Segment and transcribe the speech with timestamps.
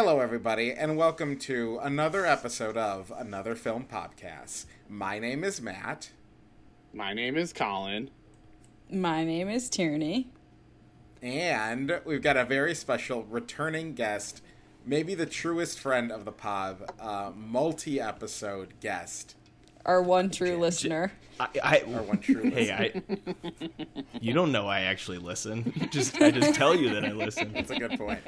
[0.00, 4.66] Hello, everybody, and welcome to another episode of Another Film Podcast.
[4.88, 6.10] My name is Matt.
[6.92, 8.08] My name is Colin.
[8.88, 10.28] My name is Tierney.
[11.20, 14.40] And we've got a very special returning guest,
[14.86, 19.34] maybe the truest friend of the pod, uh, multi episode guest.
[19.88, 21.10] Our one true listener.
[21.40, 23.02] I, I Our one true hey, I.
[24.20, 25.72] You don't know I actually listen.
[25.90, 27.52] Just I just tell you that I listen.
[27.54, 28.20] That's a good point.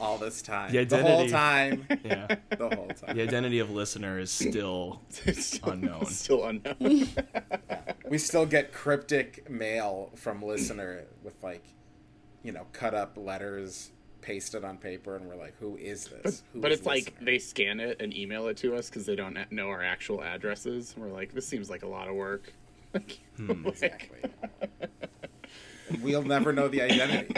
[0.00, 0.72] All this time.
[0.72, 1.86] The The whole identity- time.
[2.04, 2.26] Yeah,
[2.58, 3.16] The whole time.
[3.16, 5.00] the identity of listener is still
[5.62, 6.06] unknown.
[6.06, 7.06] Still unknown.
[8.08, 11.62] We still get cryptic mail from listener with like,
[12.42, 13.90] you know, cut up letters
[14.22, 17.38] pasted on paper, and we're like, "Who is this?" Who but is it's like they
[17.38, 20.94] scan it and email it to us because they don't know our actual addresses.
[20.96, 22.52] We're like, this seems like a lot of work.
[22.92, 23.20] Like,
[23.66, 24.18] exactly.
[26.02, 27.32] we'll never know the identity.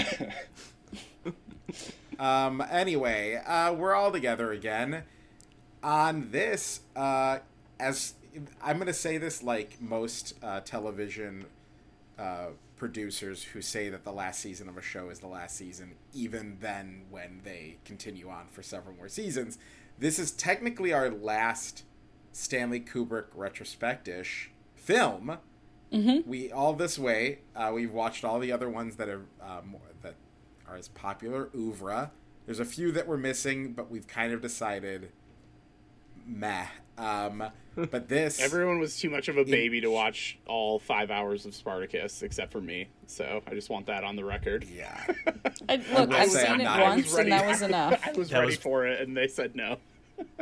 [2.18, 2.62] um.
[2.70, 5.02] Anyway, uh, we're all together again
[5.82, 6.80] on this.
[6.96, 7.40] Uh,
[7.78, 8.14] as
[8.62, 11.44] I'm going to say this, like most uh, television
[12.18, 12.46] uh,
[12.82, 16.56] producers who say that the last season of a show is the last season, even
[16.60, 19.56] then when they continue on for several more seasons.
[20.00, 21.84] This is technically our last
[22.32, 25.38] Stanley Kubrick retrospectish film.
[26.26, 27.38] We all this way.
[27.54, 30.16] Uh, we've watched all the other ones that are uh, more, that
[30.68, 31.50] are as popular.
[31.54, 32.10] Oeuvre.
[32.46, 35.12] There's a few that we're missing, but we've kind of decided,
[36.26, 36.66] meh.
[36.98, 37.42] Um,
[37.74, 41.54] but this Everyone was too much of a baby to watch all five hours of
[41.54, 42.88] Spartacus, except for me.
[43.06, 44.64] So I just want that on the record.
[44.64, 45.04] yeah.
[45.68, 48.00] I, look, will I've seen it not- I was once, ready- and that was enough.
[48.06, 49.78] I was That ready was- for it, and they said no.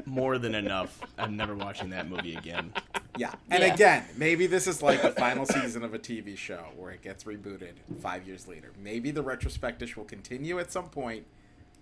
[0.05, 1.01] More than enough.
[1.17, 2.73] I'm never watching that movie again.
[3.17, 3.33] Yeah.
[3.50, 3.72] And Yeah.
[3.72, 7.25] again, maybe this is like the final season of a TV show where it gets
[7.25, 8.72] rebooted five years later.
[8.82, 11.25] Maybe the retrospectish will continue at some point,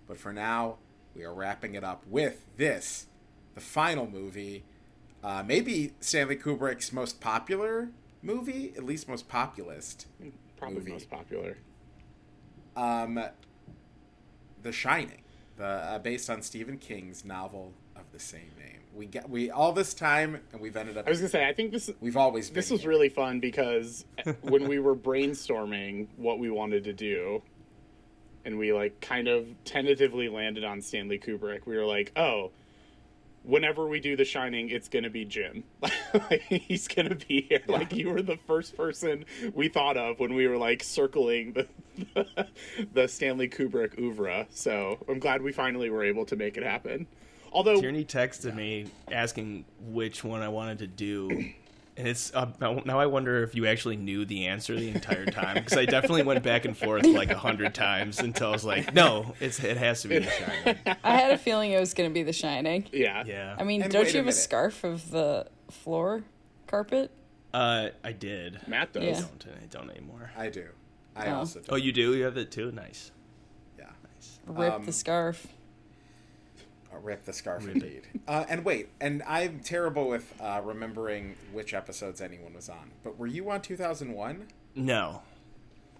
[0.07, 0.77] but for now,
[1.13, 3.07] we are wrapping it up with this,
[3.55, 4.63] the final movie.
[5.23, 7.89] Uh, maybe Stanley Kubrick's most popular
[8.21, 10.07] movie, at least most populist.
[10.57, 10.91] Probably Movie.
[10.91, 11.57] most popular.
[12.75, 13.19] Um,
[14.61, 15.21] The Shining,
[15.57, 18.79] the uh, based on Stephen King's novel of the same name.
[18.93, 21.07] We get we all this time, and we've ended up.
[21.07, 22.89] I was gonna say, I think this we've always been this was here.
[22.89, 24.05] really fun because
[24.41, 27.41] when we were brainstorming what we wanted to do
[28.45, 32.51] and we like kind of tentatively landed on Stanley Kubrick, we were like, "Oh,
[33.49, 35.63] whenever we do The Shining, it's going to be Jim.
[35.81, 40.19] like, he's going to be here." Like you were the first person we thought of
[40.19, 41.67] when we were like circling the
[42.93, 44.47] the Stanley Kubrick oeuvre.
[44.51, 47.07] So, I'm glad we finally were able to make it happen.
[47.51, 51.51] Although Tierney texted me asking which one I wanted to do.
[51.99, 55.25] And it's uh, now now I wonder if you actually knew the answer the entire
[55.25, 58.63] time because I definitely went back and forth like a hundred times until I was
[58.63, 60.77] like, no, it's it has to be The Shining.
[61.03, 62.85] I had a feeling it was going to be The Shining.
[62.93, 63.25] yeah.
[63.27, 64.33] Yeah, I mean, And don't you have a minute.
[64.35, 66.23] scarf of the floor
[66.67, 67.11] carpet?
[67.53, 68.61] uh, I did.
[68.65, 69.03] Matt does.
[69.03, 69.19] I Yeah.
[69.19, 69.45] don't.
[69.61, 70.31] I don't anymore.
[70.37, 70.67] I do.
[71.17, 71.35] I Oh.
[71.39, 71.65] also do.
[71.67, 72.15] Oh, you do?
[72.15, 72.71] You have it too?
[72.71, 73.11] Nice.
[73.77, 73.87] yeah.
[74.15, 74.39] Nice.
[74.47, 75.47] Rip Um, the scarf.
[76.93, 78.07] Uh, Rip the scarf, Rip indeed.
[78.27, 82.91] Uh, and wait, and I'm terrible with uh, remembering which episodes anyone was on.
[83.03, 84.47] But were you on 2001?
[84.75, 85.21] No,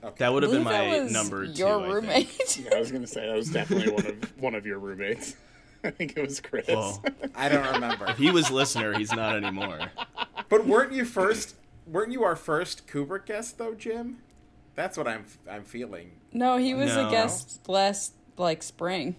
[0.04, 0.16] Okay.
[0.20, 1.52] that would have been my that was number two.
[1.54, 1.94] Your I think.
[1.94, 2.58] roommate.
[2.66, 5.36] Yeah, I was gonna say that was definitely one of one of your roommates.
[5.84, 6.68] I think it was Chris.
[6.68, 7.04] Well,
[7.36, 8.06] I don't remember.
[8.08, 8.98] If he was listener.
[8.98, 9.80] He's not anymore.
[10.50, 11.56] but weren't you first?
[11.86, 14.18] Weren't you our first Kubrick guest though, Jim?
[14.76, 16.12] That's what I'm I'm feeling.
[16.32, 17.08] no, he was No.
[17.08, 19.16] a guest last like spring.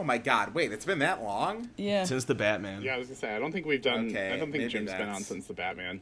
[0.00, 0.54] Oh my God!
[0.54, 1.68] Wait, it's been that long?
[1.76, 2.04] Yeah.
[2.04, 2.80] Since the Batman.
[2.80, 4.08] Yeah, I was gonna say I don't think we've done.
[4.08, 6.00] Okay, I don't think Jim's been on since the Batman.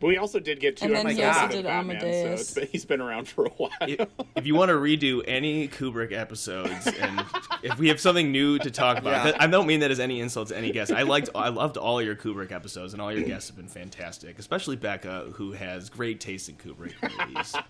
[0.00, 1.96] But we also did get two And then he episodes also of the did Batman,
[1.96, 2.48] Amadeus.
[2.50, 3.70] so been, he's been around for a while.
[3.82, 4.06] if,
[4.36, 7.24] if you want to redo any Kubrick episodes, and
[7.62, 9.24] if we have something new to talk about, Yeah.
[9.32, 10.92] that- I don't mean that as any insult to any guest.
[10.92, 14.38] I liked, I loved all your Kubrick episodes, and all your guests have been fantastic.
[14.40, 16.94] Especially Becca, who has great taste in Kubrick
[17.28, 17.54] movies.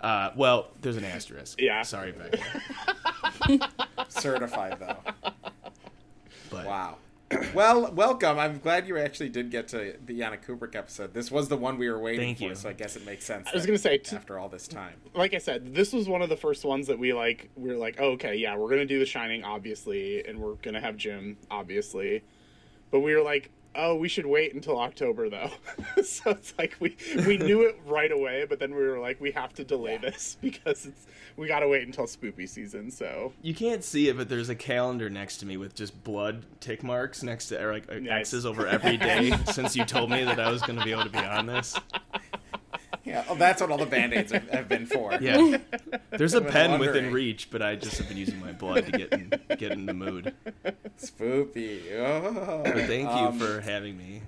[0.00, 1.60] Uh, well, there's an asterisk.
[1.60, 1.82] Yeah.
[1.82, 3.68] Sorry, Becca.
[4.20, 5.30] Certified though.
[6.50, 6.96] But Wow.
[7.52, 8.38] Well, welcome.
[8.38, 11.12] I'm glad you actually did get to the on a Kubrick episode.
[11.12, 12.54] This was the one we were waiting Thank for, you.
[12.54, 13.48] so I guess it makes sense.
[13.48, 14.94] I was gonna say, t- after all this time.
[15.14, 17.50] like I said, this was one of the first ones that we like.
[17.54, 20.80] We were like, oh, okay, yeah, we're gonna do The Shining, obviously, and we're gonna
[20.80, 22.22] have Jim, obviously.
[22.90, 25.50] But we were like, oh, we should wait until October though.
[26.02, 26.96] so it's like we
[27.26, 30.36] we knew it right away, but then we were like, we have to delay this
[30.42, 32.90] because it's we gotta wait until spoopy season.
[32.90, 36.44] So you can't see it, but there's a calendar next to me with just blood
[36.60, 38.20] tick marks next to like Nice.
[38.32, 41.04] X's over every day since you told me that I was going to be able
[41.04, 41.78] to be on this.
[43.08, 45.14] Yeah, oh, that's what all the band-aids have, have been for.
[45.14, 45.58] Yeah.
[46.10, 46.94] There's a pen wondering.
[46.94, 49.86] within reach, but I just have been using my blood to get in, get in
[49.86, 50.34] the mood.
[50.98, 51.92] Spoopy.
[51.98, 52.62] Oh.
[52.64, 54.22] But thank you Um, for having me.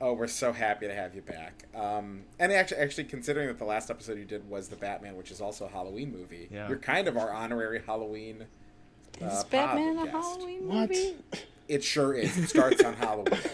[0.00, 1.64] Oh, we're so happy to have you back.
[1.76, 5.30] Um, and actually, actually, considering that the last episode you did was the Batman, which
[5.30, 6.68] is also a Halloween movie, Yeah.
[6.68, 8.44] you're kind of our honorary Halloween.
[9.22, 10.12] uh, Is Batman a guest.
[10.16, 10.88] Halloween What?
[10.90, 11.14] movie?
[11.68, 12.36] It sure is.
[12.36, 13.38] It starts on Halloween.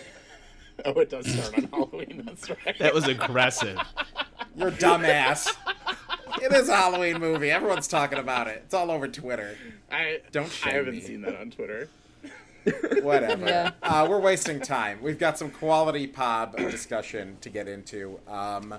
[0.84, 2.22] Oh, it does start on Halloween.
[2.24, 2.78] That's right.
[2.78, 3.76] That was aggressive.
[4.58, 5.54] You're a dumbass.
[6.42, 7.50] it is a Halloween movie.
[7.50, 8.62] Everyone's talking about it.
[8.64, 9.56] It's all over Twitter.
[9.90, 11.00] I Don't I haven't me.
[11.00, 11.88] seen that on Twitter.
[13.02, 13.46] Whatever.
[13.46, 13.70] Yeah.
[13.82, 14.98] Uh, we're wasting time.
[15.00, 18.18] We've got some quality pop discussion to get into.
[18.28, 18.74] Um,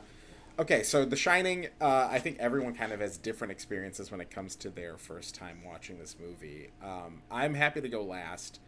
[0.60, 4.30] okay, so The Shining, uh, I think everyone kind of has different experiences when it
[4.30, 6.70] comes to their first time watching this movie.
[6.84, 8.60] Um, I'm happy to go last.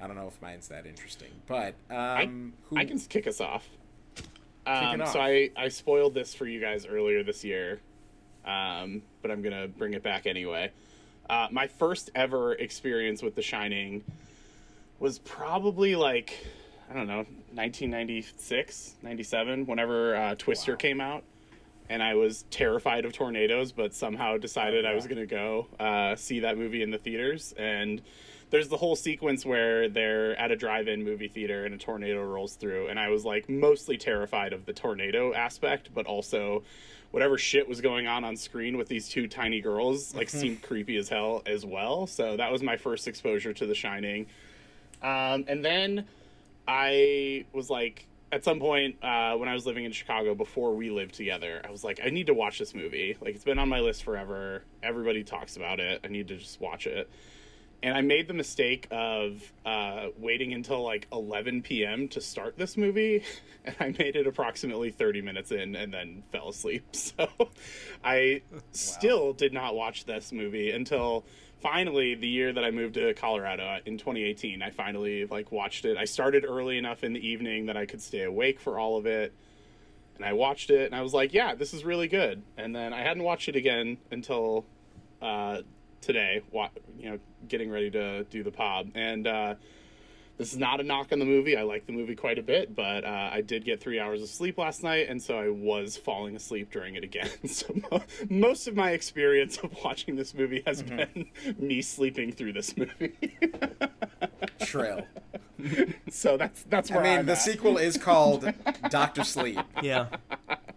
[0.00, 3.68] I don't know if mine's that interesting, but um, who, I can kick us off.
[4.66, 5.20] Um, So.
[5.20, 7.80] I, I spoiled this for you guys earlier this year,
[8.46, 10.70] um, but I'm gonna bring it back anyway.
[11.28, 14.04] Uh, my first ever experience with The Shining
[14.98, 16.46] was probably like
[16.90, 17.24] I don't know
[17.54, 20.76] 1996, 97, whenever uh, Twister Wow.
[20.76, 21.24] came out,
[21.88, 26.40] and I was terrified of tornadoes, but somehow decided I was gonna go uh, see
[26.40, 28.00] that movie in the theaters and
[28.50, 32.54] there's the whole sequence where they're at a drive-in movie theater and a tornado rolls
[32.54, 36.62] through and i was like mostly terrified of the tornado aspect but also
[37.14, 40.96] whatever shit was going on on screen with these two tiny girls like seemed creepy
[40.96, 42.08] as hell as well.
[42.08, 44.26] So that was my first exposure to the shining.
[45.00, 46.06] Um, and then
[46.66, 50.88] i was like at some point uh, when i was living in chicago before we
[50.88, 53.16] lived together i was like i need to watch this movie.
[53.20, 54.64] Like it's been on my list forever.
[54.82, 56.00] Everybody talks about it.
[56.02, 57.08] I need to just watch it
[57.84, 62.08] and I made the mistake of uh, waiting until like 11 p.m.
[62.08, 63.22] to start this movie,
[63.66, 66.84] and I made it approximately 30 minutes in and then fell asleep.
[66.94, 67.28] So
[68.02, 68.40] I
[68.72, 71.26] still did not watch this movie until
[71.60, 74.62] finally the year that I moved to Colorado uh, in 2018.
[74.62, 75.98] I finally like watched it.
[75.98, 79.04] I started early enough in the evening that I could stay awake for all of
[79.04, 79.34] it.
[80.16, 82.42] And I watched it and I was like, yeah, this is really good.
[82.56, 84.64] And then I hadn't watched it again until
[85.20, 85.62] uh,
[86.04, 86.42] today,
[86.98, 87.18] you know,
[87.48, 88.90] getting ready to do the pod.
[88.94, 89.54] And uh,
[90.36, 91.56] this is not a knock on the movie.
[91.56, 94.28] I like the movie quite a bit, but uh, I did get three hours of
[94.28, 97.28] sleep last night, and so I was falling asleep during it again.
[97.46, 102.52] So mo- most of my experience of watching this movie has been me sleeping through
[102.54, 103.14] this movie.
[104.64, 105.06] Trill.
[106.10, 107.38] so that's that's I mean, I'm the at.
[107.38, 108.52] sequel is called
[108.90, 110.06] Doctor Sleep, Yeah.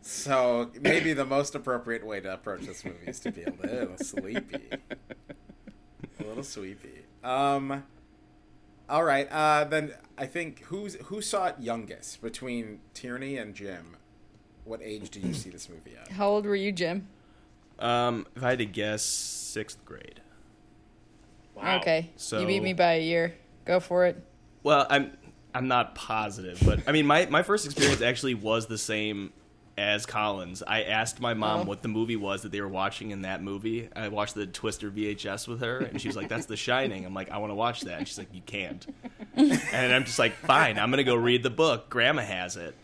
[0.07, 3.97] So maybe the most appropriate way to approach this movie is to be a little
[4.01, 4.69] sleepy,
[6.19, 7.03] a little sleepy.
[7.23, 7.83] Um,
[8.89, 13.97] all right, uh, then I think who's who saw it youngest between Tierney and Jim?
[14.63, 16.11] What age did you see this movie at?
[16.11, 17.07] How old were you, Jim?
[17.79, 20.21] Um, if I had to guess, sixth grade.
[21.53, 21.77] Wow.
[21.77, 23.35] Okay, So- you beat me by a year.
[23.65, 24.23] Go for it.
[24.63, 25.17] Well, I'm
[25.53, 29.33] I'm not positive, but I mean, my my first experience actually was the same
[29.77, 30.63] as Colin's.
[30.63, 31.63] I asked my mom Oh.
[31.65, 33.89] what the movie was that they were watching in that movie.
[33.95, 37.29] I watched the Twister VHS with her, and she's like, "That's The Shining." I'm like,
[37.29, 38.85] "I want to watch that," and she's like, "You can't."
[39.35, 41.89] and I'm just like, "Fine, I'm gonna go read the book.
[41.89, 42.75] Grandma has it."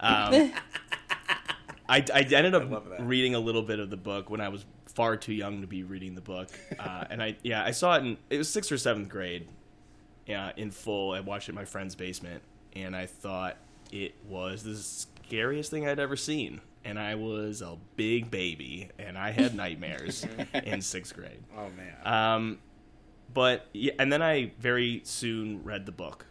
[0.00, 0.52] Um,
[1.88, 3.00] I, I ended up that.
[3.06, 5.82] reading a little bit of the book when I was far too young to be
[5.84, 8.78] reading the book, uh, and I yeah I saw it in it was sixth or
[8.78, 9.48] seventh grade,
[10.26, 11.12] yeah in full.
[11.12, 12.42] I watched it in my friend's basement,
[12.76, 13.56] and I thought
[13.90, 14.74] it was the
[15.28, 16.60] scariest thing I'd ever seen.
[16.84, 20.24] And I was a big baby, and I had nightmares
[20.64, 21.42] in sixth grade.
[21.56, 22.58] Oh man, Um,
[23.34, 26.24] but yeah, and then I very soon read the book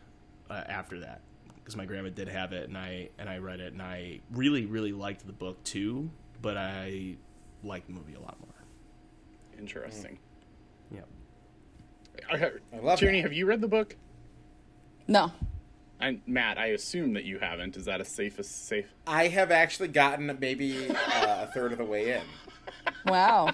[0.49, 1.21] uh, after that
[1.57, 4.65] because my grandma did have it, and I and I read it, and I really
[4.65, 6.09] really liked the book too.
[6.41, 7.17] But I
[7.63, 9.59] liked the movie a lot more.
[9.59, 10.17] Interesting.
[10.91, 11.01] Yeah.
[12.31, 13.23] I, I love Tierney, that.
[13.27, 13.95] have you read the book?
[15.07, 15.31] No.
[15.99, 17.75] I, Matt, I assume that you haven't.
[17.75, 18.85] Is that a safest safe?
[19.07, 20.95] I have actually gotten maybe uh,
[21.43, 22.21] a third of the way in.
[23.05, 23.51] Wow.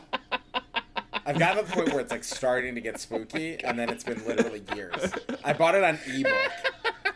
[1.26, 4.04] I've gotten to the point where it's like starting to get spooky, and then it's
[4.04, 5.14] been literally years.
[5.44, 6.52] I bought it on ebook,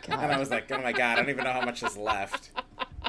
[0.08, 2.50] and I was like, "Oh my god, I don't even know how much is left."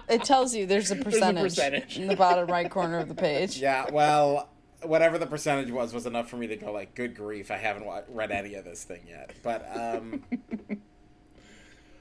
[0.09, 1.97] It tells you there's a percentage, percentage.
[1.97, 3.57] in the bottom right corner of the page.
[3.57, 4.49] Yeah, well,
[4.81, 7.85] whatever the percentage was was enough for me to go like, "Good grief, I haven't
[8.09, 10.23] read any of this thing yet." But um,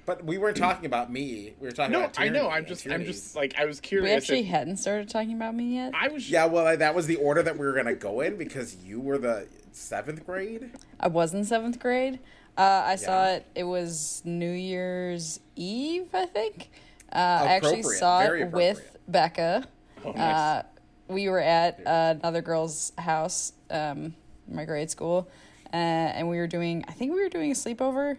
[0.09, 1.53] but we weren't talking about me.
[1.61, 2.49] We were talking No, about I know.
[2.49, 4.03] I'm and just, I'm just like I was curious.
[4.05, 4.25] We curious.
[4.25, 5.93] actually if- hadn't started talking about me yet.
[5.95, 6.29] I was.
[6.31, 9.19] Yeah, well, that was the order that we were gonna go in because you were
[9.19, 10.71] the seventh grade.
[10.99, 12.21] I was in seventh grade.
[12.57, 13.47] Uh, I saw it.
[13.55, 16.71] It was New Year's Eve, I think.
[17.13, 18.97] Uh, I actually Appropriate, saw very it with.
[19.07, 19.65] Becca,
[20.05, 20.19] Oh, nice.
[20.19, 20.63] uh,
[21.09, 24.15] we were at uh, another girl's house, um,
[24.51, 25.29] my grade school,
[25.73, 26.85] uh, and we were doing.
[26.89, 28.17] I think we were doing a sleepover.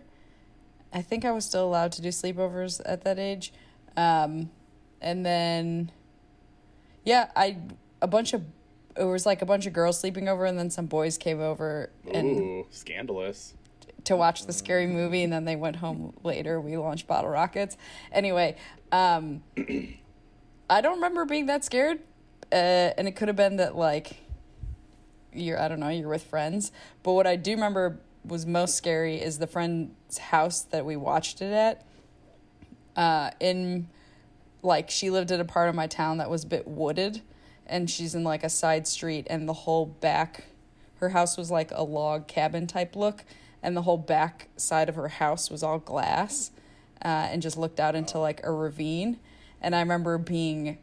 [0.94, 3.54] I think I was still allowed to do sleepovers at that age,
[3.96, 4.50] um,
[5.02, 5.92] and then,
[7.04, 7.58] yeah, I
[8.02, 8.44] a bunch of
[8.98, 11.92] it was like a bunch of girls sleeping over, and then some boys came over
[12.12, 13.54] and Ooh, scandalous.
[14.06, 16.60] to watch the scary movie and then they went home later.
[16.60, 17.78] We launched bottle rockets.
[18.12, 18.56] Anyway
[18.92, 19.44] um
[20.70, 22.00] i don't remember being that scared
[22.52, 22.56] uh,
[22.98, 24.18] and it could have been that like
[25.32, 26.72] you're i don't know you're with friends.
[27.04, 31.42] But what i do remember was most scary is the friend's house that we watched
[31.42, 31.86] it at.
[32.96, 33.88] Uh in
[34.62, 37.22] like she lived in a part of my town that was a bit wooded
[37.66, 40.46] and she's in like a side street and the whole back
[40.96, 43.24] her house was like a log cabin type look
[43.62, 46.52] and the whole back side of her house was all glass
[47.04, 49.20] uh, and just looked out into like a ravine.
[49.62, 50.78] And i remember being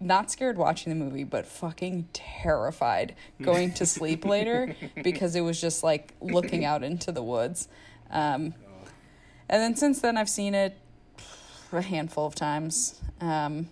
[0.00, 5.60] not scared watching the movie but fucking terrified going to sleep later because it was
[5.60, 7.68] just like looking out into the woods
[8.10, 8.54] um,
[9.48, 10.76] and then since then i've seen it
[11.72, 13.68] a handful of times um,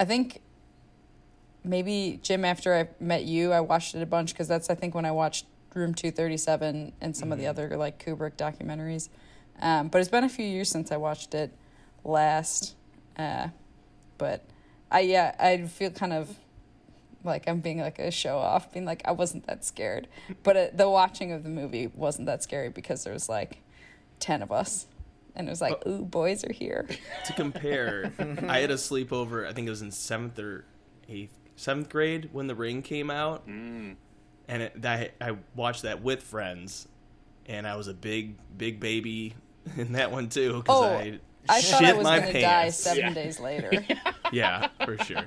[0.00, 0.40] i think
[1.66, 4.94] maybe Jim after I met you, I watched it a bunch because that's I think
[4.94, 9.08] when I watched Room Two Thirty Seven and some of the other like Kubrick documentaries.
[9.60, 11.52] Um, but it's been a few years since I watched it
[12.04, 12.74] last.
[13.18, 13.48] Uh,
[14.18, 14.44] but
[14.90, 16.36] I yeah I feel kind of
[17.24, 20.06] like I'm being like a show off, being like I wasn't that scared.
[20.42, 23.58] But uh, the watching of the movie wasn't that scary because there was like
[24.20, 24.86] ten of us.
[25.34, 26.86] And it was like, ooh, boys are here.
[27.26, 28.10] to compare,
[28.48, 29.46] I had a sleepover.
[29.46, 30.64] I think it was in seventh or
[31.10, 33.96] eighth, seventh grade when The Ring came out, Mm.
[34.48, 36.88] and it, that I watched that with friends,
[37.44, 39.34] and I was a big, big baby
[39.76, 42.84] in that one too because Oh, I, I thought I was my going to pants.
[42.84, 43.14] die seven Yeah.
[43.14, 43.70] days later.
[44.32, 45.24] Yeah, for sure.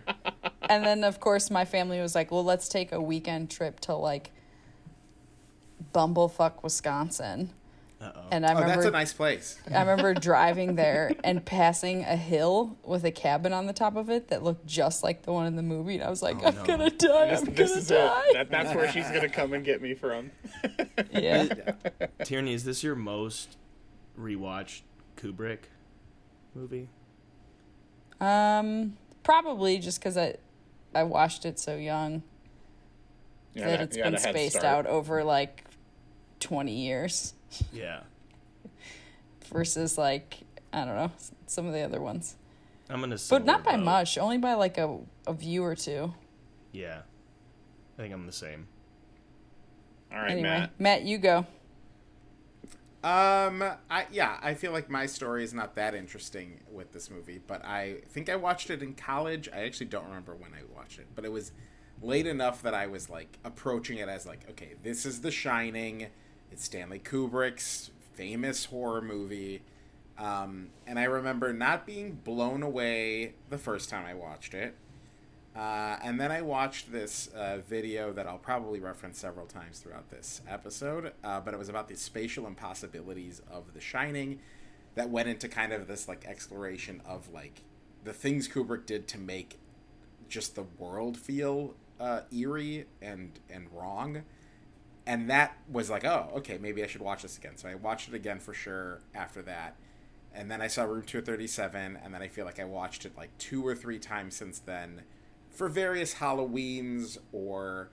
[0.70, 3.96] and then of course my family was like, "Well, let's take a weekend trip to
[3.96, 4.32] like
[5.94, 7.52] Bumblefuck, Wisconsin."
[8.02, 8.28] Uh-oh.
[8.32, 9.58] And I Oh, remember that's a nice place.
[9.74, 14.10] I remember driving there and passing a hill with a cabin on the top of
[14.10, 16.48] it that looked just like the one in the movie, and I was like, Oh,
[16.48, 16.66] "I'm no.
[16.66, 17.28] gonna die!
[17.30, 18.34] This, I'm this gonna die!" it.
[18.34, 20.32] That, that's where she's gonna come and get me from.
[21.12, 21.48] yeah.
[22.24, 23.58] Tierney, is this your most
[24.20, 24.82] rewatched
[25.18, 25.60] Kubrick
[26.56, 26.88] movie?
[28.22, 30.36] Um, probably just because I
[30.94, 32.24] I watched it so young
[33.54, 35.64] You that had a- it's you had been spaced out over like
[36.40, 37.34] twenty years
[37.74, 38.02] Yeah,
[39.52, 40.40] versus like
[40.74, 41.12] I don't know
[41.48, 42.36] some of the other ones.
[42.90, 43.18] I'm gonna.
[43.30, 46.14] But not by much, only by like a, a view or two.
[46.72, 47.02] Yeah,
[47.98, 48.68] I think I'm the same.
[50.12, 50.80] All right, anyway, Matt.
[50.80, 51.46] Matt, you go.
[53.02, 57.40] Um, I yeah, I feel like my story is not that interesting with this movie,
[57.46, 59.48] but I think I watched it in college.
[59.54, 61.54] I actually don't remember when I watched it, but it was
[62.02, 66.08] late enough that I was like approaching it as like, okay, this is The Shining.
[66.52, 69.62] It's Stanley Kubrick's famous horror movie.
[70.18, 74.76] Um, and I remember not being blown away the first time I watched it.
[75.56, 80.10] Uh, and then I watched this uh, video that I'll probably reference several times throughout
[80.10, 84.40] this episode, uh, but it was about the spatial impossibilities of The Shining
[84.96, 87.62] that went into kind of this like exploration of like
[88.04, 89.60] the things Kubrick did to make
[90.28, 94.24] just the world feel uh, eerie and and wrong.
[95.06, 97.58] And that was like, oh, okay, maybe I should watch this again.
[97.58, 99.76] So I watched it again for sure after that.
[100.34, 103.36] And then I saw Room 237, and then I feel like I watched it like
[103.40, 105.02] two or three times since then
[105.60, 107.90] for various Halloweens or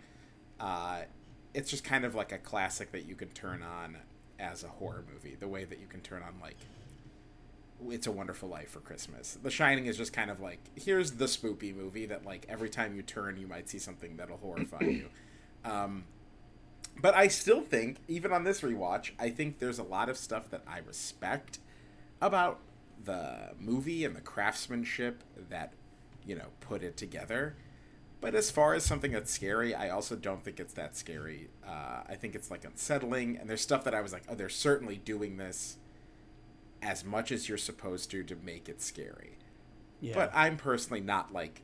[0.60, 1.00] uh,
[1.52, 3.96] it's just kind of like a classic that you can turn on
[4.38, 6.54] as a horror movie, the way that you can turn on like
[7.90, 9.36] It's a Wonderful Life for Christmas.
[9.42, 12.94] The Shining is just kind of like here's the spoopy movie that like every time
[12.94, 15.06] you turn you might see something that'll horrify you.
[15.64, 16.04] Um,
[17.02, 20.48] but I still think, even on this rewatch, I think there's a lot of stuff
[20.50, 21.58] that I respect
[22.22, 22.60] about
[23.04, 25.72] the movie and the craftsmanship that
[26.26, 27.56] you know put it together.
[28.20, 31.48] But as far as something that's scary, I also don't think it's that scary.
[31.66, 34.48] Uh, I think it's like unsettling, and there's stuff that I was like, oh, they're
[34.48, 35.76] certainly doing this
[36.82, 39.38] as much as you're supposed to to make it scary.
[40.00, 40.14] Yeah.
[40.14, 41.62] But I'm personally not like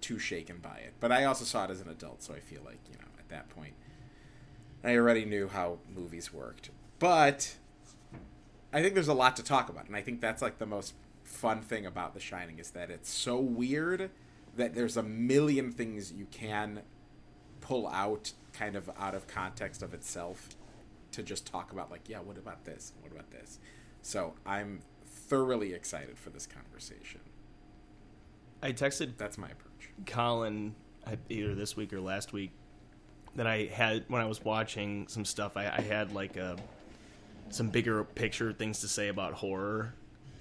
[0.00, 0.94] too shaken by it.
[1.00, 3.28] But I also saw it as an adult, so I feel like you know at
[3.28, 3.74] that point
[4.84, 6.70] I already knew how movies worked.
[6.98, 7.56] But
[8.72, 10.94] I think there's a lot to talk about, and I think that's like the most
[11.28, 14.10] fun thing about The Shining is that it's so weird
[14.56, 16.82] that there's a million things you can
[17.60, 20.56] pull out kind of out of context of itself
[21.12, 23.58] to just talk about like yeah what about this what about this
[24.02, 27.20] so i'm thoroughly excited for this conversation
[28.62, 29.90] I texted That's my approach.
[30.06, 30.74] Colin
[31.28, 32.50] either this week or last week
[33.36, 35.56] that I had when I was watching some stuff.
[35.56, 36.56] I, I had like a
[37.50, 39.94] some bigger picture things to say about horror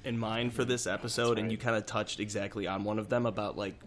[0.07, 3.25] in mind for this episode, and you kind of touched exactly on one of them
[3.25, 3.79] about like.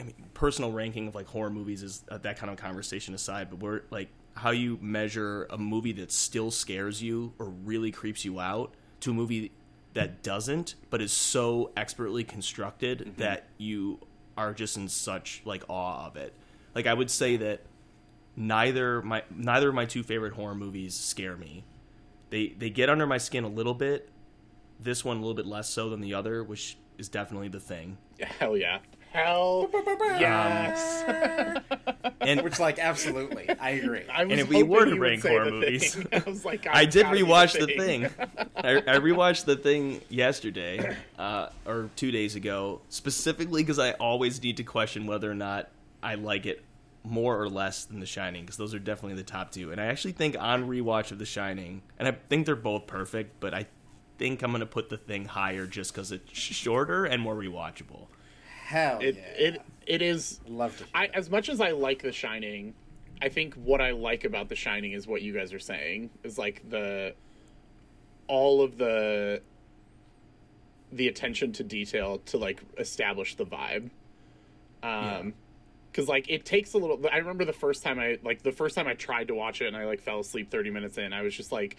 [0.00, 3.48] I mean, personal ranking of like horror movies is uh, that kind of conversation aside,
[3.48, 8.24] but we're like how you measure a movie that still scares you or really creeps
[8.24, 9.52] you out to a movie
[9.92, 14.00] that doesn't, but is so expertly constructed that you
[14.36, 16.34] are just in such like awe of it.
[16.74, 17.60] Like I would say that
[18.36, 21.64] neither my neither of my two favorite horror movies scare me.
[22.30, 24.08] They they get under my skin a little bit.
[24.80, 27.98] This one a little bit less so than the other, which is definitely the thing.
[28.20, 28.78] Hell yeah.
[29.12, 29.70] Hell
[30.18, 31.04] yes.
[32.20, 34.02] And Which, like, absolutely, I agree.
[34.10, 35.94] I was And if we were to you would rank say horror the movies.
[35.94, 36.08] thing.
[36.12, 38.04] I was like, I did gotta be rewatch the thing.
[38.56, 44.42] I, I rewatched the thing yesterday, uh, or two days ago, specifically because I always
[44.42, 45.68] need to question whether or not
[46.02, 46.64] I like it
[47.02, 49.70] more or less than The Shining, because those are definitely the top two.
[49.70, 53.38] And I actually think on rewatch of The Shining, and I think they're both perfect,
[53.38, 53.66] but I
[54.18, 58.06] think I'm going to put the thing higher just because it's shorter and more rewatchable.
[58.64, 59.46] Hell It yeah.
[59.46, 60.40] it it is.
[60.48, 60.84] Love to.
[60.84, 62.74] Hear I as much as I like The Shining,
[63.20, 66.38] I think what I like about The Shining is what you guys are saying is
[66.38, 67.14] like the
[68.26, 69.42] all of the
[70.92, 73.90] the attention to detail to like establish the vibe.
[74.82, 75.34] Um
[75.92, 78.74] cuz like it takes a little I remember the first time I like the first
[78.74, 81.12] time I tried to watch it and I like fell asleep 30 minutes in.
[81.12, 81.76] I was just like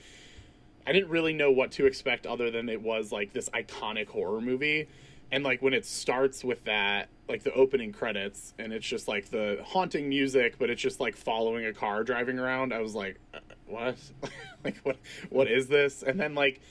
[0.87, 4.41] I didn't really know what to expect other than it was like this iconic horror
[4.41, 4.87] movie.
[5.31, 9.29] And like when it starts with that, like the opening credits, and it's just like
[9.31, 12.73] the haunting music, but it's just like following a car driving around.
[12.73, 13.97] I was like, uh, what?
[14.63, 14.97] like what?
[15.29, 16.03] What is this?
[16.03, 16.61] And then like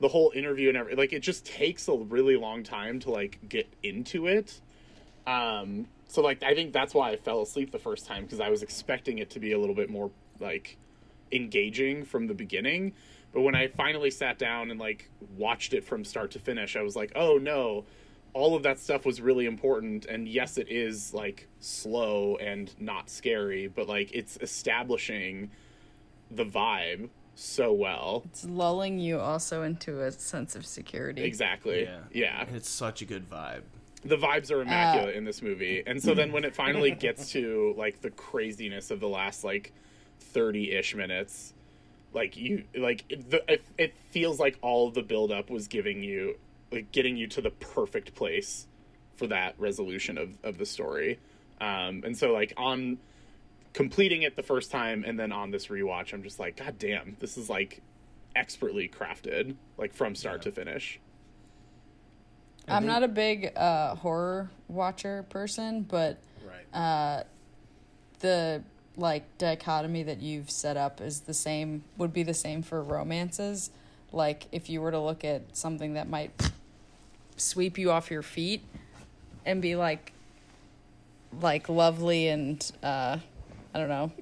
[0.00, 3.38] the whole interview and everything, like it just takes a really long time to like
[3.48, 4.60] get into it.
[5.26, 8.48] Um, so like I think that's why I fell asleep the first time because I
[8.48, 10.76] was expecting it to be a little bit more like
[11.30, 12.94] engaging from the beginning.
[13.32, 16.82] But when I finally sat down and like watched it from start to finish, I
[16.82, 17.84] was like, oh no,
[18.32, 20.06] all of that stuff was really important.
[20.06, 25.50] And yes, it is like slow and not scary, but like it's establishing
[26.30, 28.22] the vibe so well.
[28.26, 31.22] It's lulling you also into a sense of security.
[31.22, 31.82] Exactly.
[31.84, 31.98] Yeah.
[32.12, 32.44] Yeah.
[32.52, 33.62] It's such a good vibe.
[34.04, 37.30] the vibes are immaculate uh, in this movie and so then when it finally gets
[37.32, 39.72] to like the craziness of the last like
[40.34, 41.52] 30-ish minutes
[42.12, 46.02] like you like it, the, it, it feels like all of the buildup was giving
[46.02, 46.36] you
[46.72, 48.66] like getting you to the perfect place
[49.16, 51.18] for that resolution of, of the story.
[51.60, 52.98] Um, and so like on
[53.72, 57.16] completing it the first time and then on this rewatch i'm just like god damn
[57.20, 57.80] this is like
[58.36, 61.00] expertly crafted like from start to finish.
[62.68, 66.78] I'm not a big uh, horror watcher person, but right.
[66.78, 67.24] uh
[68.20, 68.62] the
[69.00, 73.70] like dichotomy that you've set up is the same would be the same for romances?
[74.12, 76.30] Like if you were to look at something that might
[77.36, 78.62] sweep you off your feet
[79.44, 80.12] and be like
[81.40, 83.16] like lovely and uh
[83.74, 84.12] i don't know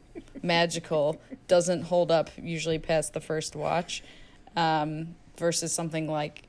[0.43, 4.03] magical doesn't hold up usually past the first watch
[4.57, 6.43] um versus something like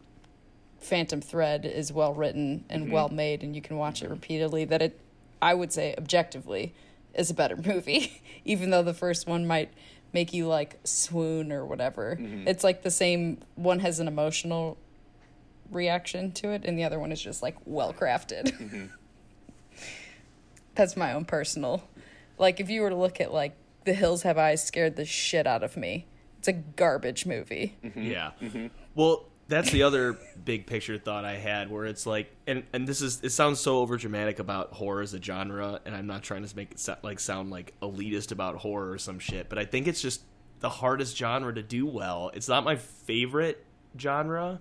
[0.80, 4.82] phantom thread is well written and well made and you can watch it repeatedly that
[4.82, 5.00] it
[5.42, 6.74] i would say objectively
[7.20, 9.72] is a better movie even though the first one might
[10.12, 12.18] make you like swoon or whatever.
[12.20, 12.48] Mm-hmm.
[12.48, 14.78] It's like the same one has an emotional
[15.70, 18.86] reaction to it and the other one is just like well crafted mm-hmm.
[20.74, 21.88] that's my own personal
[22.40, 23.56] like if you were to look at like
[23.86, 26.06] the hills have eyes scared the shit out of me.
[26.38, 27.76] It's a garbage movie.
[27.84, 28.02] Mm-hmm.
[28.04, 28.32] Yeah.
[28.96, 33.02] Well, that's the other big picture thought I had, where it's like, and and this
[33.02, 36.46] is it sounds so over dramatic about horror as a genre, and I'm not trying
[36.46, 39.66] to make it so, like sound like elitist about horror or some shit, but I
[39.66, 40.22] think it's just
[40.62, 42.32] the hardest genre to do well.
[42.34, 43.66] It's not my favorite
[43.98, 44.60] genre,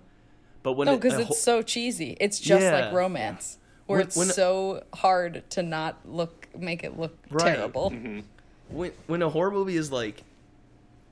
[0.63, 2.85] but when no because a it's ho- so cheesy it's just Yeah.
[2.87, 7.55] like romance where When- it's when- so hard to not look make it look Right.
[7.55, 8.21] terrible mm-hmm.
[8.69, 10.23] when when a horror movie is like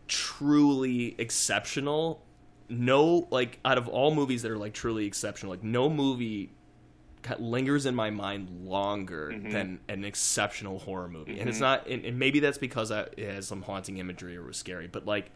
[0.07, 2.21] truly exceptional
[2.69, 6.51] no like out of all movies that are like truly exceptional like no movie
[7.39, 9.49] lingers in my mind longer mm-hmm.
[9.49, 11.39] than an exceptional horror movie.
[11.39, 11.63] And it's mm-hmm.
[11.63, 14.87] not and, and maybe that's because I, it has some haunting imagery or was scary
[14.87, 15.31] but like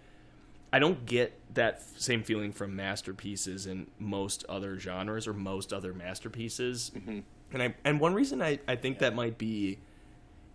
[0.71, 5.93] i don't get that same feeling from masterpieces in most other genres or most other
[5.93, 6.91] masterpieces.
[6.95, 7.19] Mm-hmm.
[7.53, 9.79] And i and one reason i, I think that might be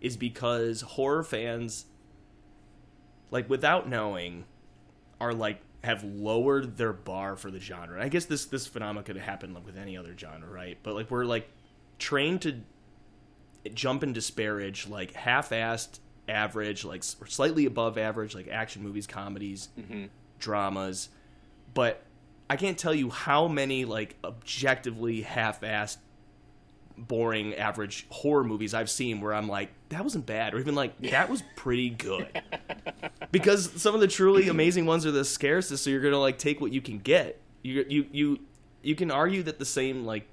[0.01, 1.87] is because horror fans
[3.31, 4.45] like without knowing
[5.21, 8.03] are like have lowered their bar for the genre.
[8.03, 10.77] I guess this this phenomenon could happen like with any other genre, right?
[10.83, 11.49] But like we're like
[11.99, 12.61] trained to
[13.75, 20.05] jump and disparage like half-assed average like slightly above average like action movies comedies mm-hmm.
[20.39, 21.09] dramas
[21.75, 22.03] but
[22.51, 25.99] i can't tell you how many like objectively half-assed
[26.99, 30.99] boring average horror movies i've seen where i'm like that wasn't bad or even like
[31.11, 32.29] that was pretty good.
[33.33, 36.61] Because some of the truly amazing ones are the scarcest so you're gonna like take
[36.61, 37.41] what you can get.
[37.63, 38.41] You you you
[38.83, 40.27] you can argue that the same like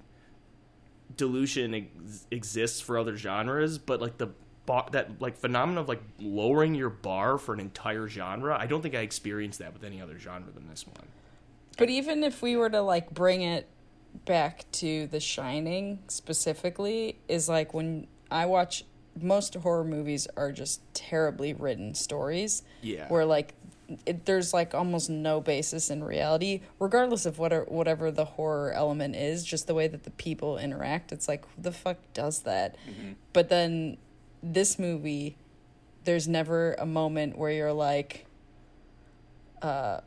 [1.17, 4.29] dilution ex- exists for other genres but like the
[4.65, 8.81] bar, that like phenomenon of like lowering your bar for an entire genre i don't
[8.81, 11.07] think i experienced that with any other genre than this one.
[11.77, 13.67] But even if we were to like bring it
[14.25, 18.85] back to The Shining specifically, is like when I watch
[19.21, 22.63] most horror movies are just terribly written stories.
[22.81, 23.07] Yeah.
[23.09, 23.53] Where like
[24.05, 29.15] it, there's like almost no basis in reality, regardless of what whatever the horror element
[29.15, 29.43] is.
[29.43, 32.75] Just the way that the people interact, it's like who the fuck does that?
[33.33, 33.97] But then
[34.41, 35.37] this movie,
[36.05, 38.25] there's never a moment where you're like,
[39.61, 40.01] uh,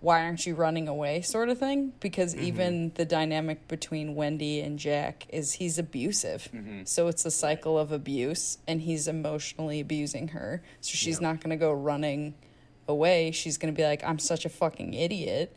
[0.00, 1.92] why aren't you running away sort of thing?
[2.00, 2.44] Because mm-hmm.
[2.44, 6.48] even the dynamic between wendy and jack is he's abusive.
[6.54, 6.84] Mm-hmm.
[6.84, 10.62] So it's a cycle of abuse and he's emotionally abusing her.
[10.80, 12.34] So she's not going to go running
[12.86, 13.30] away.
[13.30, 15.56] She's going to be like i'm such a fucking idiot.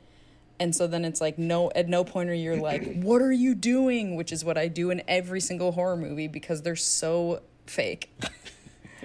[0.59, 3.53] And so then it's like no at no point are you like what are you
[3.53, 4.15] doing?
[4.15, 8.09] Which is what i do in every single horror movie because they're so fake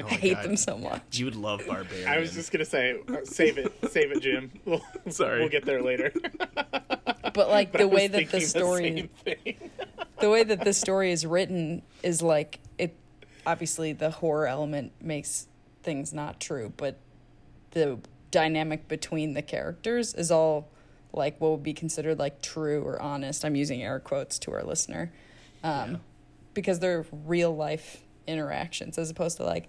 [0.04, 0.44] Oh i hate God.
[0.44, 4.12] them so much you would love barbarian I was just gonna say, save it, save
[4.12, 4.50] it, Jim.
[4.64, 5.40] We'll, Sorry.
[5.40, 6.12] we'll get there later.
[7.34, 8.82] but like But the I way that thinking the story
[9.24, 9.70] same thing.
[10.20, 12.94] the way that this story is written is like it
[13.46, 15.46] obviously the horror element makes
[15.82, 16.98] things not true but
[17.72, 17.98] the
[18.30, 20.68] dynamic between the characters is all
[21.12, 24.62] like what would be considered like true or honest i'm using air quotes to our
[24.62, 25.12] listener
[25.64, 26.00] um,
[26.54, 29.68] because they're real life interactions as opposed to like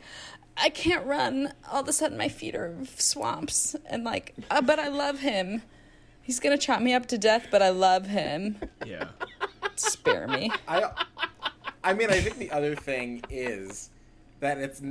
[0.58, 1.52] i can't run.
[1.72, 3.76] All of a sudden my feet are swamps.
[3.86, 5.62] And like uh, but i love him.
[6.22, 8.58] He's gonna chop me up to death but i love him.
[8.86, 9.08] Yeah.
[9.76, 10.52] Spare me.
[10.68, 10.92] I,
[11.84, 13.90] I mean, I think the other thing is
[14.40, 14.82] that it's,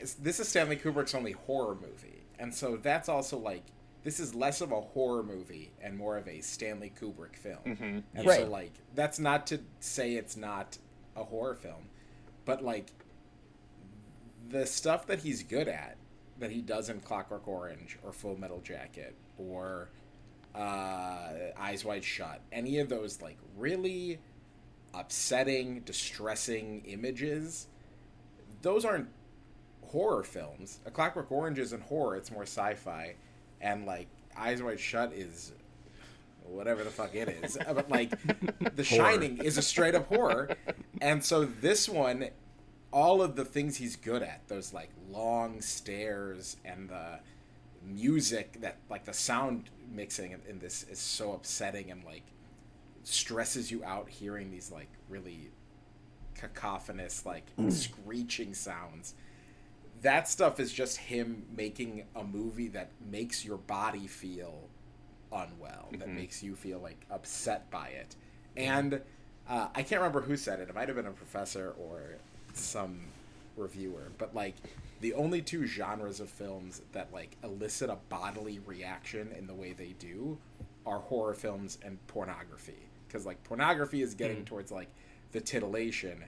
[0.00, 3.62] it's this is Stanley Kubrick's only horror movie, and so that's also like
[4.02, 8.02] this is less of a horror movie and more of a Stanley Kubrick film.
[8.14, 8.40] And Right.
[8.40, 10.78] so like that's not to say it's not
[11.16, 11.90] a horror film,
[12.46, 12.86] but like
[14.50, 15.96] the stuff that he's good at
[16.38, 19.90] that he does in Clockwork Orange or Full Metal Jacket or
[20.54, 24.18] uh, Eyes Wide Shut, any of those like really
[24.94, 27.68] upsetting, distressing images,
[28.62, 29.08] those aren't
[29.82, 30.80] horror films.
[30.86, 33.14] A Clockwork Orange isn't horror; it's more sci-fi,
[33.60, 35.52] and like Eyes Wide Shut is
[36.44, 37.56] whatever the fuck it is.
[37.66, 38.12] but like
[38.76, 40.56] The Shining is a straight up horror,
[41.00, 42.28] and so this one,
[42.92, 47.20] all of the things he's good at, those like long stares and the
[47.82, 52.24] music that like the sound mixing in, in this is so upsetting and like
[53.04, 55.50] stresses you out hearing these like really
[56.34, 59.14] cacophonous like screeching sounds.
[60.02, 64.68] That stuff is just him making a movie that makes your body feel
[65.32, 68.16] unwell that makes you feel like upset by it.
[68.56, 69.00] And
[69.48, 70.68] uh, i can't remember who said it.
[70.68, 72.16] It might have been a professor or
[72.56, 73.00] some
[73.56, 74.54] reviewer but like
[75.00, 79.72] the only two genres of films that like elicit a bodily reaction in the way
[79.72, 80.38] they do
[80.86, 82.88] are horror films and pornography.
[83.06, 84.46] Because like pornography is getting mm.
[84.46, 84.88] towards like
[85.32, 86.24] the titillation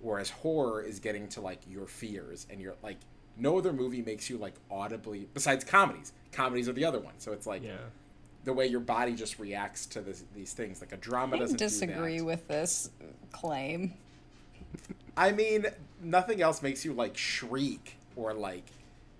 [0.00, 2.98] whereas horror is getting to like your fears and you're like
[3.36, 6.12] no other movie makes you like audibly besides comedies.
[6.32, 7.14] Comedies are the other one.
[7.18, 7.76] So it's like yeah.
[8.44, 10.80] the way your body just reacts to this, these things.
[10.80, 12.24] Like a drama I doesn't disagree do that.
[12.24, 12.90] with this
[13.32, 13.94] claim.
[15.16, 15.66] I mean,
[16.00, 18.64] nothing else makes you like shriek or like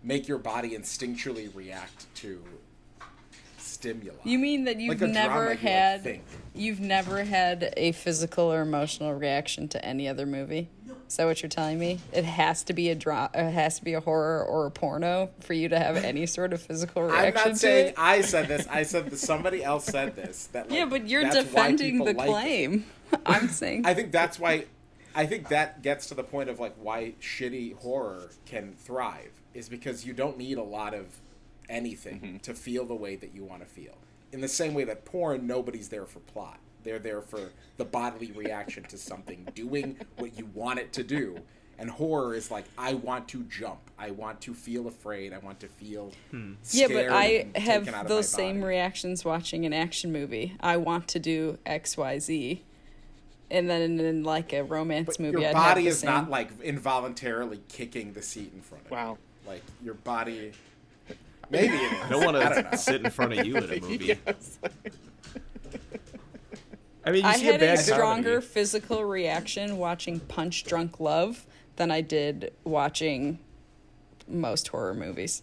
[0.02, 2.42] make your body instinctually react to
[3.58, 4.14] stimuli.
[4.24, 6.20] You mean that you've Like a drama never you, like, had
[6.54, 10.68] you've never had a physical or emotional reaction to any other movie?
[11.08, 12.00] Is that what you're telling me?
[12.12, 15.30] It has to be a dra- it has to be a horror or a porno
[15.40, 17.26] for you to have any sort of physical reaction.
[17.26, 17.94] I'm not to saying it.
[17.98, 18.66] I said this.
[18.68, 20.46] I said that somebody else said this.
[20.52, 22.30] That like, yeah, but you're defending the like it.
[22.30, 22.86] claim.
[23.26, 24.64] I'm saying I think that's why.
[25.14, 29.68] I think that gets to the point of like why shitty horror can thrive is
[29.68, 31.20] because you don't need a lot of
[31.68, 32.36] anything mm-hmm.
[32.38, 33.96] to feel the way that you want to feel.
[34.32, 36.58] In the same way that porn, nobody's there for plot.
[36.84, 41.38] They're there for the bodily reaction to something doing what you want it to do.
[41.78, 43.90] And horror is like, I want to jump.
[43.98, 45.32] I want to feel afraid.
[45.32, 46.12] I want to feel
[46.62, 46.90] scared.
[46.90, 48.68] yeah, but I and taken out have those same body.
[48.68, 50.54] reactions watching an action movie.
[50.60, 52.62] I want to do X Y Z,
[53.52, 56.10] and then in like a romance But movie, your I'd have body the is same.
[56.10, 58.96] not like involuntarily kicking the seat in front of you.
[58.96, 59.18] Wow.
[59.46, 60.52] Like your body.
[61.50, 61.98] Maybe it is.
[62.02, 62.36] I don't want
[62.72, 64.06] to sit in front of you in a movie.
[64.26, 64.58] Yes.
[67.04, 68.46] I mean, you I see a had bad a stronger comedy.
[68.46, 71.44] physical reaction watching Punch Drunk Love
[71.76, 73.38] than I did watching
[74.28, 75.42] most horror movies.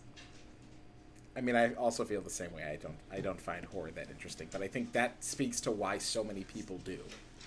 [1.36, 2.64] I mean, I also feel the same way.
[2.64, 2.96] I don't.
[3.12, 6.44] I don't find horror that interesting, but I think that speaks to why so many
[6.44, 6.98] people do.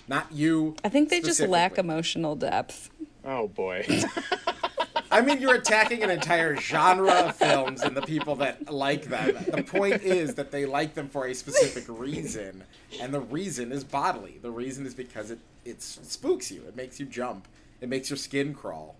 [0.07, 0.75] Not you.
[0.83, 2.89] I think they just lack emotional depth.
[3.23, 3.85] Oh boy.
[5.11, 9.35] I mean, you're attacking an entire genre of films and the people that like them.
[9.51, 12.63] The point is that they like them for a specific reason,
[12.99, 14.39] and the reason is bodily.
[14.41, 16.63] The reason is because it it spooks you.
[16.67, 17.47] It makes you jump.
[17.79, 18.95] It makes your skin crawl.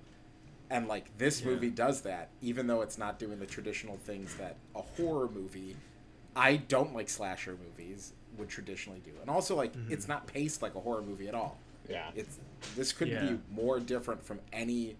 [0.69, 1.47] And like this Yeah.
[1.47, 5.75] movie does that, even though it's not doing the traditional things that a horror movie.
[6.35, 10.75] I don't like slasher movies would traditionally do, and also like it's not paced like
[10.75, 11.57] a horror movie at all.
[11.89, 12.09] Yeah.
[12.15, 12.39] It's
[12.75, 13.25] this could Yeah.
[13.31, 14.95] be more different from any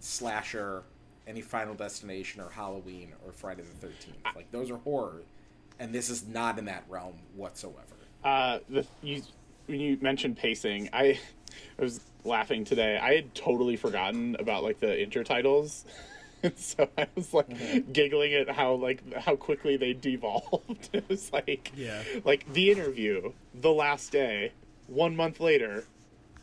[0.00, 0.82] slasher,
[1.26, 4.16] any Final Destination or Halloween or Friday the Thirteenth.
[4.34, 5.22] Like those are horror,
[5.78, 7.78] and this is not in that realm whatsoever.
[8.24, 9.22] Uh, the you
[9.66, 11.18] when you mentioned pacing, I
[11.78, 12.98] I was laughing today.
[12.98, 15.84] I had totally forgotten about like the intertitles.
[16.42, 17.92] And so I was like Mm-hmm.
[17.92, 20.90] giggling at how like how quickly they devolved.
[20.92, 22.02] it was like Yeah.
[22.24, 24.52] like the interview, the last day,
[24.86, 25.84] one month later,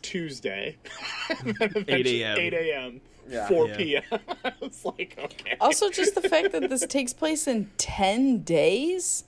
[0.01, 0.77] Tuesday,
[1.88, 2.38] 8 a.m..
[2.38, 3.47] 8 a.m., Yeah.
[3.47, 3.77] 4 Yeah.
[3.77, 4.19] p.m.
[4.45, 5.57] I was like, okay.
[5.59, 9.25] Also, just the fact that this takes place in 10 days?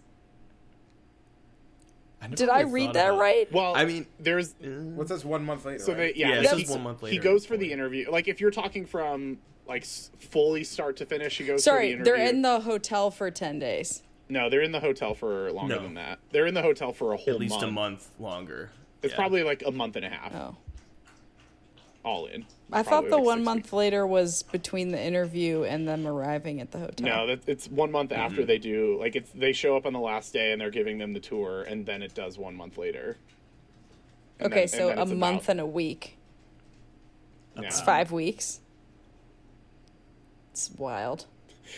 [2.22, 3.52] never Did I read that about- right?
[3.52, 5.80] well, I mean, there's What's this one month later?
[5.80, 6.14] So right?
[6.14, 7.14] they, yeah, Yeah, it he, one month later.
[7.14, 8.10] He goes for the interview.
[8.12, 9.40] Like if you're talking from
[9.72, 11.64] like fully start to finish, he goes.
[11.64, 14.04] Sorry, for the they're in the hotel for 10 days.
[14.30, 15.82] No, they're in the hotel for longer No.
[15.84, 16.20] than that.
[16.32, 17.64] They're in the hotel for a whole at least month.
[17.64, 18.70] a month longer.
[19.02, 19.18] It's Yeah.
[19.18, 20.56] probably like a month and a half, Oh.
[22.04, 22.46] all in.
[22.72, 23.74] I thought the like one month weeks.
[23.74, 27.06] later was between the interview and them arriving at the hotel.
[27.08, 28.22] No, that, it's one month Mm-hmm.
[28.22, 28.98] after they do.
[29.00, 31.64] Like it's they show up on the last day and they're giving them the tour,
[31.64, 33.18] and then it does one month later.
[34.40, 36.18] And okay, then- so a month about- and a week.
[37.62, 37.70] yeah.
[37.70, 38.62] Five weeks.
[40.52, 41.26] It's wild.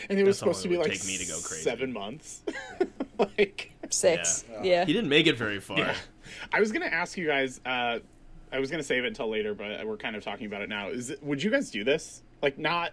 [0.09, 1.63] and it was That's supposed to be like take me to go crazy.
[1.63, 2.43] seven months.
[3.17, 4.45] like Six.
[4.63, 4.86] Yeah.
[4.86, 5.77] He didn't make it very far.
[5.77, 5.95] Yeah.
[6.51, 7.62] I was gonna ask you guys.
[7.65, 7.99] Uh,
[8.51, 10.89] I was gonna save it until later, but we're kind of talking about it now.
[10.89, 12.23] Is it, would you guys do this?
[12.41, 12.91] Like not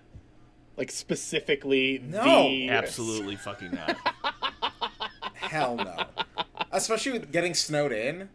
[0.77, 2.23] like specifically No.
[2.25, 3.97] the Absolutely fucking not.
[5.35, 6.05] Hell no.
[6.73, 8.29] Especially with getting snowed in.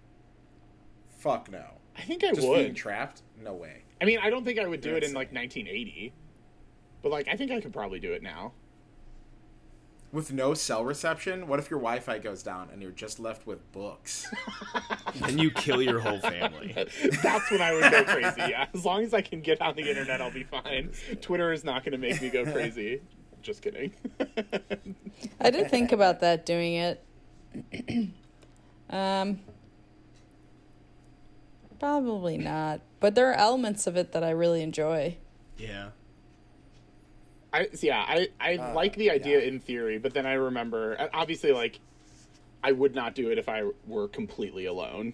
[1.20, 1.64] Fuck no.
[1.98, 2.76] I think I Just being would.
[2.76, 3.22] trapped?
[3.42, 3.84] No way.
[4.02, 6.14] I mean, I don't think I would do You're it in like 1980,
[7.06, 8.54] but like I think I could probably do it now.
[10.12, 13.72] With no cell reception, what if your Wi-Fi goes down and you're just left with
[13.72, 14.28] books?
[15.24, 16.74] and you kill your whole family.
[17.22, 18.42] That's when I would go crazy.
[18.50, 20.94] Yeah, as long as I can get on the internet, I'll be fine.
[21.22, 23.02] Twitter is not going to make me go crazy.
[23.44, 23.94] Just kidding.
[25.40, 27.04] I did think about that doing it.
[28.90, 29.42] um,
[31.80, 32.82] probably not.
[33.00, 35.18] But there are elements of it that I really enjoy.
[35.56, 35.90] Yeah.
[37.56, 39.48] I yeah, I I Uh, like the idea yeah.
[39.48, 41.80] in theory, but then I remember obviously like
[42.64, 45.14] I would not do it if I were completely alone.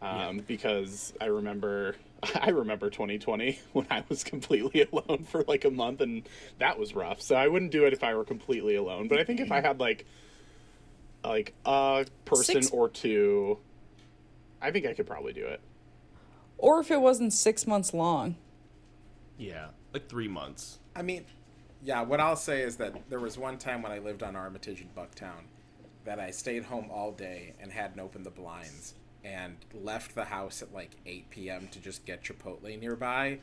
[0.00, 1.96] Um, because I remember
[2.40, 6.26] I remember 2020 when I was completely alone for like a month and
[6.58, 7.20] that was rough.
[7.20, 9.08] So I wouldn't do it if I were completely alone.
[9.08, 10.06] But I think if I had like
[11.22, 13.58] like a person Six- or two,
[14.60, 15.60] I think I could probably do it.
[16.56, 18.36] Or if it wasn't six months long.
[19.36, 19.68] Yeah.
[19.92, 20.78] Like three months.
[20.96, 21.24] I mean,
[21.84, 24.80] yeah, what I'll say is that there was one time when I lived on Armitage
[24.80, 25.44] in Bucktown
[26.04, 30.62] that I stayed home all day and hadn't opened the blinds and left the house
[30.62, 31.68] at like 8 p.m.
[31.72, 33.38] to just get Chipotle nearby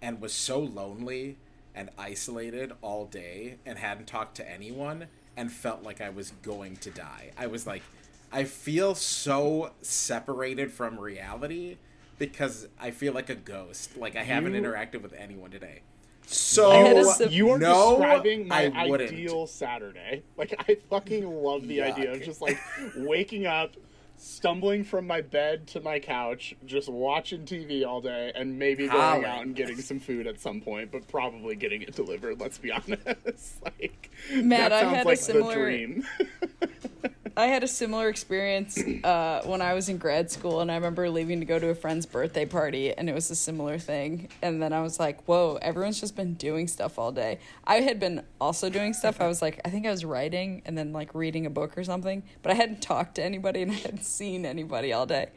[0.00, 1.36] and was so lonely
[1.74, 6.76] and isolated all day and hadn't talked to anyone and felt like I was going
[6.76, 7.30] to die.
[7.36, 7.82] I was like,
[8.30, 11.76] I feel so separated from reality
[12.18, 13.96] because I feel like a ghost.
[13.98, 15.80] Like I haven't interacted with anyone today.
[16.26, 20.22] So I had a sip- You are no, describing my ideal Saturday.
[20.36, 22.58] Like I fucking love the idea of just like
[22.96, 23.72] waking up,
[24.16, 29.00] stumbling from my bed to my couch, just watching TV all day, and maybe going
[29.00, 29.24] Colin.
[29.24, 32.40] out and getting some food at some point, but probably getting it delivered.
[32.40, 33.62] Let's be honest.
[33.64, 36.06] like Matt, that I sounds had a like similar- the dream.
[37.36, 41.08] I had a similar experience uh, when I was in grad school, and I remember
[41.08, 44.28] leaving to go to a friend's birthday party, and it was a similar thing.
[44.42, 47.98] And then I was like, "Whoa, everyone's just been doing stuff all day." I had
[47.98, 49.20] been also doing stuff.
[49.20, 51.84] I was like, I think I was writing and then like reading a book or
[51.84, 55.28] something, but I hadn't talked to anybody and I hadn't seen anybody all day.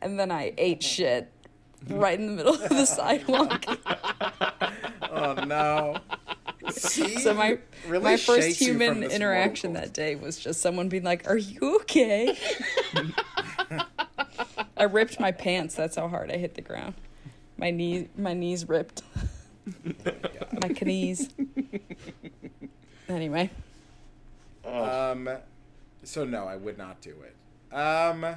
[0.00, 1.32] And then I ate shit
[1.88, 3.64] right in the middle of the sidewalk.
[5.10, 5.96] Oh no.
[6.70, 7.18] See?
[7.18, 9.84] So my Really my first shakes you from human interaction world.
[9.84, 12.36] that day was just someone being like, "Are you okay?"
[14.76, 15.74] I ripped my pants.
[15.74, 16.94] That's how hard I hit the ground.
[17.56, 19.02] My knee, my knees ripped.
[20.62, 21.30] my knees.
[23.08, 23.50] Anyway,
[24.64, 25.28] Um,
[26.04, 27.74] so no, I would not do it.
[27.74, 28.36] Um,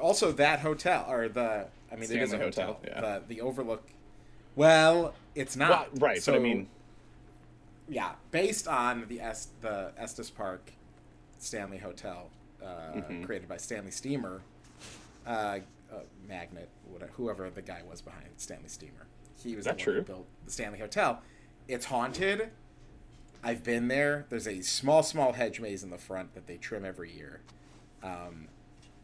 [0.00, 2.74] also that hotel or the I mean it is a hotel.
[2.74, 3.00] Hotel, yeah.
[3.00, 3.86] The the Overlook.
[4.56, 6.68] Well, it's not Well, right, So, but I mean,
[7.88, 10.72] yeah, based on the Est- the Estes Park
[11.38, 12.28] Stanley Hotel,
[12.62, 13.22] uh, Mm-hmm.
[13.24, 14.42] created by Stanley Steamer,
[15.26, 15.60] uh, uh,
[16.26, 19.06] Magnet, whatever, whoever the guy was behind Stanley Steamer.
[19.42, 20.02] He was That the one who true?
[20.02, 21.22] built the Stanley Hotel.
[21.68, 22.50] It's haunted.
[23.44, 24.26] I've been there.
[24.30, 27.40] There's a small, small hedge maze in the front that they trim every year.
[28.02, 28.48] Um,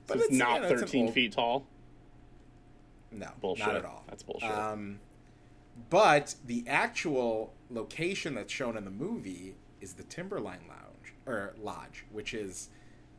[0.08, 1.66] so it's, you not know, it's 13 old- feet tall.
[3.14, 3.66] No, Bullshit.
[3.66, 4.04] not at all.
[4.08, 4.50] That's bullshit.
[4.50, 5.00] Um,
[5.90, 12.04] but the actual location that's shown in the movie is the Timberline Lounge or Lodge,
[12.10, 12.68] which is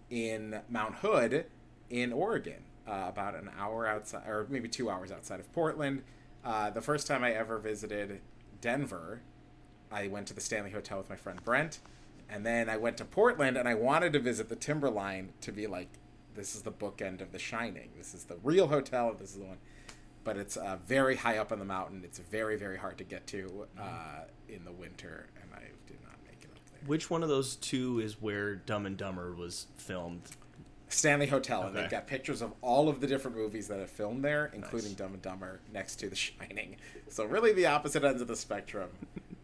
[0.10, 1.46] in Mount Hood
[1.90, 6.04] in Oregon, uh, about an hour outside, or maybe two hours outside of Portland.
[6.44, 8.22] Uh, the first time I ever visited
[8.62, 9.22] Denver,
[9.92, 11.80] I went to the Stanley Hotel with my friend Brent,
[12.30, 15.68] and then I went to Portland, and I wanted to visit the Timberline to be
[15.68, 15.90] like,
[16.36, 17.90] this is the bookend of The Shining.
[17.98, 19.16] This is the real hotel.
[19.18, 19.58] This is the one
[20.26, 22.02] but it's uh, very high up on the mountain.
[22.04, 26.16] It's very, very hard to get to uh, in the winter, and I did not
[26.28, 26.80] make it up there.
[26.88, 30.24] Which one of those two is where Dumb and Dumber was filmed?
[30.88, 34.24] Stanley Hotel, and they've got pictures of all of the different movies that have filmed
[34.24, 34.98] there, including Nice.
[34.98, 36.76] Dumb and Dumber, next to The Shining.
[37.10, 38.90] So really, the opposite ends of the spectrum,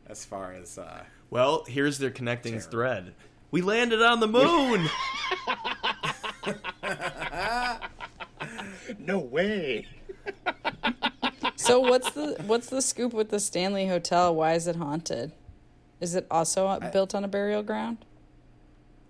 [0.08, 2.72] as far as uh, Well, here's their connecting Terrible.
[2.72, 3.14] thread.
[3.50, 4.90] We landed on the moon.
[9.00, 9.88] no way.
[11.56, 14.34] So what's the what's the scoop with the Stanley Hotel?
[14.36, 15.32] Why is it haunted?
[16.00, 17.98] Is it also built on a burial ground?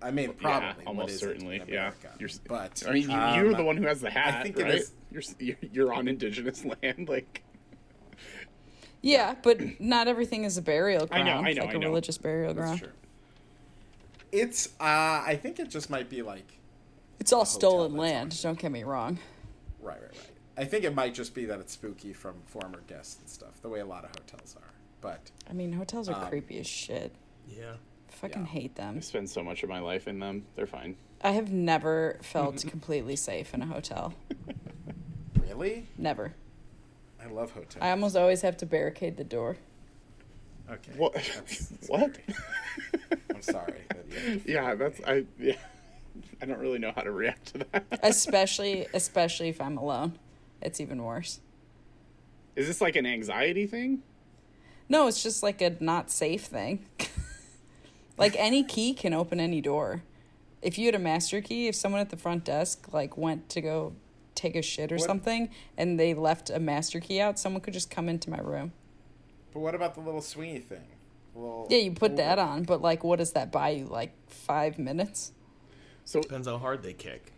[0.03, 1.62] I mean, probably, yeah, almost what is it certainly.
[1.67, 1.91] Yeah.
[2.19, 4.57] You're, but I mean, you, um, you're the one who has the hat, I think
[4.57, 4.73] it right?
[4.75, 7.43] is- You're, you're you're on indigenous land, like.
[9.03, 11.23] Yeah, but not everything is a burial ground.
[11.29, 11.43] I ground.
[11.43, 11.88] know, I know, like I a know.
[11.88, 12.79] religious burial That's ground.
[12.79, 12.89] true.
[14.31, 14.67] It's.
[14.79, 16.45] Uh, I think it just might be like
[17.19, 18.41] It's all stolen that's land.
[18.41, 19.17] Don't get me wrong.
[19.81, 20.30] Right, right, right.
[20.62, 23.69] I think it might just be that it's spooky from former guests and stuff, the
[23.69, 24.69] way a lot of hotels are.
[25.02, 27.12] But I mean, hotels are Um, creepy as shit.
[27.47, 27.74] yeah.
[28.10, 28.47] Fucking yeah.
[28.47, 28.97] hate them.
[28.97, 30.45] I spend so much of my life in them.
[30.56, 30.97] They're fine.
[31.21, 34.13] I have never felt completely safe in a hotel.
[35.39, 36.34] really, Never.
[37.24, 37.78] I love hotels.
[37.82, 39.58] I almost always have to barricade the door.
[40.69, 40.91] okay.
[40.97, 41.13] What?
[41.13, 42.17] That's- what?
[43.34, 43.82] I'm sorry.
[43.89, 45.26] that you have to- yeah, that's I.
[45.39, 45.56] Yeah,
[46.41, 47.86] I don't really know how to react to that.
[48.04, 50.17] Especially especially if I'm alone.
[50.62, 51.39] It's even worse.
[52.56, 54.04] Is this like an anxiety thing?
[54.89, 56.86] No, it's just like a not safe thing.
[58.17, 60.04] like any key can open any door.
[60.62, 63.62] If you had a master key, if someone at the front desk like went to
[63.62, 63.93] go
[64.36, 67.74] take a shit or What- something and they left a master key out, someone could
[67.74, 68.74] just come into my room.
[69.54, 70.86] But what about the little Sweeney thing?
[71.34, 73.86] Well, Yeah, you put that on, but like what does that buy you?
[73.86, 75.32] Like 5 minutes?
[76.04, 77.32] So, Depends how hard they kick.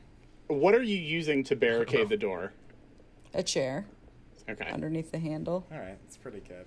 [0.48, 2.54] what are you using to barricade the door?
[3.34, 3.86] A chair
[4.50, 4.70] Okay.
[4.70, 5.66] underneath the handle.
[5.72, 6.66] All right, it's pretty good.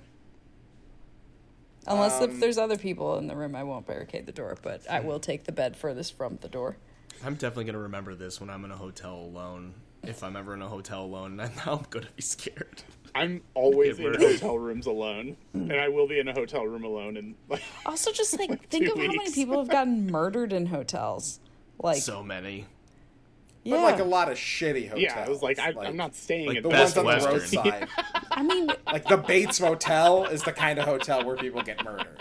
[1.87, 4.89] Unless Um, if there's other people in the room, I won't barricade the door, but
[4.91, 6.79] I will take the bed furthest from the door.
[7.25, 9.75] I'm definitely gonna remember this when I'm in a hotel alone.
[10.03, 12.83] If I'm ever in a hotel alone, and I'm gonna be scared.
[13.15, 17.17] I'm always in hotel rooms alone, and I will be in a hotel room alone.
[17.17, 20.53] And like, Also, just like Like think two of how many people have gotten murdered
[20.53, 21.41] in hotels.
[21.79, 22.65] Like, so many.
[23.69, 25.03] But yeah, like a lot of shitty hotels.
[25.03, 27.33] yeah, I was like, I, I'm not staying like at the the Best ones on
[27.33, 27.89] the roadside.
[28.31, 32.17] I mean, like the Bates Motel is the kind of hotel where people get murdered.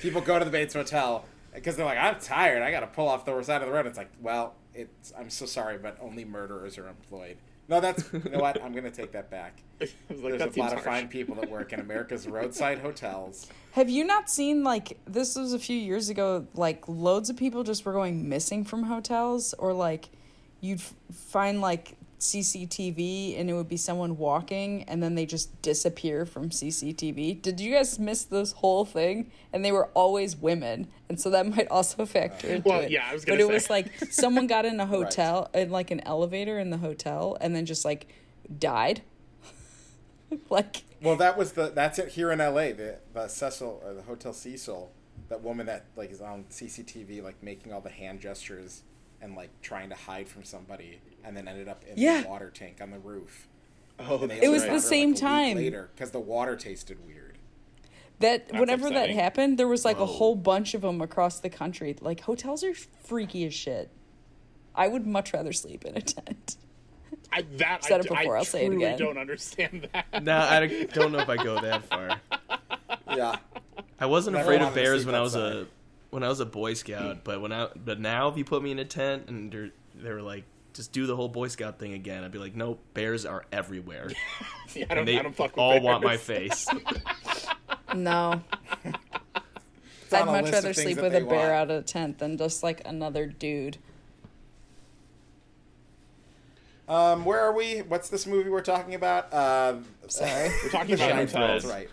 [0.00, 2.62] People go to the Bates Motel because they're like, I'm tired.
[2.62, 3.86] I got to pull off the side of the road.
[3.86, 5.12] It's like, well, it's.
[5.18, 7.38] I'm so sorry, but only murderers are employed.
[7.68, 8.10] No, that's.
[8.12, 8.62] You know what?
[8.62, 9.62] I'm gonna take that back.
[9.80, 13.46] Like, There's that a seems lot of fine people that work in America's roadside hotels.
[13.72, 16.46] have you not seen like this was a few years ago?
[16.54, 20.08] Like loads of people just were going missing from hotels, or like
[20.60, 25.62] you'd f- find like CCTV and it would be someone walking and then they just
[25.62, 27.40] disappear from CCTV.
[27.40, 29.30] Did you guys miss this whole thing?
[29.52, 32.90] And they were always women, and so that might also factor into Well, it.
[32.90, 35.90] yeah, I was But gonna it was like someone got in a hotel, in like
[35.90, 38.08] an elevator in the hotel, and then just like
[38.58, 39.02] died.
[40.50, 42.72] like Well, that was the that's it here in L.A.
[42.72, 44.90] The the Cecil or the Hotel Cecil,
[45.28, 48.82] that woman that like is on CCTV like making all the hand gestures
[49.20, 52.22] and like trying to hide from somebody, and then ended up in Yeah.
[52.22, 53.48] the water tank on the roof.
[53.98, 54.80] Oh, they that's It was only the right.
[54.80, 55.56] found her, same like, a time.
[55.56, 57.38] later because the water tasted weird.
[58.20, 58.48] that.
[58.48, 61.96] That's whenever that happened, there was like a whole bunch of them across the country.
[62.00, 63.90] Like hotels are freaky as shit.
[64.74, 66.56] I would much rather sleep in a tent.
[67.32, 68.98] I, that Said I, it before, I I'll say it truly again.
[68.98, 70.22] don't understand that.
[70.22, 72.20] No, I don't- don't know if I go that far.
[73.16, 73.36] Yeah,
[73.98, 75.56] I wasn't Never afraid of bears sleep when I was outside.
[75.62, 75.66] a
[76.10, 78.70] when I was a Boy Scout, but when I but now if you put me
[78.70, 80.44] in a tent and they're they were like
[80.74, 84.10] just do the whole Boy Scout thing again, I'd be like, nope, bears are everywhere,
[84.74, 86.66] Yeah, I don't, and they I don't fuck with all want my face.
[87.94, 88.42] No,
[90.12, 91.52] I'd much rather sleep with a bear want.
[91.52, 93.78] out of a tent than just like another dude.
[96.86, 97.78] Um, where are we?
[97.80, 99.32] What's this movie we're talking about?
[99.32, 99.76] Uh,
[100.08, 100.50] Sorry.
[100.62, 101.66] We're talking about Shine hotels.
[101.66, 101.88] Right.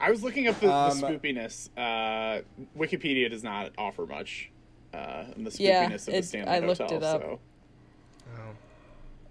[0.00, 1.68] I was looking up the, Um, the spoopiness.
[1.76, 2.42] Uh,
[2.76, 4.50] Wikipedia does not offer much.
[4.92, 7.22] Uh, in the spoopiness Yeah, of the it- Stanley I looked Hotel, it up.
[7.22, 7.40] so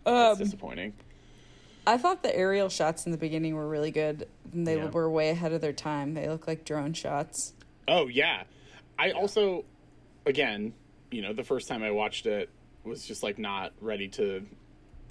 [0.06, 0.94] that's Um, disappointing.
[1.86, 4.28] I thought the aerial shots in the beginning were really good.
[4.54, 4.90] And they Yeah.
[4.90, 6.14] were way ahead of their time.
[6.14, 7.54] They look like drone shots.
[7.88, 8.44] Oh yeah,
[9.00, 9.66] I also,
[10.26, 10.74] again,
[11.12, 12.50] you know, the first time I watched it
[12.84, 14.46] was just like not ready to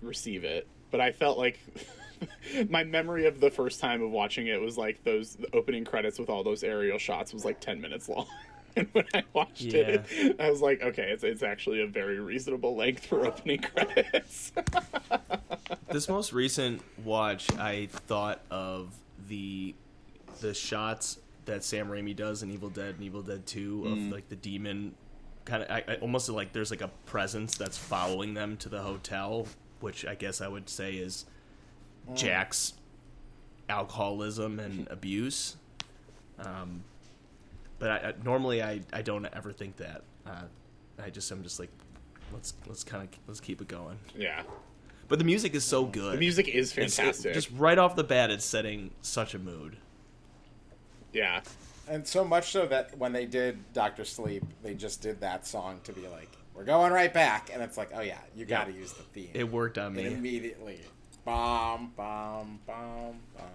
[0.02, 1.58] receive it, but I felt like.
[2.68, 6.28] My memory of the first time of watching it was like those opening credits with
[6.28, 8.26] all those aerial shots was like ten minutes long.
[8.74, 12.74] And when I watched it, I was like, okay, it's, it's actually a very reasonable
[12.74, 14.50] length for opening credits.
[15.90, 18.94] this most recent watch, I thought of
[19.28, 19.74] the
[20.40, 24.10] the shots that Sam Raimi does in Evil Dead and Evil Dead Two of mm.
[24.10, 24.94] like the demon
[25.44, 28.80] kind of I, I almost like there's like a presence that's following them to the
[28.80, 29.46] hotel,
[29.80, 31.26] which I guess I would say is
[32.14, 32.74] Jack's
[33.68, 35.56] alcoholism and abuse.
[36.38, 36.82] Um,
[37.78, 40.02] but I, I, normally I, I don't ever think that.
[40.26, 40.42] Uh,
[41.02, 41.70] I just I'm just like
[42.32, 43.98] let's let's kind of let's keep it going.
[44.16, 44.42] yeah,
[45.08, 46.14] But the music is so good.
[46.14, 47.34] the music is It's- it- fantastic.
[47.34, 49.76] just right off the bat, it's setting such a mood.
[51.12, 51.40] yeah,
[51.88, 55.80] And so much so that when they did Doctor Sleep, they just did that song
[55.84, 58.72] to be like, "We're going right back," and it's like, "Oh yeah, you got to
[58.72, 60.06] use the theme." It worked on And me.
[60.06, 60.80] immediately.
[61.24, 63.46] Bomb, bomb, bomb, bomb.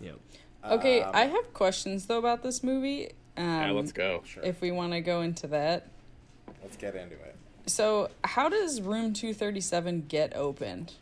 [0.00, 0.18] Yep.
[0.64, 3.10] Okay, Um, I have questions though about this movie.
[3.36, 3.70] Um, yeah.
[3.72, 4.22] Let's go.
[4.24, 4.42] Sure.
[4.42, 5.88] If we want to go into that.
[6.62, 7.36] Let's get into it.
[7.66, 10.94] So, how does room 237 get opened?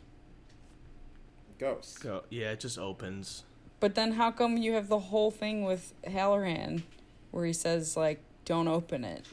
[1.59, 1.97] Ghosts.
[1.97, 2.23] Go.
[2.29, 3.43] Yeah, it just opens.
[3.79, 6.83] But then how come you have the whole thing with Halloran
[7.31, 9.25] where he says like don't open it.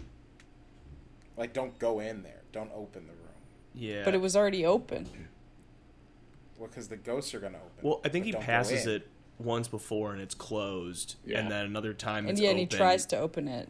[1.36, 2.42] Like, don't go in there.
[2.52, 3.28] Don't open the room.
[3.74, 4.04] Yeah.
[4.04, 5.08] But it was already open.
[6.58, 7.70] Well, because the ghosts are gonna open.
[7.88, 11.38] Well, I think he passes it once before and it's closed, Yeah.
[11.38, 13.68] and then another time And it's yet he tries to open it.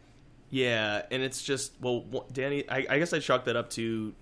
[0.49, 2.67] Yeah, and it's just well, Danny.
[2.69, 4.13] I, I guess I chalk that up to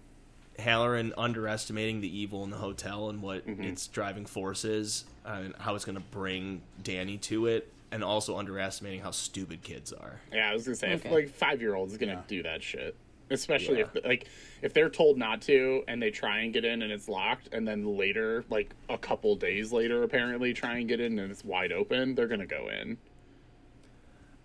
[0.60, 3.64] Halloran underestimating the evil in the hotel and what Mm-hmm.
[3.64, 8.04] its driving force is, uh, and how it's going to bring Danny to it, and
[8.04, 10.20] also underestimating how stupid kids are.
[10.34, 11.08] Yeah, I was gonna say, Okay.
[11.08, 12.22] if like five year olds gonna Yeah.
[12.28, 12.96] do that shit,
[13.30, 13.86] especially Yeah.
[13.96, 14.28] if like
[14.62, 17.68] if they're told not to and they try and get in and it's locked, and
[17.68, 21.72] then later, like a couple days later, apparently try and get in and it's wide
[21.72, 22.98] open, they're gonna go in.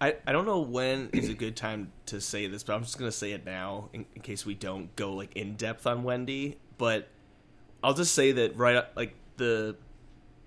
[0.01, 2.99] I, I don't know when is a good time to say this, but I'm just
[2.99, 6.59] gonna say it now in, in case we don't go like in depth on Wendy.
[6.77, 7.09] But
[7.85, 9.77] I'll just say that right like the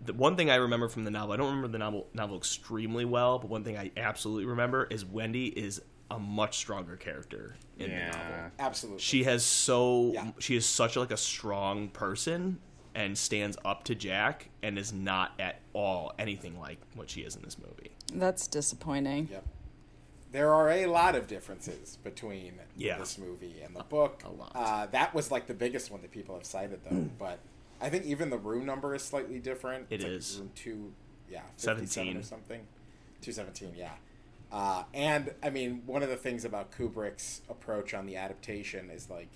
[0.06, 3.06] the one thing I remember from the novel, I don't remember the novel novel extremely
[3.06, 5.82] well, but one thing I absolutely remember is Wendy is
[6.12, 8.52] a much stronger character in the novel.
[8.60, 9.02] Absolutely.
[9.02, 10.32] She has so Yeah.
[10.40, 12.60] she is such like a strong person
[12.94, 17.36] and stands up to Jack and is not at all anything like what she is
[17.36, 17.92] in this movie.
[18.14, 19.28] That's disappointing.
[19.32, 19.46] Yep.
[20.32, 22.98] There are a lot of differences between Yeah.
[22.98, 24.22] this movie and the book.
[24.26, 24.52] a lot.
[24.54, 27.10] Uh, that was like the biggest one that people have cited, though.
[27.18, 27.40] but
[27.82, 29.88] I think even the room number is slightly different.
[29.90, 30.40] It It is is.
[30.40, 30.94] room two,
[31.30, 32.18] yeah, 17.
[32.18, 32.68] or something.
[33.22, 33.94] Two seventeen, yeah.
[34.52, 39.10] Uh, and I mean, one of the things about Kubrick's approach on the adaptation is
[39.10, 39.30] like,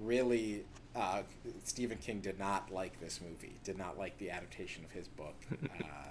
[0.00, 0.64] really,
[0.96, 1.22] uh,
[1.62, 3.54] Stephen King did not like this movie.
[3.64, 5.34] Did not like the adaptation of his book.
[5.80, 6.08] Uh,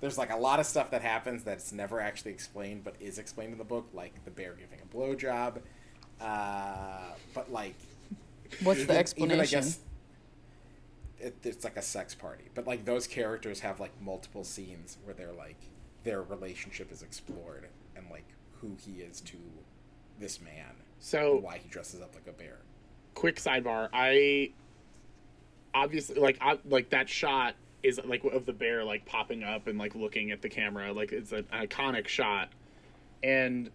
[0.00, 3.52] there's like a lot of stuff that happens that's never actually explained, but is explained
[3.52, 5.60] in the book, like the bear giving a blowjob.
[6.20, 7.74] Uh, but like,
[8.62, 9.32] What's the explanation?
[9.32, 9.78] Even, I guess,
[11.18, 12.44] it, it's like a sex party.
[12.54, 15.56] But like those characters have like multiple scenes where they're like
[16.06, 18.24] their relationship is explored and like
[18.60, 19.36] who he is to
[20.20, 22.58] this man So why he dresses up like a bear.
[23.14, 24.52] quick sidebar i
[25.74, 29.78] obviously like I, like that shot is like of the bear like popping up and
[29.80, 32.50] like looking at the camera like it's an iconic shot
[33.24, 33.68] and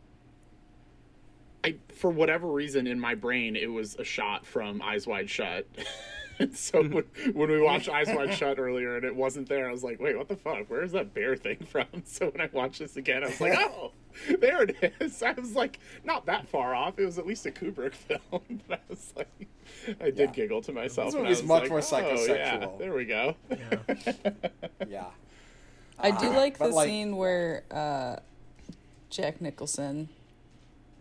[1.65, 5.67] i for whatever reason in my brain it was a shot from eyes wide shut
[6.53, 9.83] so when, when we watched eyes wide shut earlier and it wasn't there i was
[9.83, 12.97] like wait what the fuck where's that bear thing from so when i watched this
[12.97, 13.91] again i was like oh
[14.39, 17.51] there it is i was like not that far off it was at least a
[17.51, 18.19] kubrick film
[18.67, 19.47] but i was like
[20.01, 20.25] i did Yeah.
[20.27, 23.05] giggle to myself This I movie's was much like, more "Oh, yeah, psychosexual." there we
[23.05, 23.35] go
[24.87, 25.05] Yeah.
[25.99, 28.15] I do Uh, like but, the like- scene where uh,
[29.11, 30.09] Jack Nicholson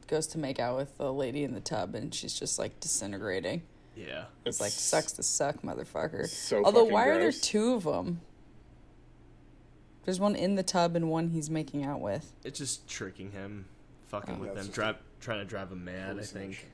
[0.07, 3.63] goes to make out with the lady in the tub and she's just like disintegrating.
[4.07, 4.25] Yeah.
[4.45, 6.27] It's like sucks to suck, motherfucker.
[6.27, 8.21] So Although, fucking why are there two of them?
[10.05, 12.33] There's one in the tub and one he's making out with.
[12.45, 13.67] It's just tricking him,
[14.09, 14.41] fucking Oh.
[14.41, 16.19] with That's them, just dri- trying to drive him mad.
[16.19, 16.67] I think.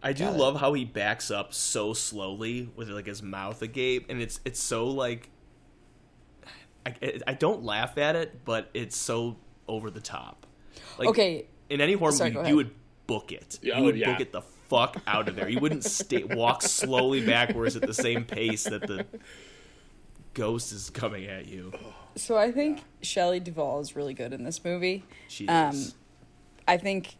[0.00, 0.38] I do Got it.
[0.38, 4.60] love how he backs up so slowly with like his mouth agape, and it's it's
[4.60, 5.30] so like.
[6.86, 10.46] I, I don't laugh at it, but it's so over the top.
[10.98, 12.70] Like, okay, in any horror Sorry, movie, you would
[13.06, 13.58] book it.
[13.60, 14.12] Yeah, you oh, would yeah.
[14.12, 15.48] book it the fuck out of there.
[15.48, 19.06] You wouldn't stay walk slowly backwards at the same pace that the
[20.34, 21.72] ghost is coming at you.
[22.16, 25.04] so I think Shelley Duvall is really good in this movie.
[25.28, 25.94] She Um, is.
[26.66, 27.16] I think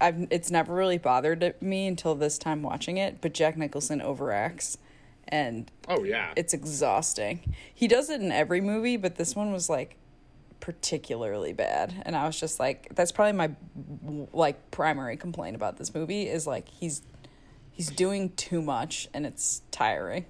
[0.00, 4.76] I've it's never really bothered me until this time watching it, but Jack Nicholson overacts
[5.28, 7.54] and oh yeah it's exhausting.
[7.74, 9.96] He does it in every movie, but this one was like
[10.62, 13.50] particularly bad and I was just like that's probably my
[14.32, 17.02] like primary complaint about this movie is like he's
[17.72, 20.24] he's doing too much and it's tiring.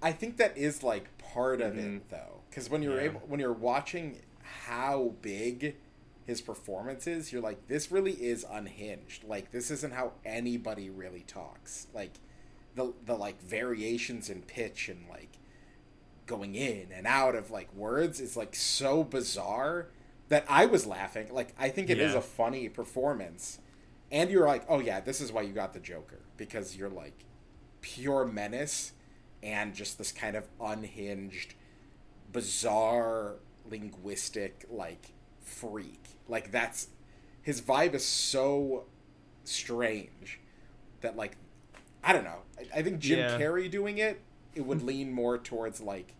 [0.00, 1.96] I think that is like part of Mm-hmm.
[1.96, 3.06] it though, because when you're Yeah.
[3.10, 4.20] able, when you're watching
[4.66, 5.74] how big
[6.24, 9.24] his performance is, you're like, this really is unhinged.
[9.24, 11.88] Like this isn't how anybody really talks.
[11.92, 12.12] Like
[12.76, 15.35] the the like variations in pitch and like
[16.26, 19.88] going in and out of like words is like so bizarre
[20.28, 21.32] that I was laughing.
[21.32, 22.18] Like I think it is Yeah.
[22.18, 23.60] a funny performance.
[24.12, 27.24] And you're like, oh yeah, this is why you got the Joker because you're like
[27.80, 28.92] pure menace
[29.42, 31.54] and just this kind of unhinged,
[32.32, 33.36] bizarre
[33.68, 35.12] linguistic like
[35.42, 36.02] freak.
[36.28, 36.88] Like that's
[37.42, 38.84] his vibe is so
[39.44, 40.40] strange
[41.00, 41.36] that like
[42.02, 42.40] I don't know.
[42.58, 43.38] I, I think Jim Yeah.
[43.38, 44.20] Carrey doing it,
[44.56, 46.14] it would lean more towards like,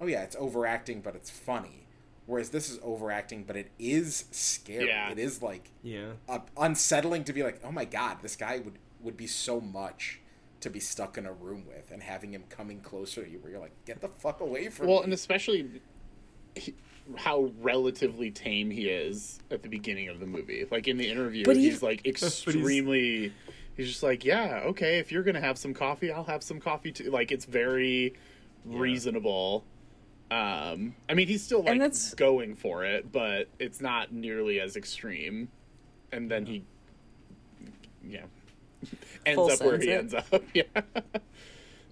[0.00, 1.86] oh yeah, it's overacting, but it's funny.
[2.26, 4.86] Whereas this is overacting, but it is scary.
[4.86, 5.10] Yeah.
[5.10, 6.12] It is like yeah.
[6.28, 10.20] uh, unsettling to be like, oh my god, this guy would would be so much
[10.60, 13.50] to be stuck in a room with, and having him coming closer to you, where
[13.50, 15.04] you're like, get the fuck away from well me.
[15.04, 15.82] and especially
[16.54, 16.74] he,
[17.16, 21.44] how relatively tame he is at the beginning of the movie like in the interview
[21.44, 23.32] But he- he's like extremely he's
[23.78, 27.10] just like yeah okay if you're gonna have some coffee i'll have some coffee too.
[27.10, 28.14] Like it's very
[28.64, 29.64] reasonable.
[30.30, 34.76] Um i mean he's still like that's- going for it but it's not nearly as
[34.76, 35.48] extreme.
[36.10, 36.64] And then he
[38.06, 38.24] yeah
[39.26, 39.98] ends Full up where he it.
[39.98, 40.62] ends up yeah.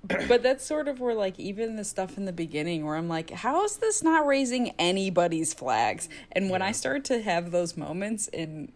[0.02, 3.30] But that's sort of where like even the stuff in the beginning where I'm like,
[3.30, 6.08] how is this not raising anybody's flags?
[6.32, 8.72] And when I start to have those moments in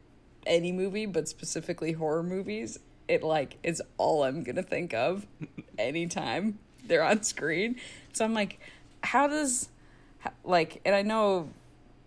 [0.46, 2.78] any movie, but specifically horror movies,
[3.08, 5.26] it like is all I'm gonna think of
[5.78, 7.76] anytime they're on screen.
[8.12, 8.58] So I'm like,
[9.02, 9.68] how does
[10.44, 11.50] like, and I know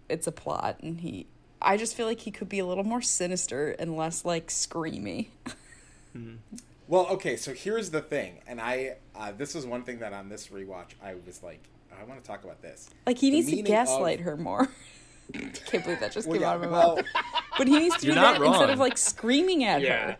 [0.09, 1.27] it's a plot, and he,
[1.61, 5.27] I just feel like he could be a little more sinister and less like screamy.
[6.87, 10.29] Well, okay, so here's the thing, and I uh, this was one thing that on
[10.29, 11.61] this rewatch I was like,
[11.99, 12.89] I want to talk about this.
[13.05, 14.69] Like he The needs to gaslight of- her more.
[15.65, 17.05] Can't believe that just Well, came yeah, out of my well, mouth.
[17.57, 20.17] But he needs to You're do not that instead of like screaming at yeah her.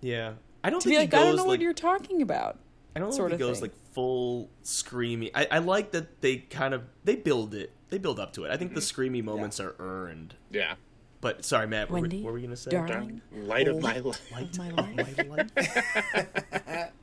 [0.00, 0.34] Yeah.
[0.62, 2.58] I don't To be think like, he I don't know like what you're talking about.
[2.94, 3.70] I don't know sort if he goes thing.
[3.70, 5.30] like full screamy.
[5.34, 7.72] I, I like that they kind of they build it.
[7.88, 8.50] They build up to it.
[8.50, 9.00] I think the mm-hmm.
[9.00, 10.34] screamy moments are earned.
[10.50, 10.74] yeah
[11.20, 11.90] But sorry, Matt.
[11.90, 12.70] What, were- Wendy, what were you gonna say?
[12.70, 13.22] darling.
[13.32, 16.92] light of my life Light my of my life.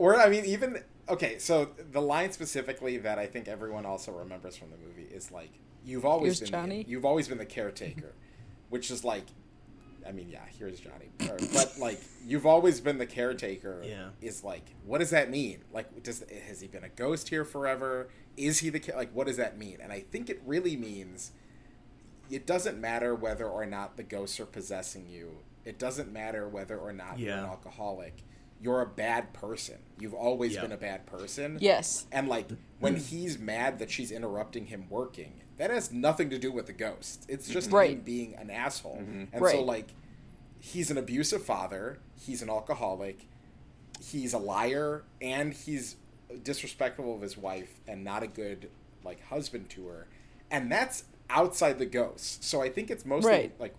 [0.00, 1.36] Or I mean, even okay.
[1.38, 5.50] So the line specifically that I think everyone also remembers from the movie is like,
[5.84, 6.82] "You've always Here's been Johnny.
[6.84, 8.14] The, you've always been the caretaker,"
[8.70, 9.26] which is like,
[10.06, 13.82] I mean, yeah, here's Johnny, but like, you've always been the caretaker.
[13.84, 14.08] Yeah.
[14.20, 15.58] is like, what does that mean?
[15.72, 18.08] Like, does has he been a ghost here forever?
[18.36, 19.12] Is he the like?
[19.12, 19.78] What does that mean?
[19.82, 21.32] And I think it really means
[22.30, 25.38] it doesn't matter whether or not the ghosts are possessing you.
[25.64, 28.22] It doesn't matter whether or not you're an alcoholic.
[28.62, 29.78] you're a bad person.
[29.98, 30.62] You've always Yeah.
[30.62, 31.56] been a bad person.
[31.60, 32.06] Yes.
[32.12, 32.46] And like
[32.78, 36.72] when he's mad that she's interrupting him working, that has nothing to do with the
[36.72, 37.26] ghost.
[37.28, 37.76] It's just mm-hmm.
[37.76, 37.90] Right.
[37.90, 39.02] him being an asshole.
[39.02, 39.24] Mm-hmm.
[39.36, 39.88] And so like
[40.58, 43.28] he's an abusive father, he's an alcoholic,
[44.02, 45.96] he's a liar, and he's
[46.42, 48.70] disrespectful of his wife and not a good
[49.04, 50.06] like husband to her.
[50.50, 52.42] And that's outside the ghost.
[52.42, 53.60] So I think it's mostly Right.
[53.60, 53.74] like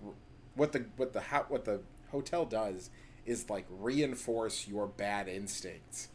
[0.53, 2.91] what the what the ho- what the hotel does
[3.25, 6.09] is like reinforce your bad instincts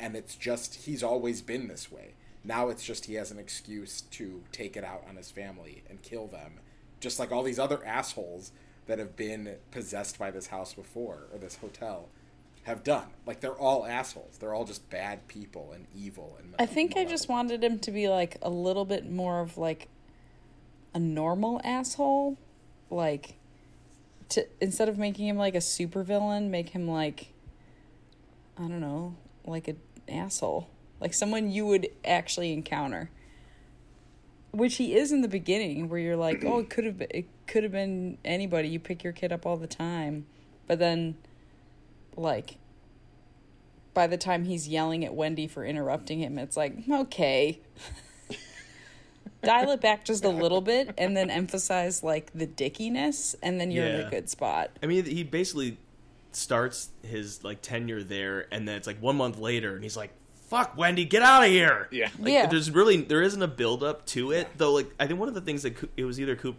[0.00, 2.14] and it's just he's always been this way
[2.44, 6.02] now it's just he has an excuse to take it out on his family and
[6.02, 6.60] kill them
[7.00, 8.52] just like all these other assholes
[8.86, 12.08] that have been possessed by this house before or this hotel
[12.64, 16.66] have done like they're all assholes they're all just bad people and evil and I
[16.66, 19.88] think I just wanted him to be like a little bit more of like
[20.94, 22.38] a normal asshole.
[22.90, 23.34] Like
[24.30, 27.32] to instead of making him like a supervillain, make him like
[28.56, 29.78] I don't know, like an
[30.08, 30.68] asshole.
[31.02, 33.10] Like someone you would actually encounter.
[34.52, 37.26] Which he is in the beginning where you're like, "Oh, it could have been it
[37.48, 38.68] could have been anybody.
[38.68, 40.26] You pick your kid up all the time."
[40.68, 41.16] But then
[42.16, 42.56] like
[43.94, 47.60] by the time he's yelling at Wendy for interrupting him, it's like, okay.
[49.42, 53.72] Dial it back just a little bit and then emphasize like the dickiness and then
[53.72, 54.70] you're in a good spot.
[54.82, 55.78] I mean, he basically
[56.30, 60.12] starts his like tenure there, and then it's like one month later, and he's like,
[60.52, 62.10] "Fuck, Wendy, get out of here!" Yeah.
[62.18, 62.46] Like, Yeah.
[62.46, 64.72] There's really there isn't a build up to it though.
[64.72, 66.56] Like I think one of the things that it was either Coop,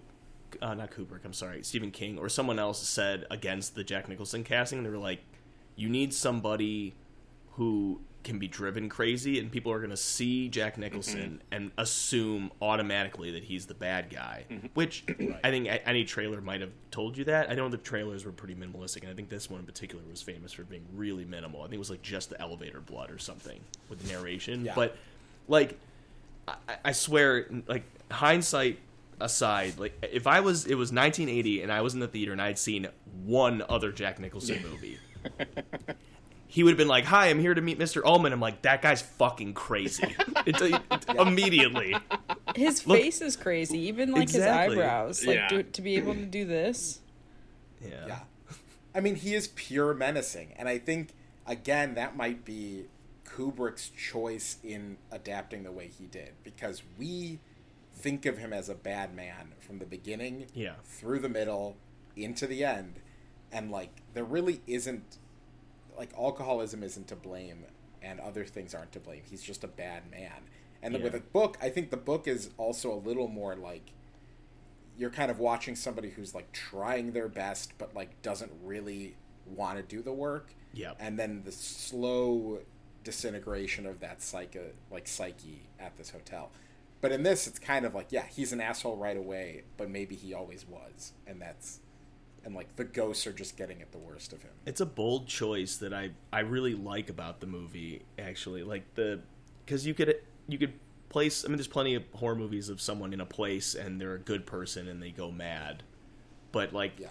[0.62, 4.44] uh, not Kubrick, I'm sorry, Stephen King or someone else said against the Jack Nicholson
[4.44, 4.80] casting.
[4.80, 5.20] And they were like,
[5.76, 6.96] "You need somebody
[7.52, 11.54] who can be driven crazy, and people are going to see Jack Nicholson mm-hmm.
[11.54, 14.68] and assume automatically that he's the bad guy." Mm-hmm.
[14.74, 15.04] Which
[15.44, 17.50] I think any trailer might have told you that.
[17.50, 20.22] I know the trailers were pretty minimalistic, and I think this one in particular was
[20.22, 21.62] famous for being really minimal.
[21.62, 23.60] I think it was like just the elevator blood or something
[23.90, 24.74] with the narration, Yeah.
[24.76, 24.98] but
[25.48, 25.78] like
[26.48, 26.56] I,
[26.86, 28.80] I swear, like hindsight
[29.20, 32.42] aside, like if I was, it was 1980 and I was in the theater and
[32.42, 32.88] I'd seen
[33.24, 34.98] one other Jack Nicholson movie.
[36.54, 38.04] He would have been like, "Hi, I'm here to meet Mr.
[38.06, 41.96] Ullman." I'm like, "That guy's fucking crazy." It's, it's immediately.
[42.56, 44.76] His Look- face is crazy, even like Exactly.
[44.76, 45.26] his eyebrows.
[45.26, 45.48] Like Yeah.
[45.48, 47.00] do, to be able to do this.
[47.82, 48.06] Yeah.
[48.08, 48.20] Yeah.
[48.94, 50.54] I mean, he is pure menacing.
[50.58, 51.14] And I think,
[51.48, 52.86] again, that might be
[53.26, 56.34] Kubrick's choice in adapting the way he did.
[56.44, 57.40] Because we
[57.96, 60.74] think of him as a bad man from the beginning Yeah.
[60.84, 61.78] through the middle
[62.18, 63.00] into the end.
[63.52, 65.18] And, like, there really isn't,
[65.98, 67.66] like, alcoholism isn't to blame
[68.02, 69.22] and other things aren't to blame.
[69.30, 70.44] He's just a bad man.
[70.82, 71.20] And with Yeah.
[71.20, 73.92] a book, I think the book is also a little more like
[74.98, 79.16] you're kind of watching somebody who's like trying their best but like doesn't really
[79.46, 80.98] want to do the work Yep.
[81.00, 82.60] and then the slow
[83.04, 84.60] disintegration of that psyche
[84.92, 86.52] like psyche at this hotel
[87.02, 90.16] but in this it's kind of like yeah he's an asshole right away but maybe
[90.16, 91.80] he always was and that's
[92.46, 94.52] and like the ghosts are just getting at the worst of him.
[94.66, 98.64] It's a bold choice that I I really like about the movie actually.
[98.64, 99.22] Like the
[99.66, 100.16] because you could
[100.48, 100.74] you could
[101.10, 104.16] place I mean there's plenty of horror movies of someone in a place and they're
[104.16, 105.84] a good person and they go mad.
[106.52, 107.10] But like Yeah.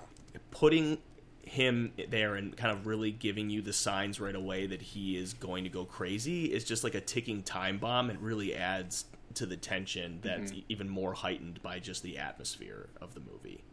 [0.50, 0.98] putting
[1.44, 5.34] him there and kind of really giving you the signs right away that he is
[5.34, 8.10] going to go crazy is just like a ticking time bomb.
[8.10, 10.60] It really adds to the tension that's mm-hmm.
[10.68, 13.64] even more heightened by just the atmosphere of the movie.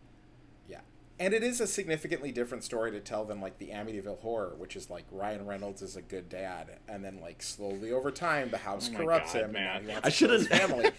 [0.68, 0.80] Yeah.
[1.20, 4.76] And it is a significantly different story to tell than like the Amityville horror, which
[4.78, 8.58] is like Ryan Reynolds is a good dad, and then like slowly over time the
[8.58, 9.52] house Oh corrupts God, him.
[9.52, 9.78] man.
[9.78, 10.92] And now he wants I to kill his should've- family.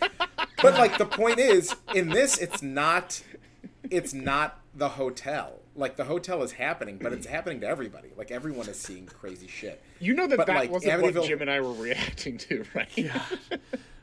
[0.63, 3.23] but like the point is, in this, it's not,
[3.91, 5.57] it's not the hotel.
[5.75, 8.09] Like the hotel is happening, but it's happening to everybody.
[8.17, 9.81] Like everyone is seeing crazy shit.
[10.01, 12.65] You know that But, that like, wasn't Amityville- what Jim and I were reacting to,
[12.75, 13.11] right?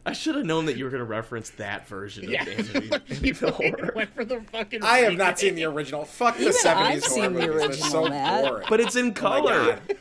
[0.08, 2.46] I should have known that you were going to reference that version of Yeah.
[2.46, 3.92] Amityville you horror.
[3.96, 4.84] went for the fucking.
[4.84, 6.06] I have not seen the original.
[6.06, 7.80] Fuck the Even seventies I've horror seen the movies.
[7.82, 8.46] They're so Matt.
[8.46, 8.66] boring.
[8.70, 9.80] But it's in Oh color.
[9.88, 9.98] God.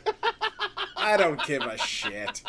[0.95, 2.41] I don't give a shit.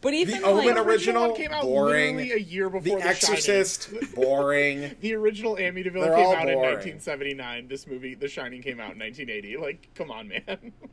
[0.00, 2.16] But even The Omen like, original, came out boring.
[2.16, 4.94] literally a year before The, Exorcist, boring.
[5.00, 7.68] The original Amityville They're came all out in 1979.
[7.68, 9.56] This movie, The Shining, came out in 1980.
[9.56, 10.42] Like, come on, man.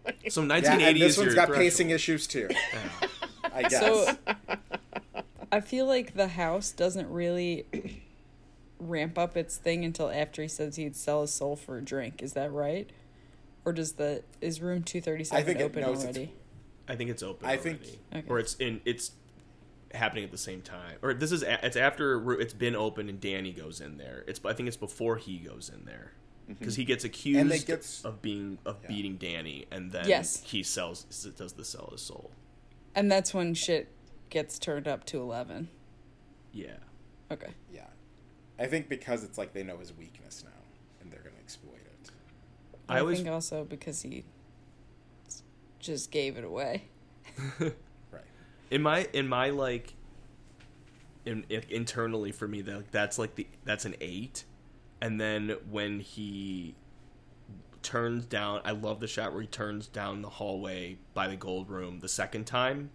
[0.06, 1.64] Like, So Yeah, 1980 and this is one's your got threshold.
[1.64, 2.50] pacing issues too.
[3.54, 3.82] I guess.
[3.82, 4.18] So
[5.52, 7.66] I feel like the house doesn't really
[8.80, 12.22] ramp up its thing until after he says he'd sell his soul for a drink.
[12.22, 12.90] Is that right?
[13.66, 16.34] Or does the is room two thirty seven I it open knows already?
[16.88, 17.48] I think it's open.
[17.48, 17.82] I think-
[18.14, 18.24] Okay.
[18.28, 19.12] or it's in it's
[19.94, 20.98] happening at the same time.
[21.02, 24.24] Or this is it's after it's been open and Danny goes in there.
[24.28, 26.14] It's I think it's before he goes in there.
[26.50, 26.54] Mm-hmm.
[26.60, 28.88] because he gets accused they gets- of being of Yeah.
[28.88, 30.42] beating Danny, and then Yes.
[30.44, 31.04] he sells
[31.38, 32.32] does the sell his soul.
[32.96, 33.90] And that's when shit
[34.32, 35.70] gets turned up to 11.
[36.52, 36.72] Yeah,
[37.32, 37.54] Okay.
[37.72, 37.86] Yeah.
[38.60, 40.52] I think because it's like they know his weakness now
[41.00, 42.10] and they're going to exploit it.
[42.90, 44.24] I I, always- think also because he
[45.80, 46.86] just gave it away.
[47.60, 48.26] Right.
[48.70, 49.94] in my in my like
[51.26, 54.44] in, in- internally for me that that's like the that's an eight
[55.02, 56.76] and then when he
[57.82, 61.70] turns down i love the shot where he turns down the hallway by the gold
[61.70, 62.90] room the second time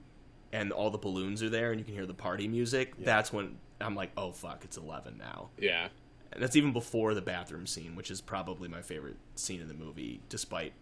[0.52, 3.56] and all the balloons are there and you can hear the party music that's when
[3.80, 5.88] i'm like oh fuck it's 11 now Yeah.
[6.32, 9.74] and that's even before the bathroom scene which is probably my favorite scene in the
[9.74, 10.72] movie despite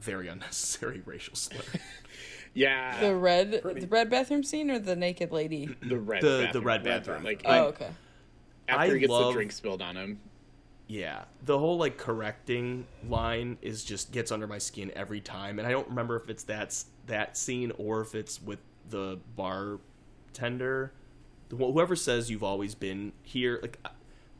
[0.00, 1.60] very unnecessary racial slur
[2.56, 3.00] Yeah.
[3.00, 3.80] The red Pretty.
[3.80, 5.74] the red bathroom scene or the naked lady?
[5.82, 6.64] the red the- the bathroom.
[6.64, 7.24] red bathroom.
[7.24, 7.88] Like Oh, I- okay.
[8.68, 10.20] after I he gets love- the drink spilled on him.
[10.86, 15.66] Yeah, the whole like correcting line is just gets under my skin every time, and
[15.66, 18.58] I don't remember if it's that that scene or if it's with
[18.90, 20.92] the bartender,
[21.50, 23.88] whoever says you've always been here, like uh,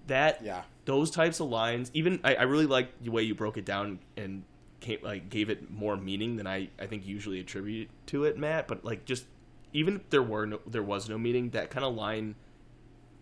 [0.07, 0.43] that.
[0.43, 0.63] Yeah.
[0.85, 1.91] those types of lines.
[1.95, 4.43] Even I, I really like the way you broke it down and
[4.81, 8.69] came, like gave it more meaning than I I think usually attribute to it, Matt.
[8.69, 9.25] But like just
[9.73, 12.35] even if there were no there was no meaning, that kind of line.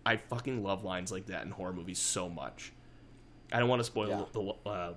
[0.05, 2.73] I fucking love lines like that in horror movies so much.
[3.53, 4.23] I don't want to spoil Yeah.
[4.33, 4.93] the uh,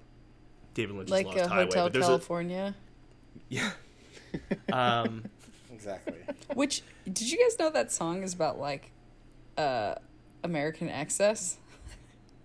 [0.75, 2.75] David Lynch's Like Lost a Highway, Hotel but there's California.
[2.75, 3.71] a yeah.
[4.73, 5.25] Um,
[5.73, 6.15] Exactly.
[6.55, 8.91] Which did you guys know that song is about like
[9.59, 9.95] uh
[10.43, 11.59] American excess?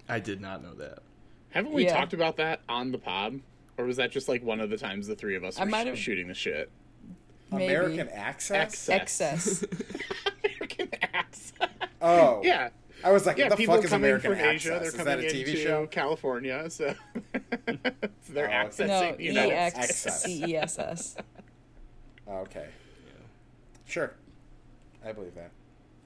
[0.09, 0.99] I did not know that.
[1.51, 1.93] Haven't we Yeah.
[1.97, 3.39] talked about that on the pod?
[3.77, 5.95] Or was that just like one of the times the three of us I were
[5.95, 6.69] sh- shooting the shit?
[7.51, 7.65] Maybe.
[7.65, 8.89] American Access?
[8.89, 9.63] Access.
[9.63, 9.65] Excess.
[10.45, 11.69] American access.
[12.01, 12.41] Oh.
[12.43, 12.69] yeah.
[13.03, 14.79] I I was like, Yeah, what the people fuck is coming American from Asia, Access?
[14.79, 15.87] they're Is that coming a TV into show?
[15.87, 16.93] California, so,
[17.33, 17.39] so
[18.29, 20.25] they're Oh, accessing no, the E United X
[22.27, 22.53] Excess.
[22.53, 22.61] C S S.
[22.61, 22.67] Oh, okay.
[23.85, 24.13] Sure.
[25.05, 25.51] I believe that.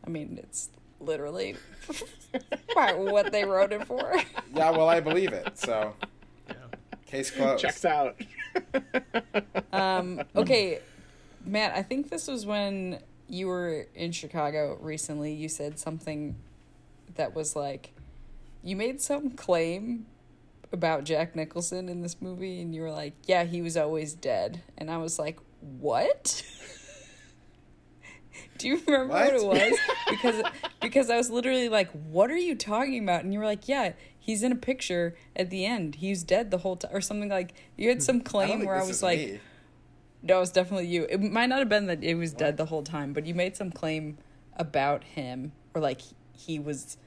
[0.05, 1.55] I mean, it's literally
[2.75, 4.13] what they wrote it for.
[4.55, 5.57] Yeah, well, I believe it.
[5.57, 5.93] So,
[6.47, 6.55] Yeah.
[7.05, 7.61] case closed.
[7.61, 8.15] Checks out.
[9.73, 10.79] Um, okay,
[11.45, 15.33] Matt, I think this was when you were in Chicago recently.
[15.33, 16.37] You said something
[17.15, 17.91] that was like,
[18.63, 20.05] you made some claim
[20.71, 24.61] about Jack Nicholson in this movie, and you were like, yeah, he was always dead.
[24.77, 25.39] And I was like,
[25.79, 26.43] what?
[28.57, 29.77] Do you remember what, it was?
[30.09, 30.43] Because
[30.81, 33.93] because I was literally like, "What are you talking about?" And you were like, "Yeah,
[34.17, 35.95] he's in a picture at the end.
[35.95, 38.85] He's dead the whole time, or something like." You had some claim think where I
[38.85, 39.39] was like, me.
[40.23, 41.05] no, it's definitely you.
[41.09, 43.57] It might not have been that it was dead the whole time, but you made
[43.57, 44.17] some claim
[44.55, 46.01] about him, or like
[46.31, 46.97] he was,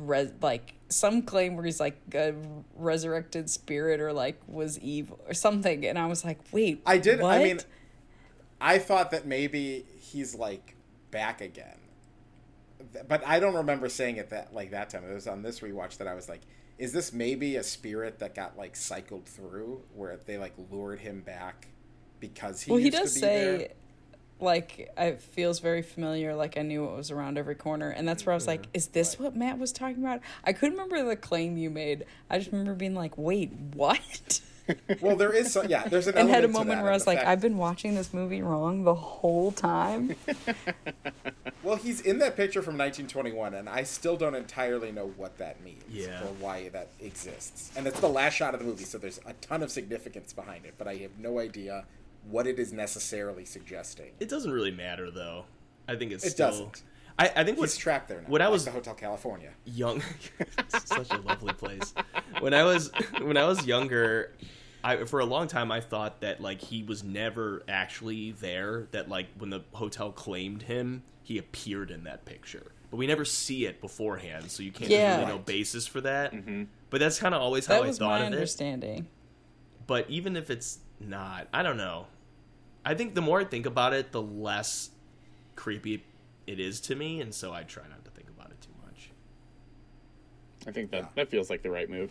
[0.00, 2.34] res- like some claim where he's like a
[2.76, 5.84] resurrected spirit, or like was evil, or something.
[5.86, 7.20] And I was like, wait, I did.
[7.20, 7.34] What?
[7.34, 7.60] I mean,
[8.60, 10.76] I thought that maybe he's like
[11.10, 11.78] back again,
[13.08, 15.04] but I don't remember saying it that like that time.
[15.08, 16.42] It was on this rewatch that I was like,
[16.78, 21.20] "Is this maybe a spirit that got like cycled through, where they like lured him
[21.20, 21.68] back
[22.20, 23.56] because he well, he does to be say.
[23.58, 23.68] there?"
[24.40, 26.34] Like it feels very familiar.
[26.34, 28.70] Like I knew it was around every corner, and that's where I was like, mm-hmm.
[28.74, 29.24] "Is this Right.
[29.24, 32.04] what Matt was talking about?" I couldn't remember the claim you made.
[32.28, 34.40] I just remember being like, "Wait, what?"
[35.00, 35.86] Well, there is so yeah.
[35.86, 38.12] There's an and had a moment where I was like, fact- I've been watching this
[38.12, 40.16] movie wrong the whole time.
[41.62, 45.60] Well, he's in that picture from 1921, and I still don't entirely know what that
[45.64, 46.22] means Yeah.
[46.22, 47.72] or why that exists.
[47.76, 50.64] And it's the last shot of the movie, so there's a ton of significance behind
[50.64, 51.84] it, but I have no idea
[52.30, 54.12] what it is necessarily suggesting.
[54.20, 55.44] It doesn't really matter though.
[55.88, 56.50] I think it's It still.
[56.50, 56.82] doesn't.
[57.18, 58.26] I, I think He's what's trapped there now.
[58.28, 59.50] when I like was- the Hotel California.
[59.64, 60.02] young
[60.68, 61.94] such a lovely place
[62.40, 62.90] when i was
[63.22, 64.32] when i was younger
[64.84, 69.08] i for a long time i thought that like he was never actually there that
[69.08, 73.64] like when the hotel claimed him he appeared in that picture but we never see
[73.64, 75.16] it beforehand so you can't Yeah.
[75.16, 76.64] there's really no basis for that Mm-hmm.
[76.90, 79.06] but that's kind of always how That i was thought my of it understanding.
[79.86, 82.06] but even if it's not i don't know
[82.86, 84.90] i think the more i think about it the less
[85.56, 86.02] creepy
[86.46, 89.10] it is to me and so i try not to think about it too much
[90.66, 91.08] I think that Yeah.
[91.14, 92.10] that feels like the right move.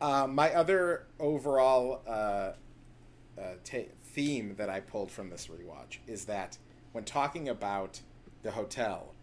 [0.00, 6.24] Uh, my other overall uh, uh, ta- theme that I pulled from this rewatch is
[6.24, 6.58] that
[6.90, 8.00] when talking about
[8.42, 9.14] the hotel,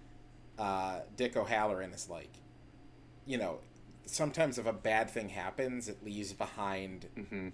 [0.57, 2.37] uh, Dick O'Halloran is like,
[3.25, 3.59] you know,
[4.05, 7.49] sometimes if a bad thing happens, it leaves behind Mm-hmm.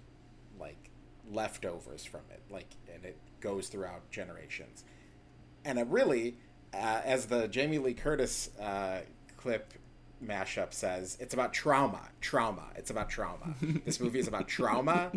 [0.59, 0.91] like
[1.31, 4.83] leftovers from it, like, and it goes throughout generations.
[5.65, 6.35] And it really,
[6.73, 9.01] uh, as the Jamie Lee Curtis uh,
[9.37, 9.73] clip
[10.23, 12.67] mashup says it's about trauma, trauma.
[12.75, 13.55] It's about trauma.
[13.85, 15.11] this movie is about trauma.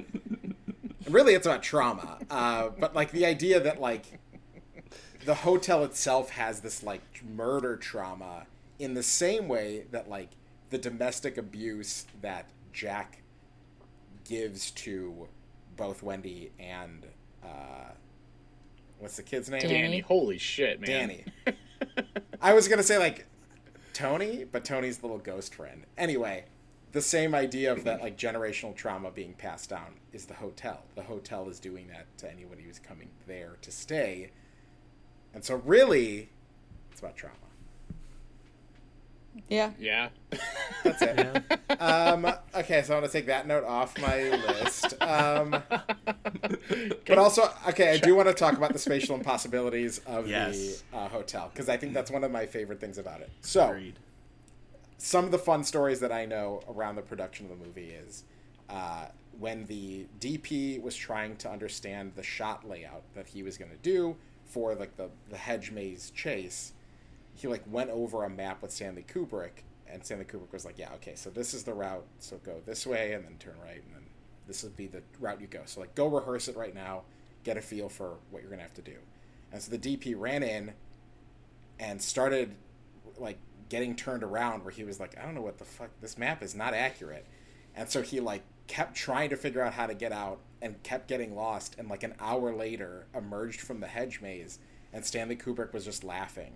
[1.09, 2.19] really, it's about trauma.
[2.31, 4.19] Uh, but like the idea that like
[5.25, 8.47] the hotel itself has this like murder trauma
[8.79, 10.31] in the same way that like
[10.71, 13.23] the domestic abuse that Jack
[14.25, 15.29] gives to
[15.77, 17.07] both Wendy and
[17.43, 17.91] uh,
[18.99, 19.61] what's the kid's name?
[19.61, 19.74] Danny.
[19.74, 20.91] Danny, holy shit, man.
[20.91, 21.24] Danny.
[22.41, 23.27] I was gonna say like
[23.93, 25.85] Tony, but Tony's the little ghost friend.
[25.97, 26.45] Anyway,
[26.93, 30.83] the same idea of that like generational trauma being passed down is the hotel.
[30.95, 34.31] The hotel is doing that to anyone who's coming there to stay.
[35.35, 36.31] And so really
[36.91, 37.37] it's about trauma.
[39.49, 39.70] Yeah.
[39.78, 40.09] Yeah.
[40.84, 41.80] That's it.
[41.80, 44.95] Um, okay, so I want to take that note off my list.
[45.03, 45.51] Um,
[47.07, 50.82] but also, okay, I do want to talk about the spatial impossibilities of Yes.
[50.91, 53.30] the uh, hotel because I think that's one of my favorite things about it.
[53.43, 53.99] So, Agreed.
[54.99, 58.24] some of the fun stories that I know around the production of the movie is
[58.68, 59.07] uh,
[59.39, 63.76] when the DP was trying to understand the shot layout that he was going to
[63.78, 66.72] do for like the, the hedge maze chase.
[67.37, 70.93] He like went over a map with Stanley Kubrick, and Stanley Kubrick was like, "Yeah,
[70.95, 72.07] okay, so this is the route.
[72.18, 74.07] So go this way, and then turn right, and then
[74.47, 75.62] this would be the route you go.
[75.66, 77.03] So like, go rehearse it right now,
[77.45, 78.97] get a feel for what you're gonna have to do."
[79.53, 80.72] And so the DP ran in
[81.78, 82.55] and started
[83.18, 86.18] like getting turned around where he was like, I don't know what the fuck this
[86.18, 87.26] map is not accurate.
[87.74, 91.09] And so he like kept trying to figure out how to get out and kept
[91.09, 94.59] getting lost and like an hour later emerged from the hedge maze
[94.93, 96.53] and Stanley Kubrick was just laughing.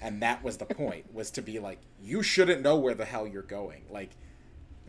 [0.00, 3.26] And that was the point was to be like you shouldn't know where the hell
[3.26, 3.82] you're going.
[3.90, 4.10] Like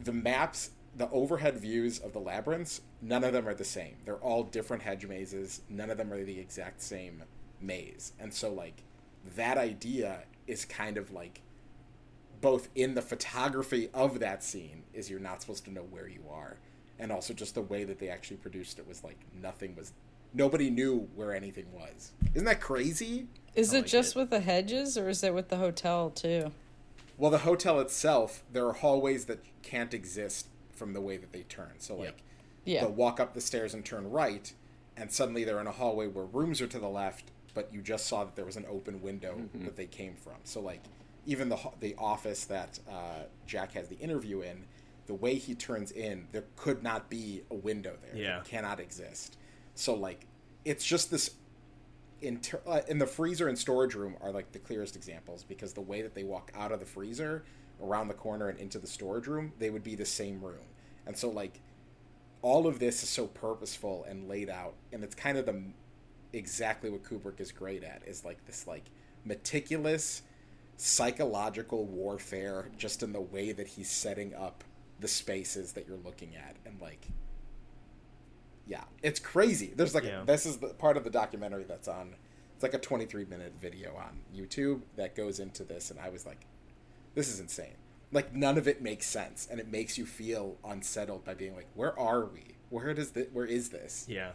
[0.01, 3.95] the maps, the overhead views of the labyrinths, none of them are the same.
[4.05, 5.61] They're all different hedge mazes.
[5.69, 7.23] None of them are the exact same
[7.59, 8.13] maze.
[8.19, 8.83] And so like
[9.35, 11.41] that idea is kind of like
[12.41, 16.23] both in the photography of that scene is you're not supposed to know where you
[16.29, 16.57] are
[16.99, 19.93] and also just the way that they actually produced it was like nothing was
[20.33, 24.19] nobody knew where anything was isn't that crazy Is I it like just it.
[24.19, 26.51] with the hedges or is it with the hotel too?
[27.17, 31.41] well the hotel itself there are hallways that can't exist from the way that they
[31.43, 32.15] turn so like Yep.
[32.63, 32.81] Yeah.
[32.81, 34.51] they'll walk up the stairs and turn right
[34.97, 38.07] and suddenly they're in a hallway where rooms are to the left but you just
[38.07, 40.81] saw that there was an open window that they came from so like
[41.25, 44.63] even the the office that uh, jack has the interview in
[45.07, 48.39] the way he turns in there could not be a window there Yeah.
[48.39, 49.37] it cannot exist
[49.81, 50.27] so like
[50.63, 51.31] it's just this
[52.21, 55.81] inter- uh, in the freezer and storage room are like the clearest examples because the
[55.81, 57.43] way that they walk out of the freezer
[57.81, 60.67] around the corner and into the storage room they would be the same room.
[61.07, 61.61] And so like
[62.43, 65.59] all of this is so purposeful and laid out and it's kind of the
[66.31, 68.85] exactly what kubrick is great at is like this like
[69.25, 70.21] meticulous
[70.77, 74.63] psychological warfare just in the way that he's setting up
[74.99, 77.07] the spaces that you're looking at and like
[78.71, 80.23] yeah it's crazy there's like Yeah.
[80.25, 82.15] this is the part of the documentary that's on
[82.55, 86.25] it's like a 23 minute video on youtube that goes into this and i was
[86.25, 86.45] like
[87.15, 87.75] this is insane
[88.13, 91.67] like none of it makes sense and it makes you feel unsettled by being like
[91.75, 94.31] where are we where does this where is this Yeah.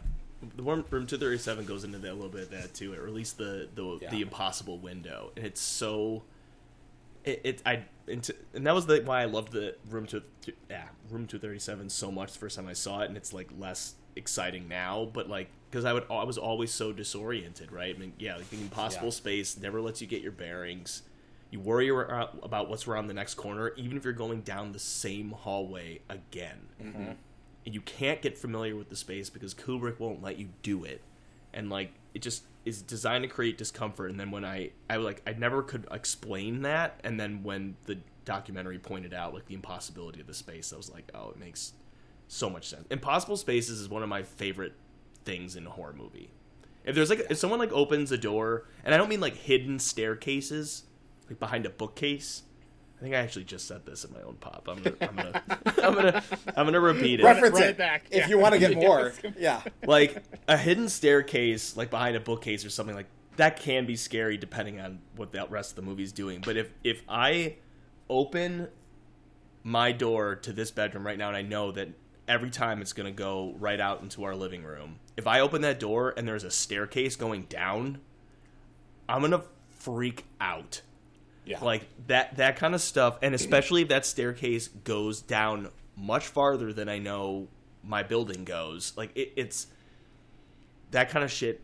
[0.55, 2.93] The room, room 237 goes into that a little bit of that too.
[2.93, 4.11] Or at least the the, Yeah.
[4.11, 6.21] the impossible window, and it's so.
[7.25, 10.21] It, it I into, and that was the why I loved the room to
[10.69, 13.95] yeah room 237 so much the first time I saw it, and it's like less
[14.17, 17.95] exciting now, but like because I would I was always so disoriented, right?
[17.95, 19.11] I mean, yeah, like the impossible Yeah.
[19.11, 21.03] space never lets you get your bearings.
[21.49, 24.79] You worry uh, about what's around the next corner, even if you're going down the
[24.79, 27.11] same hallway again mm-hmm.
[27.65, 31.01] and you can't get familiar with the space because Kubrick won't let you do it,
[31.53, 34.09] and like it just is designed to create discomfort.
[34.11, 37.99] And then when I I like I never could explain that, and then when the
[38.25, 41.73] documentary pointed out like the impossibility of the space, I was like, oh, it makes
[42.27, 42.85] so much sense.
[42.89, 44.73] Impossible spaces is one of my favorite
[45.25, 46.31] things in a horror movie.
[46.85, 49.79] If there's like if someone like opens a door, and I don't mean like hidden
[49.79, 50.83] staircases,
[51.29, 52.43] like behind a bookcase.
[52.97, 54.67] I think I actually just said this in my own pop.
[54.67, 55.43] I'm gonna, I'm gonna,
[55.83, 56.23] I'm gonna,
[56.55, 57.23] I'm gonna repeat it.
[57.25, 58.05] reference run it it back.
[58.09, 58.27] if Yeah.
[58.27, 62.71] you want to get more yeah like a hidden staircase, like behind a bookcase or
[62.71, 63.05] something like
[63.35, 66.41] that, can be scary depending on what the rest of the movie's doing.
[66.43, 67.57] But if if I
[68.09, 68.69] open
[69.63, 71.89] my door to this bedroom right now, and I know that
[72.27, 75.79] every time it's gonna go right out into our living room, if I open that
[75.79, 77.99] door and there's a staircase going down,
[79.07, 80.81] I'm gonna freak out.
[81.45, 81.63] Yeah.
[81.63, 86.71] Like that that kind of stuff and especially if that staircase goes down much farther
[86.73, 87.47] than i know
[87.83, 88.93] my building goes.
[88.97, 89.67] Like it, it's
[90.91, 91.61] that kind of shit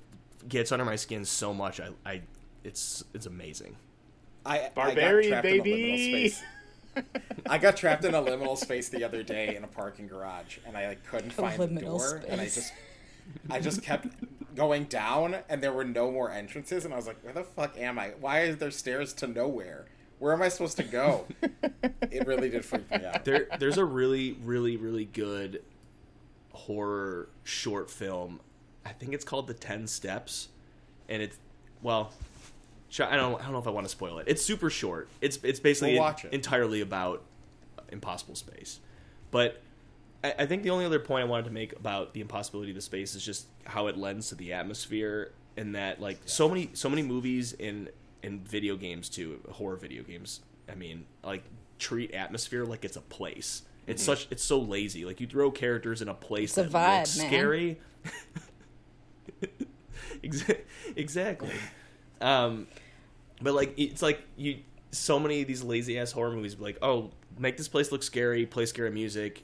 [0.48, 2.22] gets under my skin so much i, I
[2.64, 3.76] it's it's amazing.
[4.46, 6.34] I, I got Barbarian, trapped in a baby.
[6.96, 7.24] space.
[7.50, 10.78] I got trapped in a liminal space the other day in a parking garage, and
[10.78, 12.74] I like couldn't A find the liminal door, and I just,
[13.50, 14.08] I just kept
[14.56, 17.78] going down, and there were no more entrances, and I was like, "Where the fuck
[17.78, 18.10] am I?
[18.20, 19.86] Why is there stairs to nowhere?
[20.20, 21.26] Where am I supposed to go?"
[22.12, 23.26] it really did freak me out.
[23.26, 25.62] there there's a really really really good
[26.52, 28.40] horror short film
[28.86, 30.50] i think it's called the 10 steps
[31.10, 31.38] and it's
[31.82, 32.33] well sh-
[33.02, 34.28] i don't i don't know if i want to spoil it.
[34.28, 35.10] It's super short.
[35.22, 36.34] It's it's basically We'll watch it.
[36.34, 37.24] entirely about
[37.92, 38.80] impossible space.
[39.32, 39.62] But
[40.24, 42.76] I, I think the only other point i wanted to make about the impossibility of
[42.76, 46.70] the space is just how it lends to the atmosphere and that like so many
[46.74, 47.90] so many movies in
[48.22, 50.40] in video games too horror video games
[50.72, 51.44] i mean like
[51.80, 53.64] treat atmosphere like it's a place.
[53.86, 55.04] It's such it's so lazy.
[55.04, 57.28] Like you throw characters in a place It's a that vibe, looks man.
[57.28, 57.80] scary.
[60.96, 61.52] Exactly.
[62.22, 62.68] Um
[63.44, 64.60] but like it's like you
[64.92, 68.46] so many of these lazy ass horror movies like oh make this place look scary
[68.46, 69.44] play scary music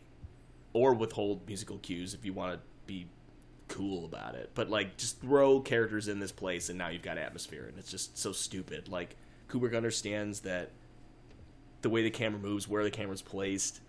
[0.73, 3.07] or withhold musical cues if you want to be
[3.69, 4.51] cool about it.
[4.53, 7.89] But like just throw characters in this place and now you've got atmosphere and it's
[7.89, 8.89] just so stupid.
[8.89, 9.15] Like
[9.47, 10.71] kubrick understands that
[11.81, 13.79] the way the camera moves where the camera's placed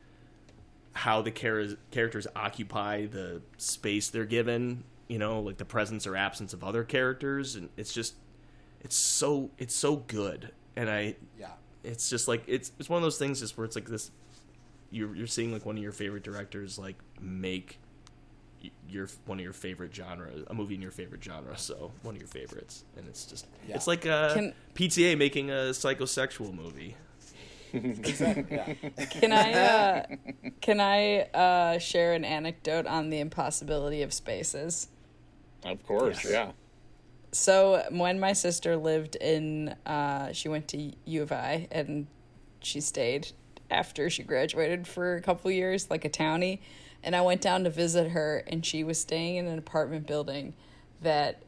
[0.92, 6.16] how the char- characters occupy the space they're given you know like the presence or
[6.16, 8.14] absence of other characters and it's just
[8.80, 11.48] it's so it's so good and i Yeah,
[11.84, 14.10] it's just like it's it's one of those things just where it's like this
[14.90, 17.78] you're you're seeing like one of your favorite directors like make
[18.90, 22.20] your one of your favorite genres, a movie in your favorite genre so one of
[22.20, 23.76] your favorites and it's just Yeah.
[23.76, 26.96] it's like a Can- PTA making a psychosexual movie
[27.72, 28.56] exactly.
[28.56, 28.74] Yeah.
[29.10, 30.06] Can I uh,
[30.60, 34.88] can I uh, share an anecdote on the impossibility of spaces?
[35.64, 36.32] Of course, Yes.
[36.32, 36.52] yeah.
[37.32, 42.06] So when my sister lived in, uh, she went to U of I and
[42.60, 43.28] she stayed
[43.70, 46.58] after she graduated for a couple years, like a townie.
[47.02, 50.52] And I went down to visit her, and she was staying in an apartment building
[51.00, 51.42] that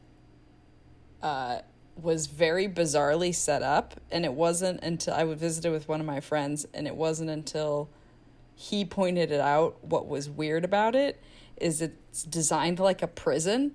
[1.21, 1.59] uh,
[2.01, 3.99] was very bizarrely set up.
[4.09, 7.89] And it wasn't until I visited with one of my friends, and it wasn't until
[8.55, 11.21] he pointed it out what was weird about it
[11.57, 13.73] is it's designed like a prison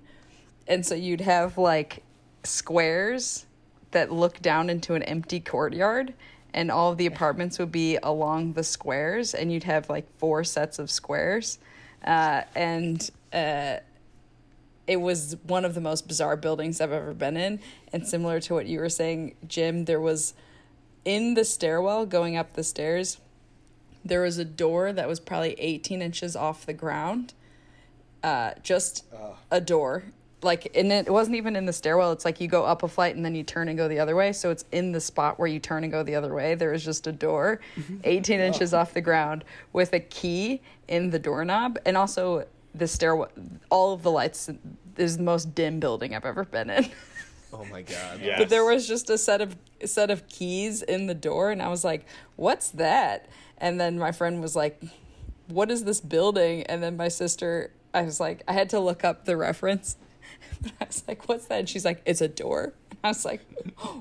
[0.69, 2.03] and so you'd have like
[2.43, 3.45] squares
[3.91, 6.13] that look down into an empty courtyard
[6.53, 10.43] and all of the apartments would be along the squares and you'd have like four
[10.43, 11.59] sets of squares.
[12.05, 13.77] Uh, and uh,
[14.87, 17.59] it was one of the most bizarre buildings i've ever been in.
[17.91, 20.33] And similar to what you were saying jim there was
[21.03, 23.17] in the stairwell going up the stairs
[24.05, 27.33] there was a door that was probably 18 inches off the ground.
[28.23, 29.05] Uh, just
[29.51, 30.03] a door
[30.41, 32.11] like and it wasn't even in the stairwell.
[32.11, 34.15] It's like you go up a flight and then you turn and go the other
[34.15, 34.31] way.
[34.31, 36.55] So it's in the spot where you turn and go the other way.
[36.55, 37.97] There was just a door mm-hmm.
[38.03, 41.77] 18 inches off the ground with a key in the doorknob.
[41.85, 43.29] And also the stairwell
[43.69, 44.49] all of the lights
[44.97, 46.89] is the most dim building i've ever been in.
[47.51, 48.21] Oh my god.
[48.21, 48.37] Yeah.
[48.37, 51.63] but there was just a set of a set of keys in the door and
[51.63, 53.27] i was like what's that?
[53.57, 54.79] And then my friend was like
[55.47, 56.61] what is this building?
[56.63, 59.97] And then my sister i was like i had to look up the reference
[60.61, 61.59] but i was like what's that?
[61.59, 62.73] And she's like it's a door.
[63.03, 63.41] I was like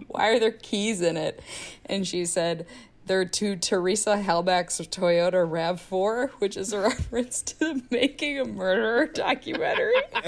[0.09, 1.41] why are there keys in it?
[1.87, 2.67] And she said
[3.09, 9.07] they're to Teresa Halbach's Toyota RAV4, which is a reference to the making a murderer
[9.07, 9.95] documentary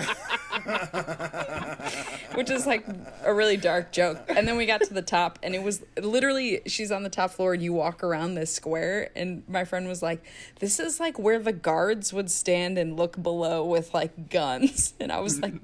[2.34, 2.84] which is like
[3.24, 4.18] a really dark joke.
[4.28, 7.30] And then we got to the top, and it was literally she's on the top
[7.30, 9.10] floor, and you walk around this square.
[9.14, 10.24] And my friend was like,
[10.58, 15.12] "This is like where the guards would stand and look below with like guns." And
[15.12, 15.54] I was like,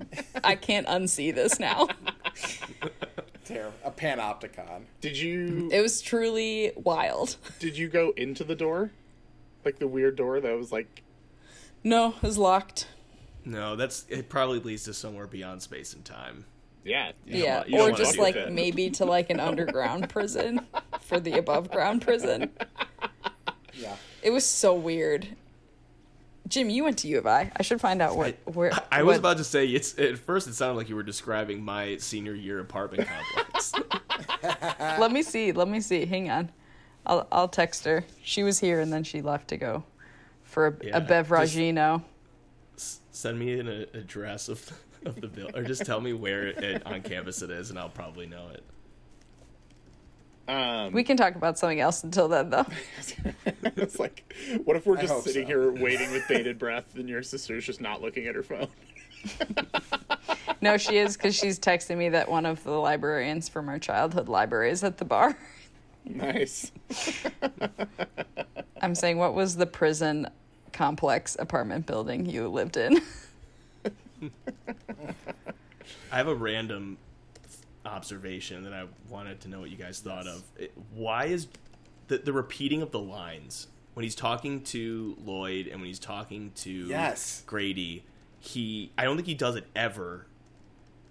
[0.42, 1.88] "I can't unsee this now."
[3.46, 4.82] Ter- a panopticon.
[5.00, 7.36] Did you It was truly wild.
[7.60, 8.90] did you go into the door?
[9.64, 11.02] Like the weird door that was like
[11.84, 12.88] No, it was locked.
[13.44, 16.44] no that's it probably leads to somewhere beyond space and time
[16.84, 17.10] yeah.
[17.26, 18.52] yeah, want- or just like that.
[18.52, 20.60] maybe to like an underground prison
[21.00, 22.50] for the above ground prison.
[23.74, 23.96] Yeah.
[24.22, 25.26] It was so weird.
[26.48, 27.50] Jim, you went to U of I.
[27.56, 28.72] I should find out what where.
[28.92, 31.64] I was what- about to say it's at first it sounded like you were describing
[31.64, 33.72] my senior year apartment complex.
[34.98, 35.52] Let me see.
[35.52, 36.04] Let me see.
[36.06, 36.50] Hang on.
[37.04, 38.04] I'll I'll text her.
[38.22, 39.84] She was here and then she left to go
[40.42, 42.02] for a, Yeah, a beveragino.
[42.76, 44.70] Send me an address of
[45.04, 47.88] of the bill, or just tell me where it, on campus it is, and I'll
[47.88, 48.64] probably know it.
[50.48, 52.66] Um We can talk about something else until then, though.
[53.76, 54.32] it's like
[54.64, 55.46] what if we're just sitting so.
[55.46, 58.68] here waiting with bated breath and your sister's just not looking at her phone?
[60.60, 64.28] No, she is because she's texting me that one of the librarians from our childhood
[64.28, 65.36] library is at the bar.
[66.04, 66.72] Nice.
[68.80, 70.28] I'm saying, what was the prison
[70.72, 73.00] complex apartment building you lived in?
[76.10, 76.96] I have a random
[77.86, 80.42] observation that I wanted to know what you guys thought of.
[80.56, 81.48] It, why is
[82.08, 86.52] the the repeating of the lines when he's talking to Lloyd and when he's talking
[86.56, 87.42] to Yes.
[87.46, 88.04] Grady?
[88.38, 90.26] He I don't think he does it ever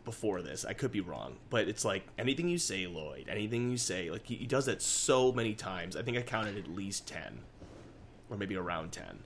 [0.06, 0.64] before this.
[0.64, 4.26] I could be wrong, but it's like anything you say, Lloyd, anything you say, like
[4.26, 5.96] he, he does that so many times.
[5.96, 7.40] I think I counted at least ten,
[8.30, 9.24] or maybe around ten.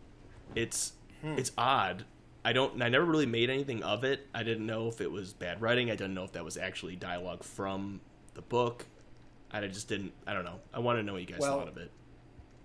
[0.55, 1.37] It's hmm.
[1.37, 2.05] it's odd.
[2.49, 2.81] I don't.
[2.81, 4.25] I never really made anything of it.
[4.33, 5.91] I didn't know if it was bad writing.
[5.91, 8.01] I didn't know if that was actually dialogue from
[8.33, 8.87] the book.
[9.51, 10.13] I just didn't.
[10.25, 10.59] I don't know.
[10.73, 11.91] I want to know what you guys Well- thought of it.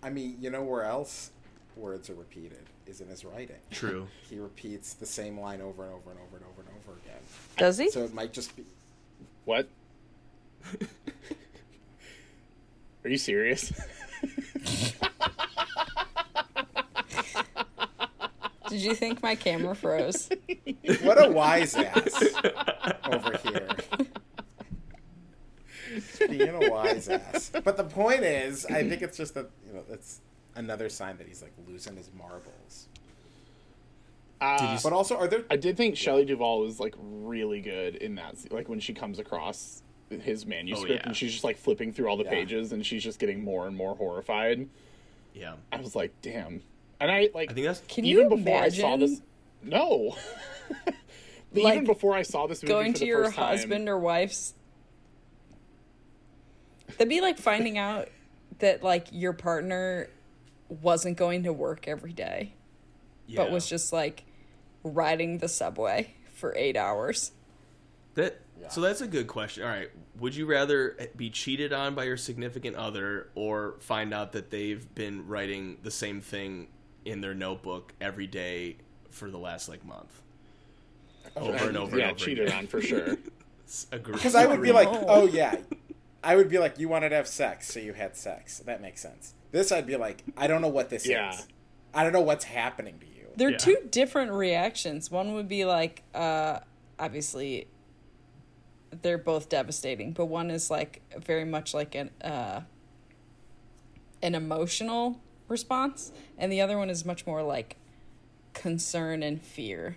[0.03, 1.33] I mean, you know where else
[1.77, 3.59] words are repeated is in his writing.
[3.71, 4.09] True.
[4.31, 7.21] He repeats the same line over and over and over and over and over again.
[7.59, 7.91] Does he?
[7.91, 8.65] So it might just be.
[9.45, 9.69] What?
[13.05, 13.71] Are you serious?
[18.75, 20.29] Did you think my camera froze?
[21.03, 22.25] What a wise ass
[23.05, 23.69] over here.
[26.29, 27.53] Being a wise ass.
[27.63, 30.21] But the point is, I think it's just that you know it's
[30.57, 32.89] another sign that he's like losing his marbles.
[34.41, 35.45] Uh, But also, are there?
[35.51, 38.39] I did think Shelley Duvall was like really good in that.
[38.39, 41.07] se- Like when she comes across his manuscript yeah.
[41.07, 42.31] and she's just like flipping through all the Yeah.
[42.31, 44.69] pages and she's just getting more and more horrified.
[45.33, 45.55] Yeah.
[45.73, 46.63] I was like, damn.
[47.01, 49.21] And I like I think that's Can even you before imagine I saw this.
[49.63, 50.17] No.
[51.63, 53.89] Like, even before I saw this movie going for to the your first time, husband
[53.89, 54.55] or wife's?
[56.99, 58.09] That'd be like finding out
[58.59, 60.09] that like your partner
[60.69, 62.55] wasn't going to work every day,
[63.35, 64.25] but was just like
[64.83, 67.33] riding the subway for eight hours.
[68.15, 69.65] That so that's a good question.
[69.65, 74.33] All right, would you rather be cheated on by your significant other or find out
[74.33, 76.69] that they've been writing the same thing
[77.05, 78.77] in their notebook every day
[79.11, 80.21] for the last like month?
[81.37, 82.59] Over and over yeah, and over cheated again.
[82.59, 83.17] on for sure.
[83.91, 85.57] Because I would be like, oh yeah,
[86.23, 88.59] I would be like, you wanted to have sex, so you had sex.
[88.61, 89.35] That makes sense.
[89.53, 91.33] This, I'd be like, I don't know what this Yeah.
[91.33, 91.49] is.
[91.95, 93.29] I don't know what's happening to you.
[93.37, 93.57] They're Yeah.
[93.57, 95.11] two different reactions.
[95.11, 96.61] One would be like, uh,
[96.99, 97.69] obviously,
[99.03, 102.61] they're both devastating, but one is like very much like an uh,
[104.23, 107.77] an emotional response, and the other one is much more like
[108.53, 109.97] concern and fear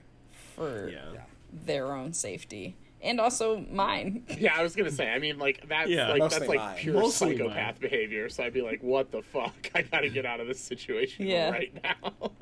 [0.56, 1.00] for yeah.
[1.14, 1.20] Yeah.
[1.66, 4.24] their own safety and also mine.
[4.40, 5.10] Yeah, I was gonna say.
[5.10, 6.10] I mean, like that's Yeah.
[6.10, 6.76] like that's like mine.
[6.78, 7.90] pure Mostly psychopath mine.
[7.90, 8.30] behavior.
[8.30, 9.70] So I'd be like, "What the fuck?
[9.76, 11.52] I gotta get out of this situation Yeah.
[11.52, 12.32] right now."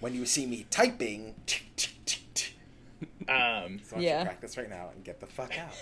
[0.00, 1.32] When you see me typing,
[3.28, 4.18] um, so I want you Yeah.
[4.20, 5.72] to practice right now and get the fuck out.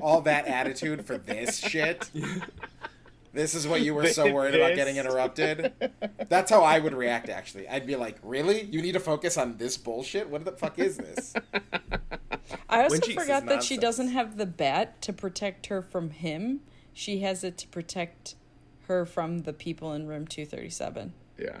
[0.00, 2.10] All that attitude for this shit.
[3.32, 5.72] This is what you were so worried about getting interrupted.
[6.28, 7.28] That's how I would react.
[7.28, 8.62] Actually, I'd be like, "Really?
[8.64, 10.28] You need to focus on this bullshit?
[10.28, 11.34] What the fuck is this?"
[12.68, 16.10] I also When she- forgot that she doesn't have the bat to protect her from
[16.10, 16.60] him.
[16.92, 18.34] She has it to protect
[18.88, 21.12] her from the people in room 237.
[21.38, 21.60] yeah.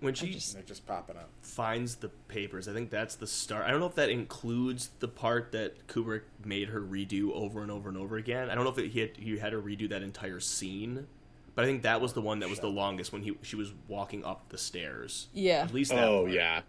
[0.00, 1.28] When she just- They're just popping up.
[1.42, 3.64] finds the papers, I think that's the start.
[3.64, 7.70] I don't know if that includes the part that Kubrick made her redo over and
[7.70, 8.48] over and over again.
[8.48, 11.08] I don't know if it, he had he had her redo that entire scene,
[11.56, 13.72] but I think that was the one that was the longest when he she was
[13.88, 15.28] walking up the stairs.
[15.32, 15.62] Yeah.
[15.64, 16.32] At least that Oh part.
[16.32, 16.60] yeah.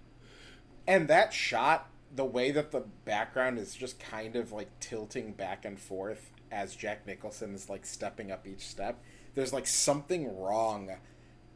[0.87, 5.65] And that shot, the way that the background is just kind of like tilting back
[5.65, 8.99] and forth as Jack Nicholson is like stepping up each step,
[9.35, 10.89] there's like something wrong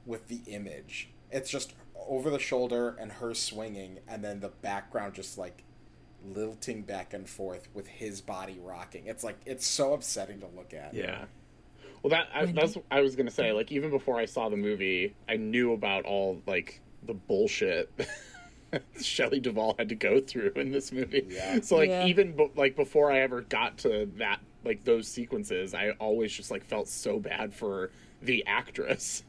[0.05, 1.09] with the image.
[1.33, 1.73] It's just
[2.07, 5.63] over the shoulder and her swinging, and then the background just like
[6.25, 9.07] lilting back and forth with his body rocking.
[9.07, 10.93] It's like it's so upsetting to look at.
[10.93, 11.25] Yeah.
[12.01, 13.51] Well, that I, that's what I was gonna say.
[13.51, 17.89] Like even before I saw the movie, I knew about all like the bullshit
[19.01, 21.25] Shelley Duvall had to go through in this movie.
[21.29, 21.61] Yeah.
[21.61, 22.05] So like Yeah.
[22.07, 26.51] even be, like before I ever got to that like those sequences, I always just
[26.51, 27.91] like felt so bad for
[28.21, 29.23] the actress.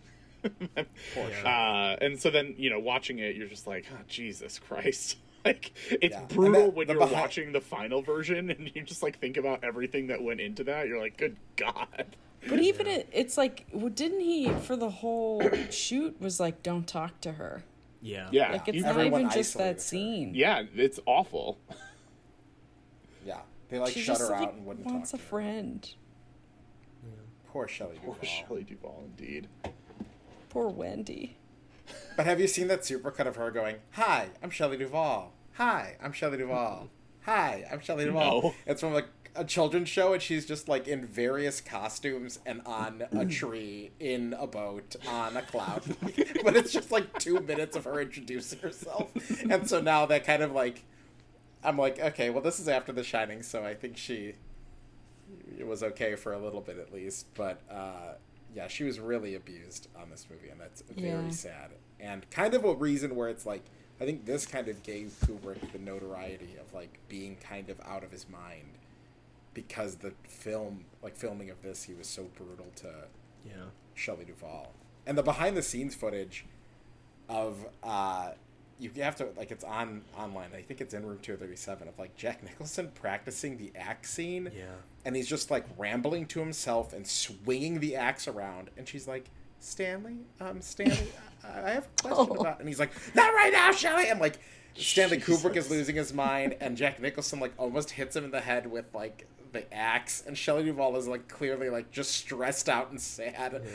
[1.14, 1.30] Poor.
[1.44, 5.16] Uh, and so then you know watching it, you're just like, oh, Jesus Christ.
[5.46, 6.24] Like it's Yeah.
[6.30, 9.62] Brutal that- when you're behind- watching the final version and you just like think about
[9.62, 10.88] everything that went into that.
[10.88, 12.16] You're like, good God.
[12.48, 16.86] But even it, it's like, well, didn't he for the whole shoot was like, don't
[16.88, 17.62] talk to her.
[18.00, 18.30] Yeah.
[18.32, 18.52] Yeah.
[18.52, 19.80] Like it's You- not even just that her.
[19.80, 20.32] scene.
[20.34, 21.58] Yeah, it's awful.
[23.26, 23.40] Yeah.
[23.68, 25.28] They like she shut just her like out and wouldn't wants talk a to her.
[25.28, 25.90] friend.
[27.48, 28.26] Poor Shelley Poor Duvall.
[28.48, 29.48] Shelley Duvall, indeed.
[30.54, 31.36] Poor Wendy.
[32.16, 35.32] But have you seen that supercut of her going, "Hi, I'm Shelley Duvall.
[35.54, 36.90] Hi, I'm Shelley Duvall.
[37.22, 38.54] Hi, I'm Shelley Duvall." No.
[38.64, 43.02] It's from like a children's show and she's just like in various costumes and on
[43.10, 45.82] a tree in a boat on a cloud
[46.44, 49.10] but it's just like two minutes of her introducing herself
[49.50, 50.84] and so now that kind of like
[51.64, 54.34] i'm like okay well this is after the shining so i think she
[55.58, 58.12] it was okay for a little bit at least but uh
[58.54, 61.30] yeah she was really abused on this movie and that's very Yeah.
[61.30, 61.70] sad
[62.00, 63.64] and kind of a reason where it's like
[64.00, 68.04] i think this kind of gave kubrick the notoriety of like being kind of out
[68.04, 68.78] of his mind
[69.54, 72.88] because the film like filming of this he was so brutal to
[73.44, 73.66] Yeah.
[73.94, 74.72] Shelley Duvall.
[75.06, 76.44] And the behind the scenes footage
[77.28, 78.32] of uh
[78.94, 80.50] you have to like it's on online.
[80.56, 84.50] I think it's in room 237 of like Jack Nicholson practicing the axe scene.
[84.56, 84.64] Yeah.
[85.04, 89.30] And he's just like rambling to himself and swinging the axe around and she's like
[89.60, 91.08] Stanley, um Stanley,
[91.44, 92.40] I I have a question Oh.
[92.40, 94.08] about and he's like not right now, Shelley.
[94.08, 94.38] And like
[94.76, 98.40] Stanley Kubrick is losing his mind and Jack Nicholson like almost hits him in the
[98.40, 102.90] head with like the axe and Shelley Duvall is like clearly like just stressed out
[102.90, 103.70] and sad Yeah.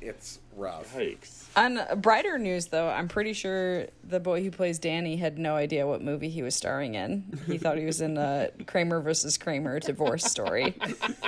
[0.00, 0.94] It's rough.
[0.94, 1.46] Yikes.
[1.56, 5.86] On brighter news, though, I'm pretty sure the boy who plays Danny had no idea
[5.86, 7.38] what movie he was starring in.
[7.46, 10.74] He thought he was in a Kramer versus Kramer divorce story.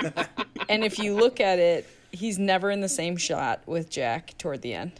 [0.69, 4.61] and if you look at it, he's never in the same shot with Jack toward
[4.61, 4.93] the end.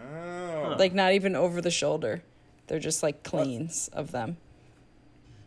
[0.00, 2.22] Oh, Like, not even over the shoulder.
[2.66, 4.36] They're just like cleans of them.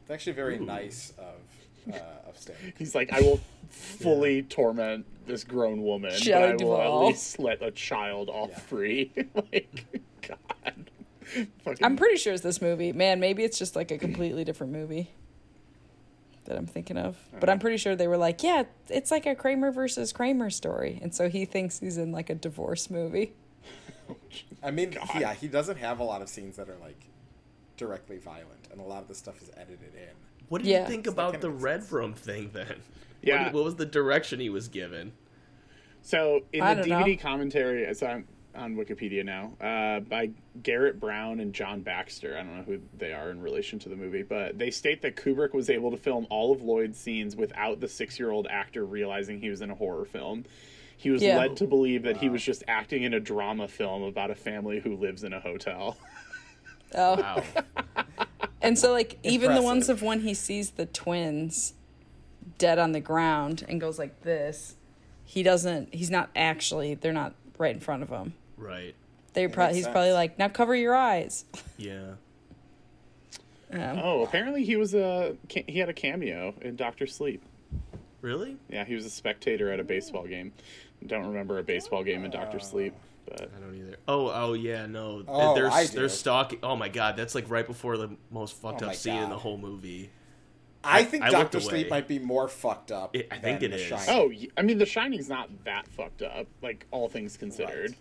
[0.02, 1.98] it's actually very nice of uh,
[2.28, 2.74] of Stanley.
[2.78, 3.40] He's like, I will
[3.70, 7.04] fully torment this grown woman, Shelley but I will Duvall.
[7.04, 8.60] at least let a child off Yeah.
[8.60, 9.12] free.
[9.52, 9.86] like,
[10.28, 10.90] God.
[11.64, 12.92] Fucking, I'm pretty sure it's this movie.
[12.92, 15.12] Man, maybe it's just like a completely different movie
[16.46, 17.18] that I'm thinking of.
[17.40, 21.00] But I'm pretty sure they were like, yeah, it's like a Kramer versus Kramer story.
[21.02, 23.34] And so he thinks he's in like a divorce movie.
[24.62, 25.08] I mean, God.
[25.20, 27.00] yeah, he doesn't have a lot of scenes that are like
[27.78, 30.10] directly violent, and a lot of the stuff is edited in.
[30.50, 30.82] What did Yeah.
[30.82, 31.92] you think So about the red sense.
[31.94, 32.82] room thing then?
[33.22, 33.46] Yeah.
[33.46, 35.14] What, what was the direction he was given?
[36.02, 37.22] So in I the DVD know.
[37.22, 42.36] commentary, so I'm on Wikipedia now, uh, by Garrett Brown and John Baxter.
[42.38, 45.16] I don't know who they are in relation to the movie, but they state that
[45.16, 49.50] Kubrick was able to film all of Lloyd's scenes without the six-year-old actor realizing he
[49.50, 50.44] was in a horror film.
[50.98, 51.38] He was Yeah.
[51.38, 54.80] led to believe that he was just acting in a drama film about a family
[54.80, 55.98] who lives in a hotel.
[56.94, 57.16] Oh.
[57.16, 57.44] Wow.
[58.62, 61.74] And so, like, even the ones of when he sees the twins
[62.58, 64.76] dead on the ground and goes like this,
[65.32, 68.34] he doesn't, he's not actually, they're not right in front of him.
[68.58, 68.94] right.
[69.34, 69.94] They That probably, he's sense.
[69.94, 71.46] probably like, now cover your eyes.
[71.78, 72.16] Yeah.
[73.72, 77.42] Um, Oh, apparently he was a he had a cameo in Doctor Sleep.
[78.20, 78.58] Really?
[78.70, 80.52] Yeah, he was a spectator at a baseball game.
[81.08, 82.94] Don't remember a baseball game in Doctor Sleep,
[83.26, 83.96] but I don't either.
[84.10, 85.24] Oh, oh yeah, no.
[85.28, 85.94] Oh, they're I do.
[86.00, 86.60] they're stalking.
[86.62, 89.38] Oh my god, that's like right before the most fucked Oh up scene in the
[89.38, 90.10] whole movie.
[90.84, 91.90] I think I Doctor Sleep away.
[91.90, 93.16] might be more fucked up.
[93.16, 93.88] It- I think than it The is.
[94.06, 94.08] Shining.
[94.10, 97.92] oh, I mean, The Shining's not that fucked up, like all things considered.
[97.92, 97.98] Right.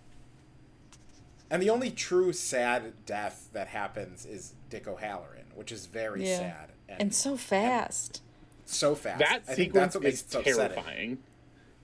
[1.51, 6.39] And the only true sad death that happens is Dick O'Halloran, which is very Yeah.
[6.39, 8.23] sad and, and so fast.
[8.67, 9.19] so fast.
[9.19, 11.19] That I sequence that's what makes is so terrifying.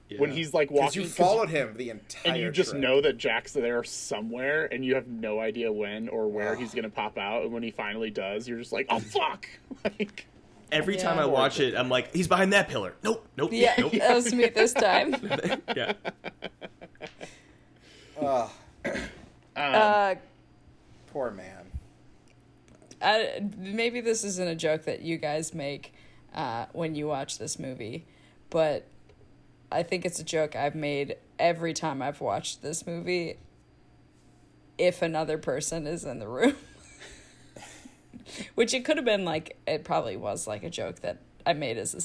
[0.09, 0.20] Yeah.
[0.20, 2.70] When he's like Because walking, you 'cause- followed him the entire time and you just
[2.70, 2.81] trip.
[2.82, 6.59] know that Jack's there somewhere, and you have no idea when or where Ugh.
[6.59, 7.43] he's gonna pop out.
[7.43, 9.48] And when he finally does, you're just like, "Oh fuck!"
[9.85, 10.27] like,
[10.72, 11.02] Every Yeah.
[11.02, 12.94] time I watch it, I'm like, he's behind that pillar.
[13.02, 13.93] Nope, nope, Yeah, nope.
[13.93, 15.14] that was me this time.
[15.76, 15.93] yeah.
[18.20, 18.51] Ugh,
[18.84, 18.93] um,
[19.56, 20.14] Uh,
[21.09, 21.66] poor man.
[23.01, 25.93] I, maybe this isn't a joke that you guys make
[26.34, 28.06] uh, when you watch this movie,
[28.51, 28.86] but
[29.70, 33.38] I think it's a joke I've made every time I've watched this movie.
[34.78, 36.55] If another person is in the room,
[38.55, 41.78] which it could have been like, it probably was like a joke that I made
[41.78, 42.01] as a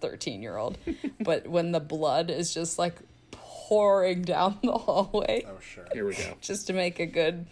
[0.00, 0.78] thirteen year old,
[1.20, 2.94] but when the blood is just like
[3.30, 5.86] pouring down the hallway, Oh sure.
[5.92, 6.34] here we go.
[6.40, 7.46] just to make a good,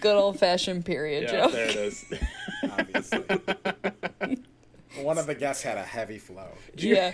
[0.00, 1.52] good old fashioned period Yeah, joke.
[1.52, 2.04] there it is.
[2.70, 3.24] Obviously.
[5.00, 6.48] One of the guests had a heavy flow.
[6.76, 7.12] Yeah.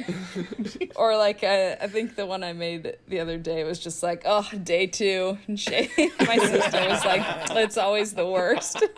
[0.97, 4.23] or like I, I think the one I made the other day was just like,
[4.27, 5.39] oh, day two.
[5.47, 5.89] And Shay,
[6.21, 7.23] my sister was like,
[7.57, 8.83] it's always the worst.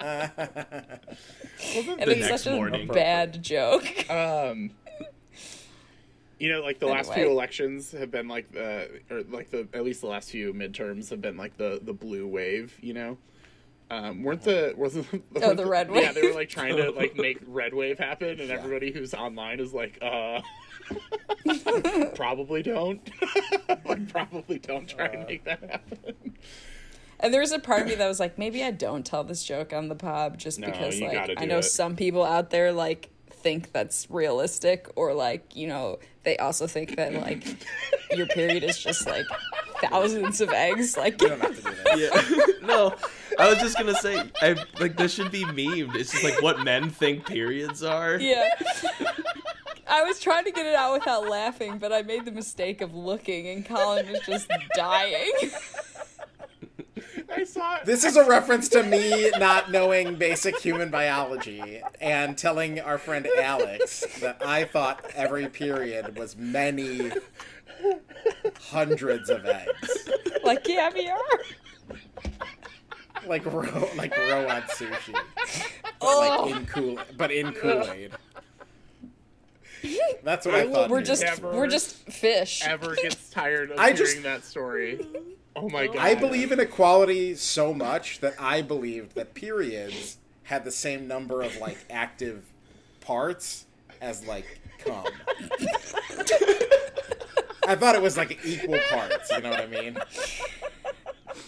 [0.00, 0.20] and
[2.00, 2.88] The it's such a morning.
[2.88, 4.10] bad joke.
[4.10, 4.70] um
[6.38, 9.84] you know like the last few elections have been like the or like the at
[9.84, 13.16] least the last few midterms have been like the the blue wave you know
[13.90, 15.06] um weren't the wasn't
[15.42, 16.02] Oh, the red wave?
[16.04, 19.60] yeah they were like trying to like make red wave happen and everybody who's online
[19.60, 20.40] is like uh
[22.14, 23.08] probably don't
[23.84, 26.34] like probably don't try and make that happen
[27.20, 29.42] And there was a part of me that was like, maybe I don't tell this
[29.44, 31.62] joke on the pub just No, because like I know it.
[31.64, 36.96] some people out there like think that's realistic or like, you know, they also think
[36.96, 37.44] that like
[38.16, 39.26] your period is just like
[39.80, 40.96] thousands of eggs.
[40.96, 41.98] Like You don't have to do that.
[42.60, 42.66] Yeah.
[42.66, 42.94] no,
[43.38, 45.94] I was just gonna say, I like this should be memed.
[45.94, 48.18] It's just like what men think periods are.
[48.18, 48.48] Yeah.
[49.86, 52.94] I was trying to get it out without laughing, but I made the mistake of
[52.94, 55.32] looking and Colin was just dying.
[57.32, 57.84] I saw it.
[57.84, 63.26] This is a reference to me not knowing basic human biology and telling our friend
[63.38, 67.12] Alex that I thought every period was many
[68.60, 70.08] hundreds of eggs.
[70.44, 70.64] like
[73.24, 73.28] caviar.
[73.28, 75.12] Like roe like roe on sushi.
[75.12, 76.46] But Oh.
[76.50, 78.12] like in Kool but in Kool-Aid.
[80.24, 80.90] That's what I, I thought.
[80.90, 82.62] We're just Never we're just fish.
[82.64, 85.06] ever gets tired of I hearing just- that story.
[85.56, 85.98] Oh my god.
[85.98, 91.42] I believe in equality so much that I believed that periods had the same number
[91.42, 92.44] of like active
[93.00, 93.66] parts
[94.00, 95.04] as like cum.
[97.66, 99.98] I thought it was like equal parts, you know what I mean?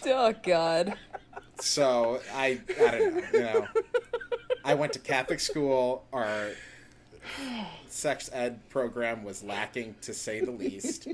[0.07, 0.95] Oh god.
[1.61, 3.67] So I I don't know, you know.
[4.65, 6.05] I went to Catholic school.
[6.13, 6.51] Our
[7.89, 11.09] sex ed program was lacking to say the least.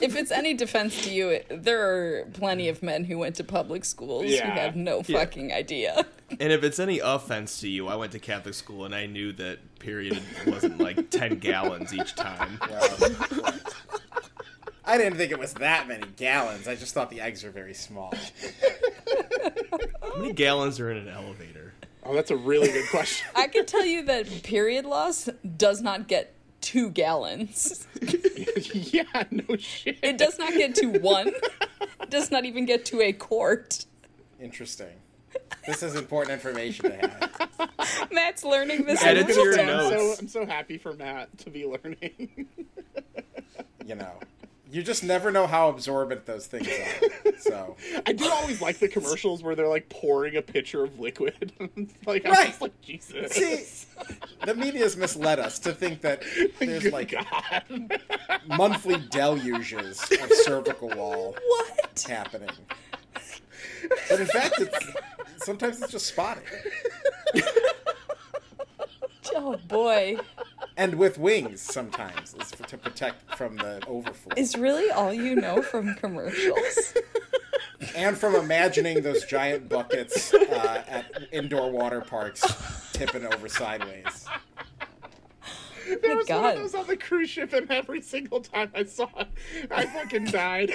[0.00, 1.88] If it's any defense to you, it, there
[2.20, 5.18] are plenty of men who went to public schools who have no Yeah.
[5.18, 6.04] fucking idea.
[6.38, 9.32] And if it's any offense to you, I went to Catholic school and I knew
[9.32, 12.60] that period wasn't like ten gallons each time.
[12.68, 13.54] Well,
[14.84, 16.68] I didn't think it was that many gallons.
[16.68, 18.12] I just thought the eggs were very small.
[20.02, 21.74] How many gallons are in an elevator?
[22.04, 23.26] Oh, that's a really good question.
[23.36, 27.86] I can tell you that period loss does not get two gallons.
[28.72, 29.98] yeah, no shit.
[30.02, 31.28] It does not get to one.
[32.00, 33.84] It does not even get to a quart.
[34.40, 34.88] Interesting.
[35.66, 38.10] This is important information to have.
[38.10, 39.02] Matt's learning this.
[39.02, 39.68] Add in it to your real time.
[39.68, 40.20] I'm so, notes.
[40.20, 42.46] I'm so happy for Matt to be learning.
[43.84, 44.12] You know,
[44.70, 47.32] you just never know how absorbent those things are.
[47.38, 47.76] So,
[48.06, 51.52] I do always like the commercials where they're like pouring a pitcher of liquid.
[52.06, 52.48] like, I'm Right.
[52.48, 53.32] just like, Jesus.
[53.32, 53.64] see,
[54.44, 56.22] the media's misled us to think that
[56.58, 57.14] there's Good like
[58.46, 62.04] monthly deluges of cervical wall What?
[62.08, 62.50] happening.
[64.10, 64.86] But in fact, it's,
[65.44, 66.42] sometimes it's just spotting.
[69.34, 70.16] Oh boy.
[70.76, 74.32] And with wings sometimes, is for, to protect from the overflow.
[74.36, 76.94] Is really all you know from commercials?
[77.96, 82.44] and from imagining those giant buckets uh, at indoor water parks
[82.92, 84.26] tipping over sideways.
[86.02, 89.08] There was one of those on the cruise ship, and every single time I saw
[89.18, 89.28] it,
[89.70, 90.72] I fucking died.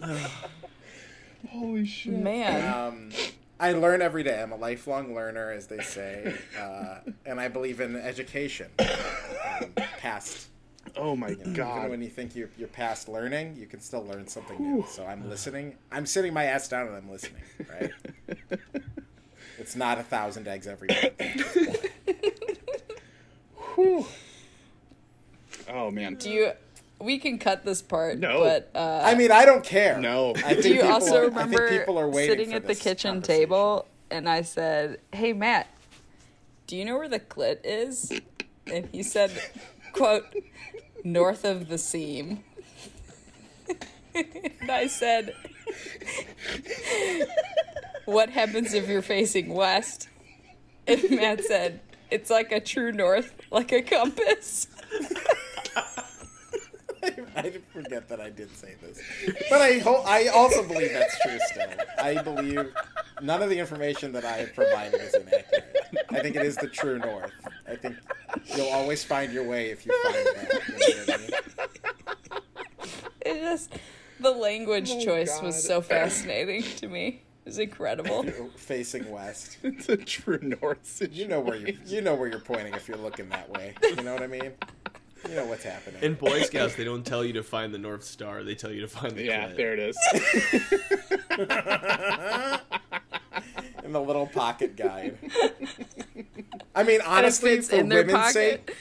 [1.50, 2.12] Holy shit.
[2.12, 2.72] Man.
[2.72, 3.10] Um,
[3.62, 4.42] I learn every day.
[4.42, 8.68] I'm a lifelong learner, as they say, uh, and I believe in education.
[8.80, 10.48] Um, past,
[10.96, 11.88] Oh my even god.
[11.88, 14.84] when you think you're, you're past learning, you can still learn something new.
[14.88, 15.76] So I'm listening.
[15.92, 17.42] I'm sitting my ass down and I'm listening.
[17.70, 17.90] Right?
[19.58, 21.86] It's not a thousand eggs every month.
[23.76, 24.04] Whew.
[25.68, 26.16] Oh man.
[26.16, 26.50] Do you
[27.02, 28.40] we can cut this part, No.
[28.40, 29.98] but uh I mean, I don't care.
[29.98, 30.30] No.
[30.36, 32.66] I think do you people also are- remember I think people are waiting sitting at
[32.66, 35.66] the kitchen table and I said, "Hey Matt,
[36.66, 38.12] do you know where the clit is?"
[38.66, 39.30] And he said,
[39.92, 40.24] "Quote,
[41.04, 42.44] north of the seam."
[44.14, 45.34] and I said,
[48.04, 50.08] "What happens if you're facing west?"
[50.86, 51.80] And Matt said,
[52.10, 54.66] "It's like a true north, like a compass."
[57.36, 59.00] I did forget that I did say this,
[59.50, 61.38] but I ho- I also believe that's true.
[61.46, 61.68] Still,
[61.98, 62.72] I believe
[63.20, 65.76] none of the information that I have provided is inaccurate.
[66.10, 67.32] I think it is the true north.
[67.68, 67.96] I think
[68.56, 70.78] you'll always find your way if you find that.
[70.78, 71.30] You know I mean?
[73.24, 73.72] It just
[74.20, 77.22] the language Oh, choice was so fascinating to me.
[77.44, 78.22] It was incredible.
[78.56, 81.16] Facing west, It's a true north situation.
[81.20, 83.74] you know where you you know where you're pointing if you're looking that way.
[83.82, 84.52] You know what I mean?
[85.28, 86.02] You know what's happening.
[86.02, 88.80] In Boy Scouts, they don't tell you to find the North Star; they tell you
[88.80, 89.56] to find the Yeah, clit.
[89.56, 89.96] there it is.
[93.84, 95.18] in the little pocket guide.
[96.74, 98.76] I mean, honestly, for in their women's sake,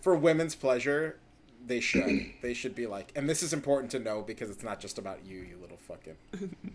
[0.00, 1.18] for women's pleasure,
[1.66, 2.26] they should.
[2.42, 5.24] they should be like, and this is important to know because it's not just about
[5.24, 6.16] you, you little fucking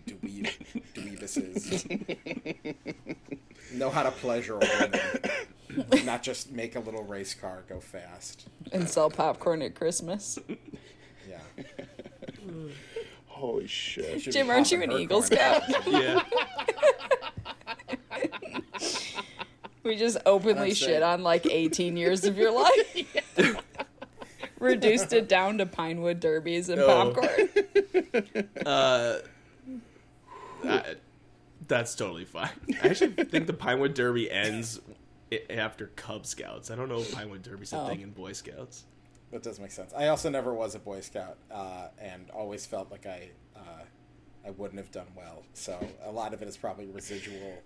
[0.06, 0.50] dweeb,
[0.94, 2.76] dweebuses.
[3.74, 5.00] know how to pleasure a woman,
[6.04, 8.46] not just make a little race car go fast.
[8.72, 10.38] and sell popcorn at Christmas.
[11.28, 11.38] Yeah.
[13.26, 14.18] Holy shit!
[14.22, 15.22] Jim, aren't you an her Eagle.
[15.22, 15.62] Scout?
[15.86, 16.22] Yeah.
[19.82, 23.16] We just openly That's shit on like 18 years of your life.
[24.58, 27.14] Reduced it down to Pinewood derbies and Oh.
[27.14, 28.48] popcorn.
[28.66, 29.18] Uh,
[30.64, 30.94] I-
[31.66, 32.50] that's totally fine.
[32.82, 34.89] I actually think the Pinewood Derby ends i-
[35.50, 36.70] after Cub Scouts.
[36.70, 37.88] I don't know if Pinewood Derby's a Oh.
[37.88, 38.84] thing in Boy Scouts.
[39.30, 39.92] That does make sense.
[39.96, 43.84] I also never was a Boy Scout, uh, and always felt like I uh,
[44.44, 45.44] I wouldn't have done well.
[45.54, 47.62] So a lot of it is probably residual,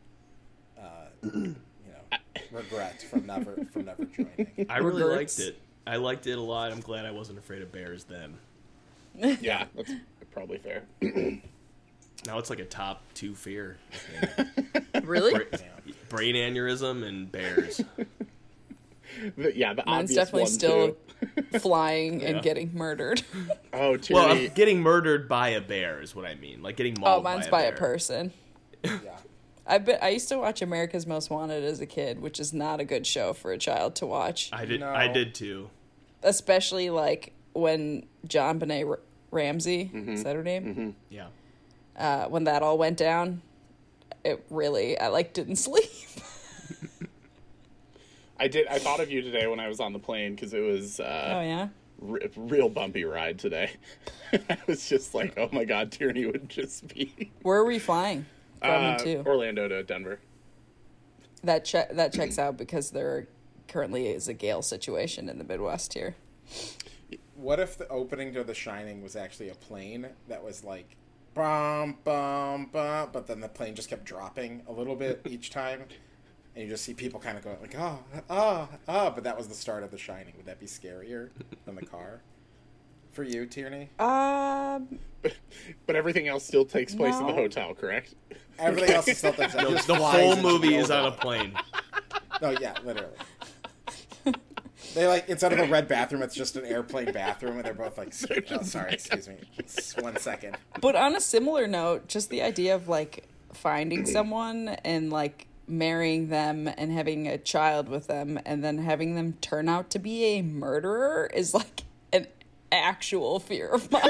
[0.78, 1.54] uh, you
[1.86, 2.18] know,
[2.52, 4.66] regret from never from never joining.
[4.68, 5.38] I really Regrets.
[5.38, 5.60] liked it.
[5.86, 6.72] I liked it a lot.
[6.72, 8.36] I'm glad I wasn't afraid of bears then.
[9.40, 9.92] Yeah, that's
[10.32, 10.82] probably fair.
[12.26, 13.76] Now it's like a top two fear.
[13.92, 15.04] I think.
[15.06, 15.34] Really?
[16.14, 17.80] Bra- brain aneurysm and bears.
[19.36, 20.96] The- yeah, the Mine's obvious definitely one, still
[21.52, 21.58] too.
[21.60, 22.28] flying Yeah.
[22.28, 23.22] and getting murdered.
[23.72, 26.62] Oh, Well, I'm getting murdered by a bear is what I mean.
[26.62, 28.32] Like getting mauled Oh, mine's by, by a, a person.
[28.84, 28.98] Yeah.
[29.66, 32.78] I bet I used to watch America's Most Wanted as a kid, which is not
[32.80, 34.80] a good show for a child to watch, I did.
[34.80, 34.90] No.
[34.90, 35.70] I did too.
[36.22, 39.00] especially like when JonBenét R-
[39.30, 40.12] Ramsey Mm-hmm.
[40.12, 40.94] is that her name?
[41.10, 41.26] Yeah.
[41.96, 43.42] Uh, when that all went down,
[44.24, 45.90] it really I like didn't sleep.
[48.38, 48.66] I did.
[48.66, 51.04] I thought of you today when I was on the plane because it was oh
[51.04, 51.68] uh, yeah.
[52.00, 53.70] re- real bumpy ride today.
[54.32, 58.26] I was just like, oh my god, Tierney would just be Where are we flying
[58.60, 59.24] from uh, to?
[59.24, 60.18] Orlando to Denver.
[61.44, 63.28] That che- that checks out because there
[63.68, 66.16] currently is a gale situation in the Midwest here.
[67.36, 70.96] What if the opening to The Shining was actually a plane that was like,
[71.34, 75.84] bum bum bum, but then the plane just kept dropping a little bit each time,
[76.54, 77.98] and you just see people kind of going like, oh,
[78.30, 80.34] oh, oh, but that was the start of The Shining.
[80.36, 81.30] Would that be scarier
[81.66, 82.22] than the car?
[83.12, 83.90] For you, Tierney?
[84.00, 85.36] Um, But
[85.86, 88.14] but everything else still takes place in the hotel, correct?
[88.58, 91.52] Everything else is still The, just the whole movie is on a plane.
[92.42, 93.14] No, oh, yeah, literally.
[94.94, 97.98] They like instead of a red bathroom, it's just an airplane bathroom, and they're both
[97.98, 98.14] like,
[98.50, 100.56] "Oh, sorry, excuse me, Just one second.
[100.80, 106.28] but on a similar note, just the idea of like finding someone and like marrying
[106.28, 110.24] them and having a child with them and then having them turn out to be
[110.24, 112.26] a murderer is like an
[112.70, 114.02] actual fear of mine.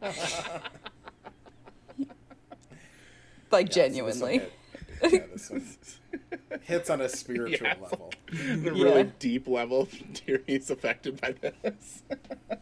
[3.50, 4.42] like genuinely.
[5.02, 5.60] Yeah, this one
[6.62, 7.76] hits on a spiritual Yeah.
[7.82, 8.12] level.
[8.30, 8.36] The
[8.74, 8.82] Yeah.
[8.84, 12.02] really deep level Tierney's affected by this.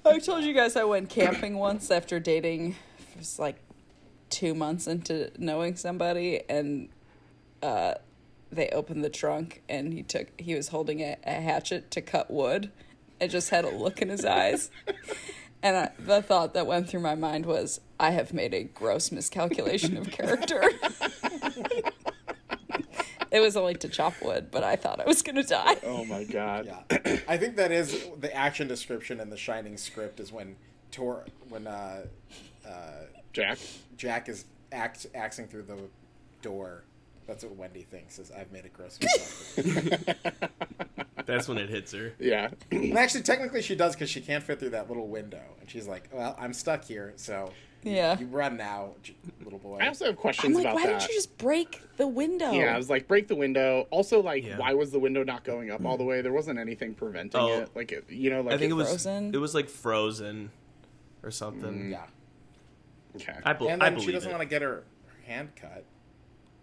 [0.04, 2.76] I told you guys I went camping once after dating.
[3.14, 3.56] It was like
[4.30, 6.88] two months into knowing somebody, and
[7.62, 7.94] uh,
[8.50, 12.30] they opened the trunk, and he took he was holding a, a hatchet to cut
[12.30, 12.70] wood,
[13.20, 14.70] and just had a look in his eyes.
[15.62, 19.12] And I, the thought that went through my mind was, I have made a gross
[19.12, 20.60] miscalculation of character.
[23.32, 25.76] it was only to chop wood, but I thought I was gonna die.
[25.84, 26.66] Oh my god.
[26.66, 30.56] Yeah, I think that is the action description in the Shining script is when
[30.90, 32.04] Tor when uh,
[32.66, 32.70] uh,
[33.32, 33.58] Jack?
[33.96, 35.78] Jack is act axing through the
[36.42, 36.84] door.
[37.26, 40.16] That's what Wendy thinks is I've made a gross mistake.
[41.24, 42.14] That's when it hits her.
[42.18, 42.50] Yeah.
[42.70, 45.86] and actually, technically, she does because she can't fit through that little window, and she's
[45.86, 47.52] like, "Well, I'm stuck here, so
[47.82, 48.18] Yeah.
[48.18, 48.90] you run now,
[49.42, 50.98] little boy." I also have I'm questions like, about why that.
[51.00, 52.52] didn't you just break the window?
[52.52, 53.86] Yeah, I was like, break the window.
[53.90, 54.58] Also, like, Yeah.
[54.58, 56.20] why was the window not going up all the way?
[56.22, 57.60] There wasn't anything preventing Oh.
[57.62, 57.70] it.
[57.74, 59.34] Like, it, you know, like I think it was Frozen?
[59.34, 60.50] it was like Frozen
[61.22, 61.90] or something.
[61.90, 62.04] yeah,
[63.16, 63.34] Okay.
[63.44, 64.32] I, bel and I then she doesn't it.
[64.32, 64.84] want to get her
[65.26, 65.84] hand cut.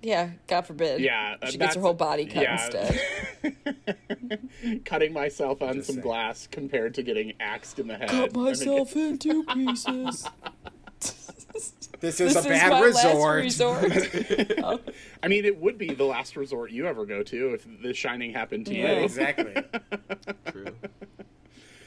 [0.01, 1.01] Yeah, God forbid.
[1.01, 2.65] Yeah, uh, she gets her whole body cut yeah.
[2.65, 3.01] instead.
[4.85, 6.03] Cutting myself on Just some saying.
[6.03, 8.09] glass compared to getting axed in the head.
[8.09, 10.25] Cut I mean, myself into pieces.
[11.99, 13.43] This is this a bad my resort.
[13.43, 14.51] last resort.
[14.63, 14.79] Oh,
[15.23, 18.33] I mean, it would be the last resort you ever go to if The Shining
[18.33, 19.03] happened to Yeah, you.
[19.03, 19.53] exactly.
[20.51, 20.75] True.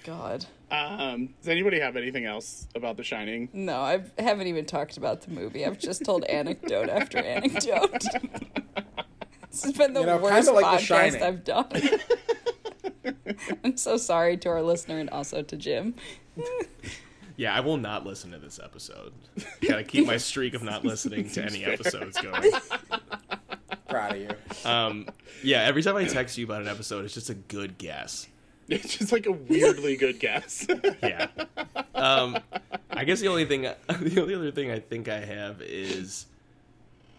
[0.05, 0.45] God.
[0.71, 3.49] Um, does anybody have anything else about The Shining?
[3.53, 5.65] No, I haven't even talked about the movie.
[5.65, 8.03] I've just told anecdote after anecdote.
[9.51, 11.23] this has been the You know, worst like podcast Shining.
[11.23, 11.69] I've done.
[13.65, 15.95] I'm so sorry to our listener and also to Jim.
[17.43, 19.13] Yeah, I will not listen to this episode.
[19.67, 22.53] Gotta keep my streak of not listening to any episodes going.
[23.89, 24.31] Proud of you.
[24.65, 25.09] Um,
[25.43, 28.29] yeah, every time I text you about an episode, it's just a good guess.
[28.69, 30.69] It's just like a weirdly good guess.
[31.03, 31.27] Yeah.
[31.97, 32.39] Um,
[32.93, 36.27] I guess the only thing, the only other thing I think I have is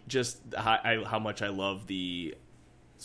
[0.08, 2.34] just how, I, how much I love the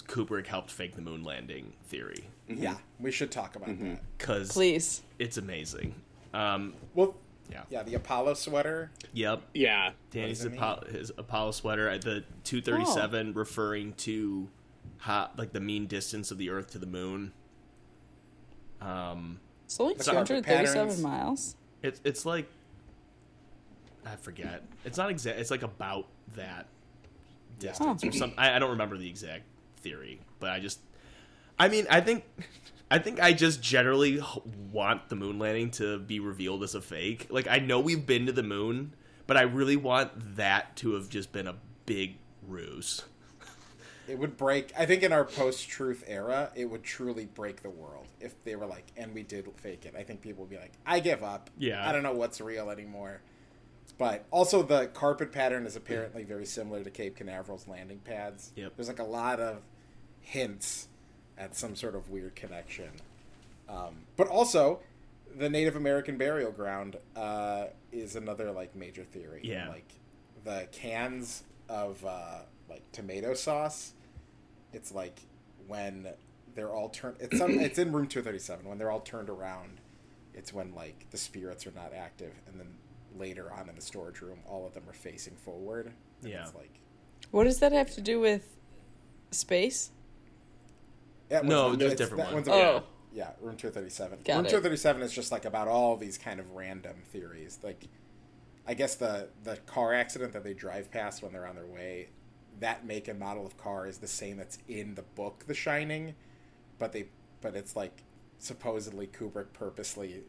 [0.06, 3.98] Kubrick helped fake the moon landing theory Yeah, we should talk about that.
[4.16, 5.02] because Please.
[5.18, 5.96] it's amazing.
[6.34, 7.16] Um, Well,
[7.50, 7.62] Yeah.
[7.70, 8.90] Yeah, the Apollo sweater.
[9.14, 9.42] Yep.
[9.55, 9.92] Yeah.
[10.10, 11.88] Danny's Apollo, his Apollo sweater.
[11.88, 14.48] uh, The 237 referring to
[14.98, 17.32] how, like the mean distance of the Earth to the moon.
[18.80, 21.02] Um, It's only The two carpet hundred thirty-seven patterns.
[21.02, 21.56] miles.
[21.82, 22.48] it's it's like
[24.06, 24.62] I forget.
[24.84, 25.38] It's not exact.
[25.38, 26.66] It's like about that
[27.60, 27.70] Yeah.
[27.70, 28.38] distance or something.
[28.38, 29.44] I, I don't remember the exact
[29.78, 30.80] theory, but I just.
[31.59, 32.24] I mean, I think.
[32.90, 34.20] I think I just generally
[34.73, 37.27] want the moon landing to be revealed as a fake.
[37.31, 38.94] Like I know we've been to the moon,
[39.27, 42.16] but I really want that to have just been a big
[42.47, 43.05] ruse.
[44.09, 44.73] It would break.
[44.77, 48.65] I think in our post-truth era, it would truly break the world if they were
[48.65, 49.94] like, and we did fake it.
[49.94, 51.51] I think people would be like, I give up.
[51.59, 51.86] Yeah.
[51.86, 53.20] I don't know what's real anymore.
[53.98, 58.52] But also, the carpet pattern is apparently very similar to Cape Canaveral's landing pads.
[58.56, 58.73] Yep.
[58.77, 59.59] There's like a lot of
[60.20, 60.89] hints
[61.39, 62.90] at some sort of weird connection.
[63.69, 64.81] Um, but also,
[65.36, 69.40] the Native American burial ground uh, is another like major theory.
[69.44, 69.69] Yeah.
[69.69, 69.93] Like
[70.44, 73.93] the cans of uh, like tomato sauce.
[74.73, 75.20] It's like
[75.66, 76.09] when
[76.55, 77.16] they're all turned.
[77.20, 78.69] It's some, it's in room two thirty seven.
[78.69, 79.81] When they're all turned around,
[80.35, 82.69] it's when like the spirits are not active, and then
[83.19, 85.93] later on in the storage room, all of them are facing forward.
[86.23, 86.43] And Yeah.
[86.43, 86.81] It's like
[87.31, 88.56] What does that have to do with
[89.31, 89.90] space?
[91.28, 92.34] That No, not- just different that one.
[92.34, 92.84] one's Oh.
[93.12, 94.18] Yeah, room 237.
[94.24, 94.50] Got room it.
[94.50, 97.59] 237 is just like about all these kind of random theories.
[97.62, 97.88] Like,
[98.66, 102.10] I guess the the car accident that they drive past when they're on their way,
[102.60, 106.14] that make and model of car is the same that's in the book The Shining,
[106.78, 107.06] but they
[107.40, 108.02] but it's like
[108.38, 110.22] supposedly Kubrick purposely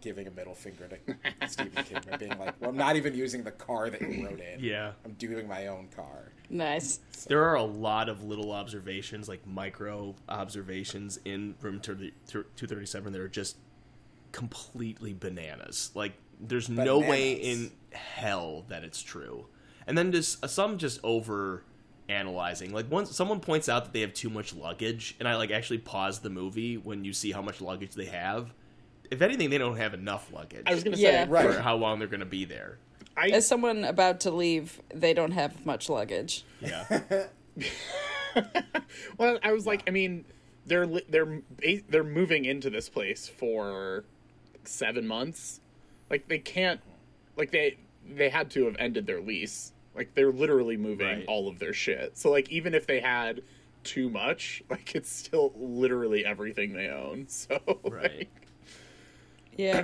[0.00, 3.42] giving a middle finger to Stephen King by being like, "Well, I'm not even using
[3.42, 4.60] the car that you wrote in.
[4.60, 4.92] Yeah.
[5.04, 7.00] I'm doing my own car." Nice.
[7.28, 13.28] There are a lot of little observations, like micro observations in room 237 that are
[13.28, 13.56] just
[14.32, 15.90] completely bananas.
[15.94, 19.46] Like, there's no way in hell that it's true.
[19.86, 21.64] And then just uh, some just over
[22.08, 22.72] analyzing.
[22.72, 25.78] Like, once someone points out that they have too much luggage, and I like actually
[25.78, 28.52] pause the movie when you see how much luggage they have.
[29.10, 31.24] If anything, they don't have enough luggage I was gonna Yeah.
[31.24, 31.54] say, Right.
[31.54, 32.78] for how long they're going to be there.
[33.18, 36.44] I As someone about to leave, they don't have much luggage.
[36.60, 37.02] Yeah.
[39.18, 40.24] well, I was like, I mean,
[40.66, 41.42] they're they're
[41.88, 44.04] they're moving into this place for
[44.64, 45.60] seven months.
[46.10, 46.80] Like they can't,
[47.36, 47.78] like they
[48.08, 49.72] they had to have ended their lease.
[49.94, 51.24] Like they're literally moving Right.
[51.26, 52.16] all of their shit.
[52.16, 53.42] So like even if they had
[53.84, 57.26] too much, like it's still literally everything they own.
[57.28, 58.02] So Right.
[58.28, 58.28] like,
[59.56, 59.82] Yeah.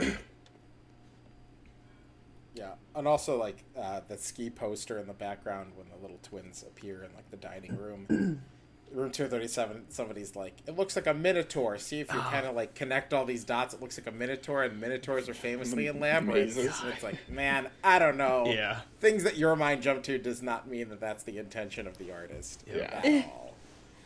[2.95, 6.63] Yeah, and also like uh, the ski poster in the background when the little twins
[6.63, 8.41] appear in like the dining room.
[8.93, 9.85] room two thirty seven.
[9.89, 11.79] Somebody's like, it looks like a minotaur.
[11.79, 12.31] See if you Ah.
[12.31, 13.75] kind of like connect all these dots.
[13.75, 16.55] It looks like a minotaur, and minotaurs are famously in labyrinths.
[16.57, 16.81] Mazes.
[16.87, 18.45] It's like, man, I don't know.
[18.47, 18.81] Yeah.
[19.01, 22.13] things that your mind jumped to does not mean that that's the intention of the
[22.13, 23.01] artist Yeah.
[23.05, 23.55] at all.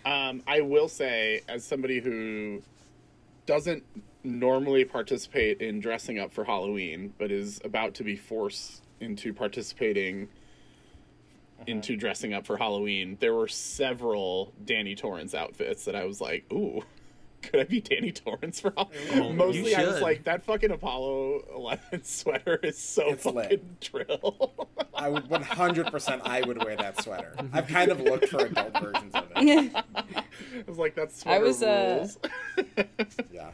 [0.06, 2.62] Um, I will say, as somebody who
[3.44, 3.82] doesn't
[4.24, 10.28] normally participate in dressing up for Halloween, but is about to be forced into participating
[11.66, 16.44] into dressing up for Halloween, there were several Danny Torrance outfits that I was like,
[16.52, 16.82] ooh.
[17.42, 18.98] Could I be Danny Torrance for Halloween?
[19.14, 23.80] Oh, Mostly, I was like, that fucking Apollo 11 sweater is so It's fucking lit.
[23.80, 24.68] trill.
[24.92, 26.22] I would one hundred percent.
[26.24, 27.34] I would wear that sweater.
[27.52, 29.72] I've kind of looked for adult versions of it.
[29.94, 30.24] I
[30.66, 32.18] was like, that's sweater was, uh, rules.
[33.32, 33.50] Yeah.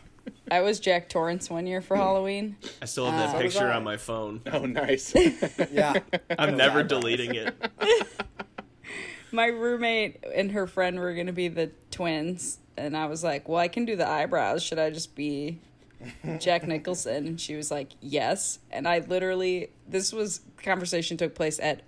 [0.50, 2.56] I was Jack Torrance one year for Halloween.
[2.82, 3.76] I still have that Uh, So picture I.
[3.76, 4.40] on my phone.
[4.52, 5.14] oh, nice.
[5.72, 6.00] Yeah.
[6.38, 6.88] I'm never eyebrows.
[7.00, 7.54] deleting it.
[9.32, 12.58] My roommate and her friend were going to be the twins.
[12.76, 14.62] And I was like, well, I can do the eyebrows.
[14.62, 15.58] Should I just be
[16.38, 17.26] Jack Nicholson?
[17.26, 18.60] And she was like, yes.
[18.70, 21.82] And I literally, this was, conversation took place at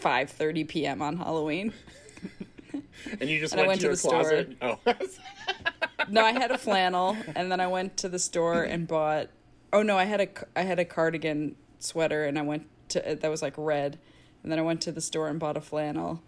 [0.00, 1.02] 5.30 p.m.
[1.02, 1.72] on Halloween.
[3.20, 4.56] And you just And I went, went to to your the closet.
[4.60, 4.78] Oh,
[6.08, 9.28] No, I had a flannel, and then I went to the store and bought.
[9.72, 13.30] Oh no, I had a I had a cardigan sweater, and I went to that
[13.30, 13.98] was like red,
[14.42, 16.22] and then I went to the store and bought a flannel,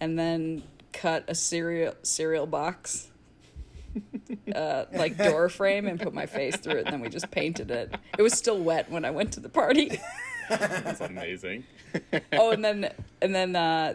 [0.00, 0.62] and then
[0.92, 3.08] cut a cereal cereal box,
[4.54, 7.70] uh, like door frame, and put my face through it, and then we just painted
[7.70, 7.94] it.
[8.18, 10.00] It was still wet when I went to the party.
[10.48, 11.64] that's amazing.
[12.32, 13.94] oh, and then and then uh,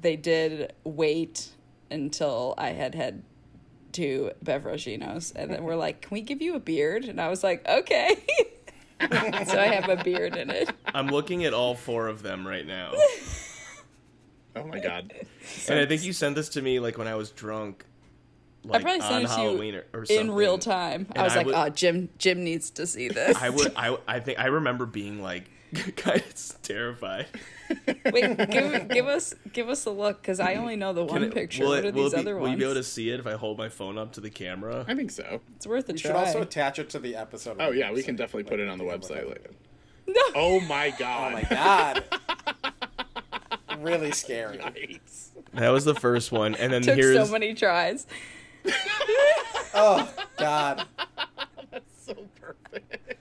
[0.00, 1.48] they did wait
[1.90, 3.22] until I had had
[3.92, 7.42] two beveraginos, and then we're like, "Can we give you a beard?" And I was
[7.44, 8.16] like, "Okay."
[9.00, 10.70] so I have a beard in it.
[10.86, 12.92] I'm looking at all four of them right now.
[14.56, 15.12] Oh my god.
[15.68, 17.84] And I think you sent this to me like when I was drunk.
[18.64, 20.26] like probably sent on it to you Halloween or, or something.
[20.26, 21.06] in real time.
[21.14, 23.72] I was I like, would- "Oh, Jim, Jim needs to see this." I would.
[23.76, 23.96] I.
[24.08, 25.44] I think I remember being like
[25.96, 27.26] kind of terrified.
[28.12, 31.34] Wait, give, give us give us a look because I only know the one it-
[31.34, 31.62] picture.
[31.64, 32.52] Will, what it, are these it be, other will ones?
[32.52, 34.84] you be able to see it if I hold my phone up to the camera?
[34.88, 35.40] I think so.
[35.56, 36.08] It's worth a We try.
[36.10, 37.56] should also attach it to the episode.
[37.60, 39.28] Oh the yeah, we can definitely like put it on the we did with website
[39.28, 39.50] later.
[40.06, 40.20] no.
[40.34, 41.32] Oh my god.
[41.32, 42.04] Oh my god.
[43.78, 44.58] really scary.
[44.58, 45.28] Yikes.
[45.54, 48.06] That was the first one, and then Took here's so many tries.
[49.74, 50.86] Oh god.
[51.70, 53.16] That's so perfect.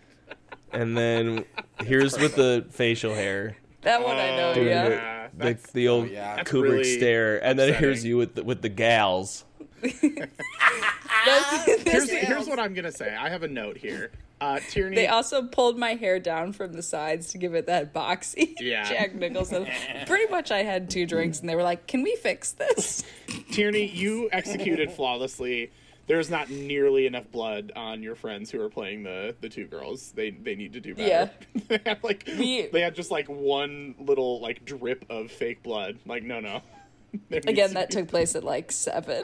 [0.72, 1.46] and then
[1.84, 4.53] here's with the facial hair, That one I know.
[4.53, 4.85] Doing yeah.
[4.85, 4.89] it.
[4.91, 5.27] yeah.
[5.38, 6.35] the, That's- the old oh, yeah.
[6.38, 8.10] That's Kubrick really stare, and then here's upsetting.
[8.10, 9.45] you with the, with the gals.
[9.81, 13.15] That's- Here's, that's- here's what I'm gonna say.
[13.15, 14.11] I have a note here.
[14.41, 14.95] Uh, Tierney.
[14.95, 18.88] They also pulled my hair down from the sides to give it that boxy Yeah.
[18.88, 19.68] Jack Nicholson.
[20.06, 23.03] Pretty much, I had two drinks, and they were like, "Can we fix this?"
[23.51, 25.72] Tierney, you executed flawlessly.
[26.10, 30.11] There's not nearly enough blood on your friends who are playing the the two girls.
[30.11, 31.07] They they need to do better.
[31.07, 31.30] Yeah.
[31.68, 35.99] they had like We- they had just like one little like drip of fake blood.
[36.07, 36.61] Like no no.
[37.31, 39.23] Again, to that be- took place at like seven.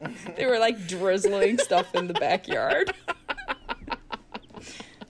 [0.36, 2.94] they were like drizzling stuff in the backyard.
[3.86, 3.98] it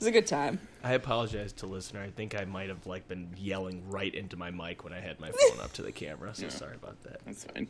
[0.00, 0.58] was a good time.
[0.84, 2.02] I apologize to listener.
[2.02, 5.20] I think I might have like been yelling right into my mic when I had
[5.20, 6.34] my phone up to the camera.
[6.34, 7.20] So sorry about that.
[7.24, 7.68] That's fine.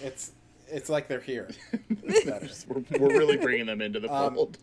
[0.00, 0.32] It's
[0.70, 1.48] it's like they're here.
[2.68, 4.58] We're, we're really bringing them into the Um, fold.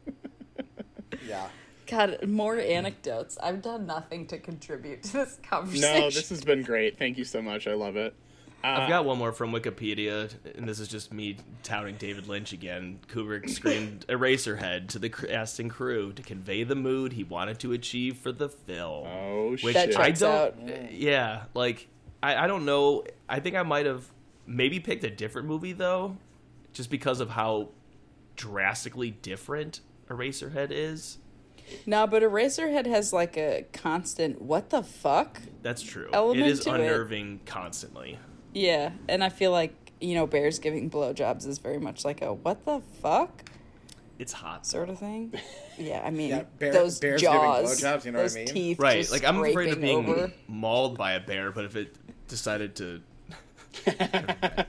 [1.27, 1.47] yeah.
[1.87, 3.37] God, more anecdotes.
[3.41, 5.99] I've done nothing to contribute to this conversation.
[6.01, 6.97] no, this has been great.
[6.97, 7.67] Thank you so much.
[7.67, 8.15] I love it.
[8.63, 12.51] Uh, I've got one more from Wikipedia, and this is just me touting David Lynch
[12.53, 12.99] again.
[13.07, 18.17] Kubrick screamed Eraserhead to the casting crew to convey the mood he wanted to achieve
[18.17, 19.05] for the film.
[19.07, 19.91] Oh which shit!
[19.91, 20.69] That I don't.
[20.71, 20.91] out.
[20.91, 21.87] Yeah, like
[22.23, 23.03] I, I don't know.
[23.29, 24.09] I think I might have
[24.45, 26.17] maybe picked a different movie though,
[26.73, 27.69] just because of how
[28.35, 31.17] drastically different Eraserhead is.
[31.85, 36.09] No, but Eraserhead has like a constant "what the fuck." That's true.
[36.13, 36.81] Element it is to it.
[36.81, 38.19] unnerving constantly.
[38.53, 42.33] Yeah, and I feel like you know, bears giving blowjobs is very much like a
[42.33, 43.49] "what the fuck"
[44.19, 44.65] It's hot.
[44.65, 45.33] sort of thing.
[45.77, 48.35] Yeah, I mean, Yeah, bear- those bears giving jaws, blowjobs, you know what I those
[48.35, 48.47] mean?
[48.47, 50.31] teeth, Right, like I'm afraid of being over.
[50.47, 51.97] mauled by a bear, but if it
[52.29, 53.01] decided to,
[53.85, 54.63] Yeah.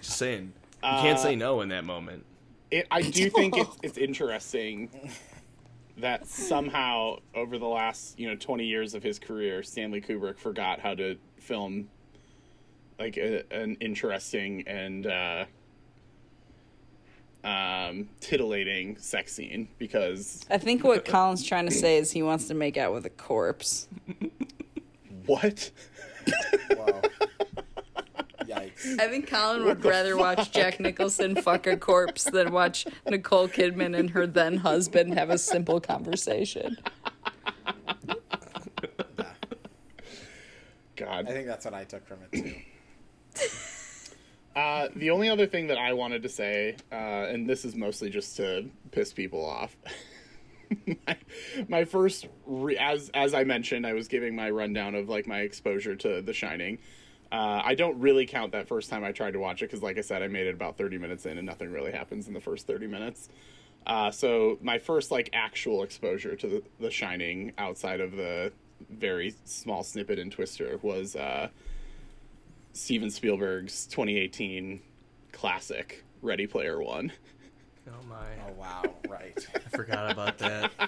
[0.00, 0.52] just saying,
[0.82, 2.24] you can't Uh, say no in that moment.
[2.70, 4.88] it, I do think it's it's interesting
[5.98, 10.80] that somehow over the last you know 20 years of his career, Stanley Kubrick forgot
[10.80, 11.88] how to film
[12.98, 15.44] like a, an interesting and uh,
[17.42, 22.48] um, tittillating sex scene because I think what Colin's trying to say is he wants
[22.48, 23.88] to make out with a corpse.
[25.26, 25.70] what?
[28.84, 28.90] Wow.
[28.92, 29.00] Yikes.
[29.00, 30.50] I think Colin What would the rather watch?
[30.52, 35.38] Jack Nicholson fuck a corpse than watch Nicole Kidman and her then husband have a
[35.38, 36.76] simple conversation.
[40.96, 41.26] God.
[41.28, 42.54] I think that's what I took from it too.
[44.54, 48.10] Uh, the only other thing that I wanted to say, uh, and this is mostly
[48.10, 49.76] just to piss people off.
[51.06, 51.16] my,
[51.68, 55.40] my first, re- as as I mentioned, I was giving my rundown of like my
[55.40, 56.78] exposure to The Shining.
[57.32, 59.98] Uh, I don't really count that first time I tried to watch it because, like
[59.98, 62.40] I said, I made it about thirty minutes in, and nothing really happens in the
[62.40, 63.28] first thirty minutes.
[63.86, 68.52] Uh, so my first like actual exposure to the, the Shining outside of the
[68.90, 71.16] very small snippet in Twister was.
[71.16, 71.48] Uh,
[72.72, 74.80] Steven Spielberg's 2018
[75.32, 77.12] classic Ready Player One.
[77.88, 78.16] Oh my!
[78.46, 79.36] Oh wow, right.
[79.54, 80.70] I forgot about that.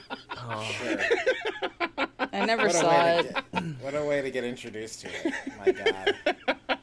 [0.45, 2.07] Oh, Sure.
[2.33, 3.35] I never What saw it.
[3.53, 5.35] get, what a way to get introduced to it.
[5.59, 6.79] My God.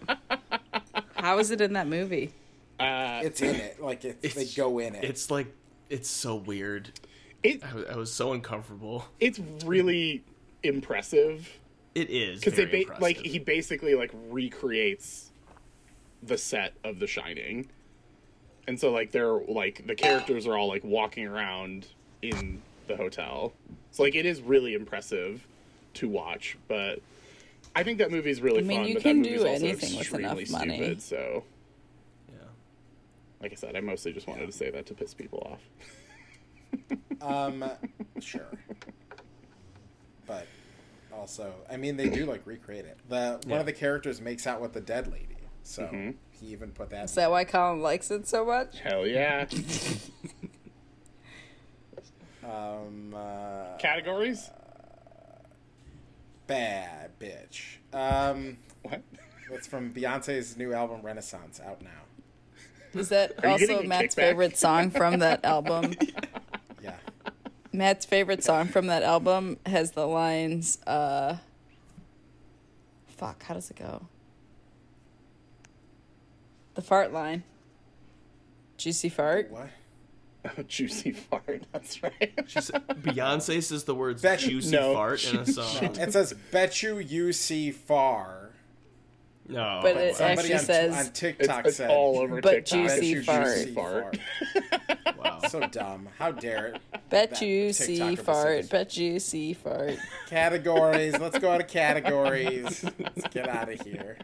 [1.15, 2.33] How is it in that movie?
[2.79, 3.81] Uh, It's in it.
[3.81, 5.03] Like it's, they go in it.
[5.03, 5.47] it's like
[5.89, 6.91] it's so weird.
[7.43, 9.05] it I, was- I was so uncomfortable.
[9.19, 10.23] it's really
[10.63, 11.49] impressive
[11.95, 15.31] It is because they very ba- like he basically like recreates
[16.23, 17.69] the set of The Shining,
[18.67, 21.87] and so like they're like the characters are all like walking around
[22.21, 23.53] in the hotel.
[23.91, 25.45] So like it is really impressive
[25.95, 26.99] to watch, but.
[27.75, 29.95] I think that movie's really I mean, fun, you but can that do also anything
[29.99, 30.77] with enough money.
[30.77, 31.01] stupid.
[31.03, 31.43] So,
[32.27, 32.35] Yeah.
[33.41, 35.61] like I said, I mostly just wanted to say that to piss people off.
[37.21, 37.63] Um,
[38.19, 38.47] sure.
[40.25, 40.47] But
[41.13, 42.97] also, I mean, they do like recreate it.
[43.07, 43.59] The one Yeah.
[43.59, 46.15] of the characters makes out with the dead lady, so Mhm.
[46.31, 47.05] he even put that.
[47.05, 48.79] Is that why Colin likes it so much?
[48.79, 49.45] Hell yeah!
[52.49, 54.49] Um, uh, Categories?
[56.47, 57.77] bad bitch.
[57.93, 59.03] Um, What?
[59.51, 61.89] it's from Beyonce's new album Renaissance, out now.
[62.99, 64.19] Is that Are also Matt's kickback?
[64.19, 65.93] favorite song from that album?
[66.81, 66.95] Yeah.
[67.71, 71.37] Matt's favorite song from that album has the lines, uh
[73.07, 74.07] fuck, how does it go?
[76.73, 77.43] The fart line.
[78.77, 79.51] Juicy fart.
[79.51, 79.67] What?
[80.67, 81.63] Juicy fart.
[81.71, 82.33] That's right.
[82.47, 84.93] She said, Beyonce says the words Bet- juicy No.
[84.93, 85.95] fart in a song.
[85.95, 88.49] It says, "Bet you you see far."
[89.47, 92.65] No, But it Somebody actually on, says- on It's, TikTok it's said, all over But
[92.67, 92.79] TikTok.
[92.87, 93.45] "Bet juicy you fart.
[93.45, 94.17] juicy fart."
[95.17, 95.39] wow.
[95.49, 96.07] So dumb.
[96.19, 96.81] How dare it?
[97.09, 98.65] Bet you see fart.
[98.65, 99.97] such- Bet you see fart.
[100.29, 101.17] Categories.
[101.19, 102.85] Let's go to categories.
[102.99, 104.17] Let's get out of here.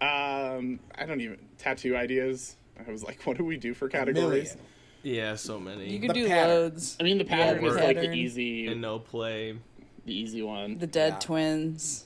[0.00, 2.56] Um, I don't even tattoo ideas.
[2.86, 4.56] I was like, what do we do for A categories?
[5.04, 5.20] Million.
[5.22, 5.88] Yeah, so many.
[5.90, 6.48] You could The do pattern.
[6.48, 6.96] loads.
[7.00, 9.56] I mean, the pattern the is like the easy, and no play.
[10.04, 10.78] the easy one.
[10.78, 11.18] The dead Yeah.
[11.20, 12.04] twins.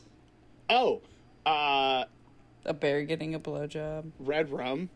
[0.70, 1.00] Oh,
[1.46, 2.04] uh,
[2.64, 4.10] A bear getting a blowjob.
[4.20, 4.88] Red Rum,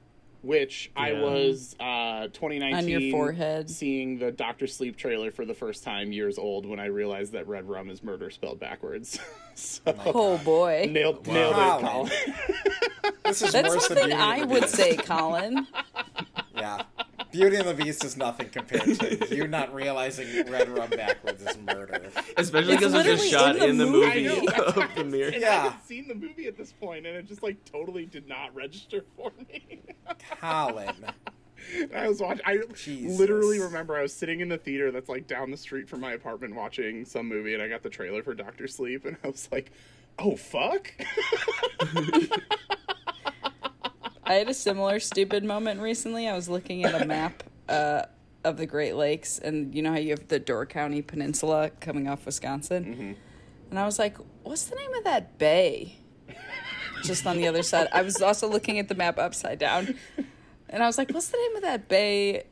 [0.43, 3.69] which I was uh 2019 On your forehead.
[3.69, 7.49] seeing the Doctor Sleep trailer for the first time years old when I realized that
[7.49, 9.19] Red Rum is murder spelled backwards.
[9.57, 10.89] so Oh boy.
[10.91, 11.35] nailed Wow.
[11.35, 12.13] nailed Colin.
[12.13, 13.15] it, Colin.
[13.25, 15.67] This is That's worse than something Beauty I would say, Colin.
[16.57, 16.83] Yeah.
[17.33, 21.59] Beauty and the Beast is nothing compared to you not realizing Red Rum backwards is
[21.59, 22.11] murder.
[22.37, 24.29] Especially because there's a literally shot in the in the movie.
[24.29, 25.27] I movie know, of the mirror.
[25.29, 25.71] And I Yeah.
[25.71, 29.05] had seen the movie at this point, and it just like totally did not register
[29.17, 29.81] for me.
[30.41, 30.95] Colin.
[31.95, 32.43] I was watching.
[32.47, 33.19] I Jesus.
[33.19, 36.13] literally remember I was sitting in the theater that's like down the street from my
[36.13, 39.49] apartment watching some movie, and I got the trailer for Doctor Sleep, and I was
[39.51, 39.73] like,
[40.19, 40.93] "Oh fuck!"
[44.27, 46.29] I had a similar stupid moment recently.
[46.29, 48.03] I was looking at a map uh,
[48.45, 52.09] of the Great Lakes, and you know how you have the Door County Peninsula coming
[52.09, 53.17] off Wisconsin?
[53.71, 55.99] And I was like, what's the name of that bay?
[57.05, 57.89] Just on the other side.
[57.93, 59.95] I was also looking at the map upside down.
[60.69, 62.45] And I was like, what's the name of that bay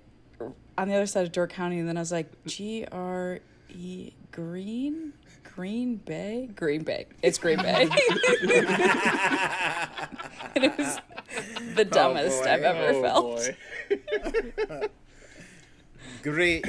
[0.78, 1.80] on the other side of Door County?
[1.80, 3.40] And then I was like, G R
[3.70, 5.12] E Green?
[5.42, 6.48] Green Bay?
[6.54, 7.06] Green Bay.
[7.22, 7.88] It's Green Bay.
[10.54, 10.98] and it was
[11.74, 12.50] the oh, dumbest boy.
[12.50, 13.52] I've ever oh felt.
[14.80, 14.88] boy.
[16.22, 16.62] Green?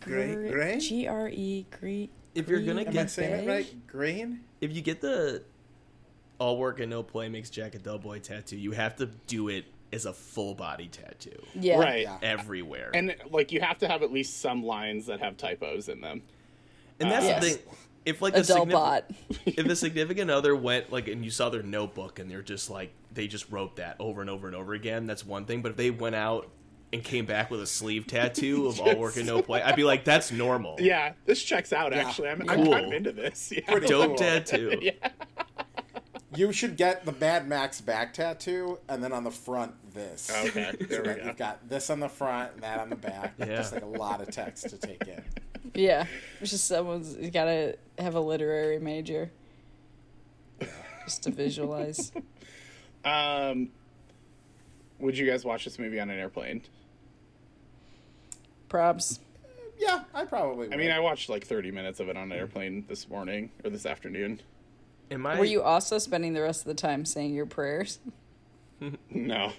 [0.00, 0.50] Green?
[0.50, 0.80] Green?
[0.80, 2.08] G R E Green.
[2.34, 3.86] If you're gonna Am I get saying it right?
[3.86, 4.40] Green?
[4.60, 5.42] if you get the
[6.38, 9.48] all work and no play makes Jack a dull boy tattoo, you have to do
[9.48, 11.78] it as a full body tattoo Yeah.
[11.78, 12.02] Right.
[12.02, 12.16] Yeah.
[12.22, 12.90] everywhere.
[12.94, 16.22] And like you have to have at least some lines that have typos in them.
[16.98, 17.42] And that's Yes.
[17.44, 17.62] the thing.
[18.04, 19.10] If like A a dull bot.
[19.46, 22.92] if a significant other went like and you saw their notebook and they're just like
[23.12, 25.62] they just wrote that over and over and over again, that's one thing.
[25.62, 26.48] But if they went out
[26.92, 29.84] and came back with a sleeve tattoo of all work and no play, I'd be
[29.84, 30.76] like, that's normal.
[30.80, 31.92] Yeah, this checks out.
[31.92, 32.06] Yeah.
[32.06, 32.72] Actually, I'm, I'm Cool.
[32.72, 33.52] kind of into this.
[33.54, 33.60] Yeah.
[33.70, 34.16] Pretty Dope cool.
[34.16, 34.78] tattoo.
[34.82, 34.92] yeah.
[36.34, 40.30] You should get the Mad Max back tattoo, and then on the front, this.
[40.46, 41.26] Okay, there So we go.
[41.26, 43.34] You've got this on the front and that on the back.
[43.38, 43.46] Yeah.
[43.56, 45.22] Just like a lot of text to take in.
[45.74, 46.06] Yeah.
[46.40, 49.30] It's just someone's you gotta have a literary major.
[51.04, 52.12] Just to visualize.
[53.04, 53.70] Um,
[55.00, 56.62] would you guys watch this movie on an airplane?
[58.68, 59.18] Props.
[59.76, 60.72] Yeah, I probably would.
[60.72, 63.70] I mean, I watched like 30 minutes of it on an airplane this morning or
[63.70, 64.40] this afternoon.
[65.10, 65.36] Am I?
[65.36, 67.98] Were you also spending the rest of the time saying your prayers?
[69.10, 69.52] No.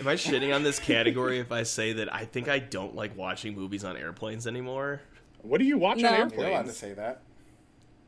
[0.00, 3.16] Am I shitting on this category if I say that I think I don't like
[3.16, 5.00] watching movies on airplanes anymore?
[5.42, 6.08] What do you watch No.
[6.22, 7.20] on You're allowed to say that.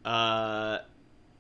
[0.05, 0.79] Uh,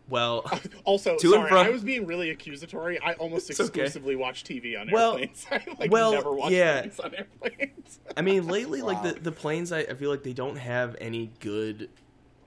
[0.09, 0.45] well,
[0.85, 3.01] Also, To and sorry, from- I was being really accusatory.
[3.01, 3.67] I almost It's okay.
[3.83, 5.47] exclusively watch TV on Well- airplanes.
[5.51, 6.83] I like well, never watch yeah.
[6.83, 7.99] movies on airplanes.
[8.17, 11.31] I mean, lately, like the the planes, I, I feel like they don't have any
[11.41, 11.91] good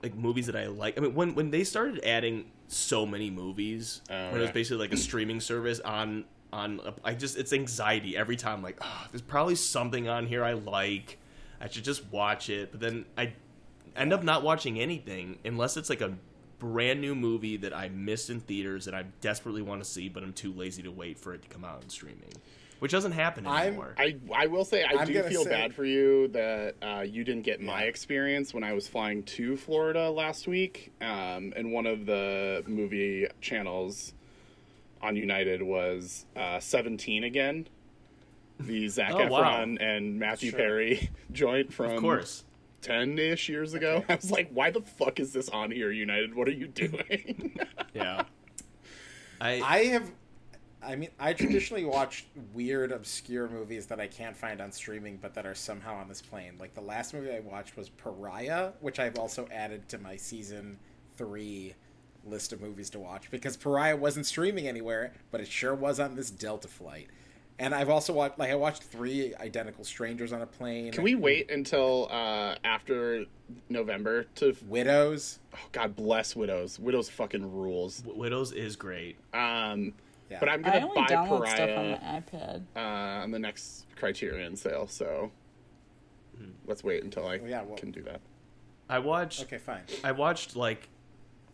[0.02, 0.96] like movies that I like.
[0.96, 4.78] I mean, when when they started adding so many movies, Oh, when it was basically
[4.78, 8.62] like a streaming service on on, I just it's anxiety every time.
[8.62, 11.18] Like, oh, there's probably something on here I like.
[11.60, 13.34] I should just watch it, but then I
[13.96, 16.14] end up not watching anything unless it's like a
[16.58, 20.22] brand new movie that I missed in theaters that I desperately want to see, but
[20.22, 22.32] I'm too lazy to wait for it to come out in streaming,
[22.80, 23.94] which doesn't happen I'm- anymore.
[23.98, 27.24] I, I will say I I'm do feel say- bad for you that uh, you
[27.24, 30.92] didn't get my experience when I was flying to Florida last week.
[31.00, 34.14] Um, and one of the movie channels
[35.02, 37.66] on United was uh, 17 again.
[38.58, 39.42] The Zac Oh, wow.
[39.42, 40.58] Efron and Matthew Sure.
[40.58, 42.44] Perry joint from of course.
[42.82, 44.04] 10 ish years ago.
[44.08, 46.34] I was like, why the fuck is this on here, United?
[46.34, 47.58] What are you doing?
[47.94, 48.22] Yeah.
[49.40, 50.12] I, I have.
[50.80, 55.34] I mean, I traditionally watch weird, obscure movies that I can't find on streaming, but
[55.34, 56.52] that are somehow on this plane.
[56.60, 60.78] Like the last movie I watched was Pariah, which I've also added to my season
[61.16, 61.74] three
[62.24, 66.14] list of movies to watch because Pariah wasn't streaming anywhere, but it sure was on
[66.16, 67.08] this Delta flight.
[67.58, 70.92] And I've also watched like I watched three Identical Strangers on a plane.
[70.92, 73.26] Can we wait until uh, after
[73.68, 74.56] November to?
[74.66, 75.40] Widows?
[75.54, 76.78] Oh, God bless Widows.
[76.78, 77.98] Widows fucking rules.
[78.00, 79.16] W- Widows is great.
[79.34, 79.92] Um,
[80.30, 80.38] Yeah.
[80.40, 82.62] but I'm gonna only buy download stuff on Pariah my iPad.
[82.76, 84.86] uh, on the next Criterion sale.
[84.88, 85.30] So
[86.66, 88.20] let's wait until I Oh, yeah, well- can do that.
[88.88, 89.42] I watched.
[89.42, 89.82] Okay, fine.
[90.02, 90.88] I watched like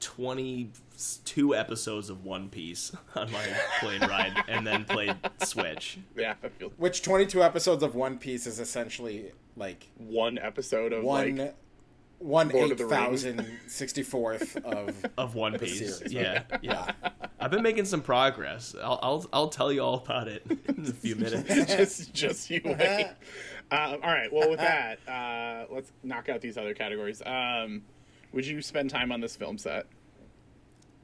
[0.00, 3.44] twenty-two episodes of One Piece on my
[3.80, 5.98] plane ride, and then played Switch.
[6.16, 11.02] Yeah, I feel Which 22 episodes of One Piece is essentially like one episode of
[11.04, 11.56] one like
[12.18, 13.22] one Lord eight of the Rings.
[13.24, 16.92] thousand sixty fourth of Of One Piece, series, yeah, yeah.
[17.38, 18.74] I've been making some progress.
[18.82, 21.74] I'll, I'll, I'll tell you all about it in a few minutes.
[21.74, 23.08] just just you wait.
[23.70, 24.32] Uh, all right.
[24.32, 27.20] Well, with that, uh, let's knock out these other categories.
[27.26, 27.82] Um,
[28.32, 29.86] would you spend time on this film set?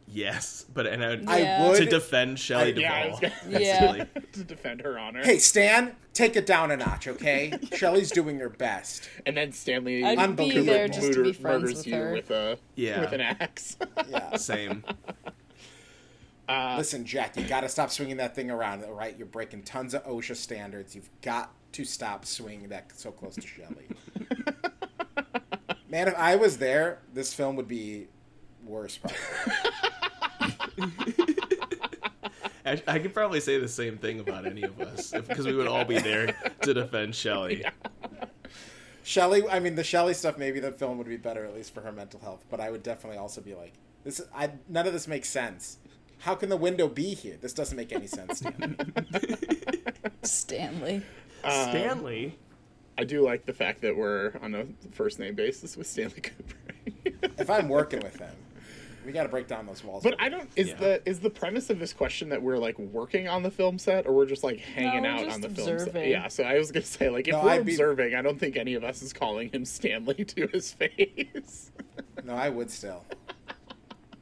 [0.08, 1.68] Yes, but and I, I Yeah.
[1.68, 3.20] would to defend Shelley I- Duvall.
[3.48, 4.20] yeah, gonna- Yeah.
[4.32, 5.22] to defend her honor.
[5.24, 7.54] Hey Stan, take it down a notch, okay?
[7.76, 9.08] Shelley's doing her best.
[9.24, 12.12] and then Stanley I'd be there just to be murder- friends murders with you her.
[12.12, 13.00] with a Yeah.
[13.00, 13.76] with an axe.
[14.10, 14.36] Yeah.
[14.36, 14.84] Same.
[16.48, 18.84] Uh, Listen, Jack, you got to stop swinging that thing around.
[18.84, 20.94] All right, you're breaking tons of OSHA standards.
[20.94, 23.86] You've got to stop swinging that so close to Shelley.
[25.92, 28.06] Man, if I was there, this film would be
[28.64, 28.96] worse.
[28.96, 29.18] Probably.
[32.64, 35.66] I, I could probably say the same thing about any of us because we would
[35.66, 37.66] all be there to defend Shelley.
[39.02, 40.38] Shelley, I mean, the Shelley stuff.
[40.38, 42.42] Maybe the film would be better, at least for her mental health.
[42.48, 44.22] But I would definitely also be like, this.
[44.34, 45.76] I none of this makes sense.
[46.20, 47.36] How can the window be here?
[47.38, 48.38] This doesn't make any sense.
[48.38, 48.76] Stan.
[50.22, 51.02] Stanley.
[51.40, 52.26] Stanley.
[52.26, 52.32] Um,
[52.98, 57.30] I do like the fact that we're on a first name basis with Stanley Cooper.
[57.38, 58.34] if I'm working with him,
[59.06, 60.02] we got to break down those walls.
[60.04, 60.48] But I don't.
[60.56, 60.74] Is Yeah.
[60.76, 64.06] the is the premise of this question that we're like working on the film set,
[64.06, 66.06] or we're just like hanging we're out just on the film set?
[66.06, 66.28] Yeah.
[66.28, 68.56] So I was gonna say, like, if No, we're I'd be- observing, I don't think
[68.56, 71.70] any of us is calling him Stanley to his face.
[72.24, 73.04] No, I would still.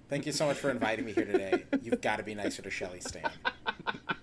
[0.08, 1.64] Thank you so much for inviting me here today.
[1.82, 3.30] You've got to be nicer to Shelly Stan.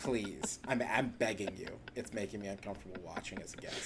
[0.00, 0.58] Please.
[0.66, 1.68] I'm, I'm begging you.
[1.94, 3.78] It's making me uncomfortable watching as a guest.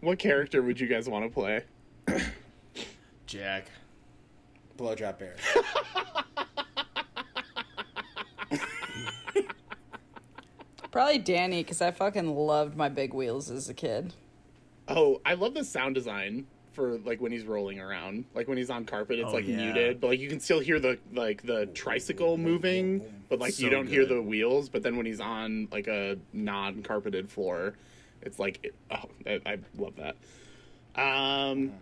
[0.00, 1.62] what character would you guys want to play?
[3.26, 3.66] Jack.
[4.76, 5.36] Blowjob Bear.
[10.90, 14.12] Probably Danny, because I fucking loved my big wheels as a kid.
[14.88, 18.24] Oh, I love the sound design for like when he's rolling around.
[18.34, 19.56] Like when he's on carpet, it's Oh, like yeah.
[19.56, 23.70] muted, but like you can still hear the like the tricycle moving, but like you
[23.70, 24.68] don't hear the wheels.
[24.68, 27.74] But then when he's on like a non-carpeted floor,
[28.22, 30.16] it's like it, oh, I, I love that.
[31.00, 31.72] Um,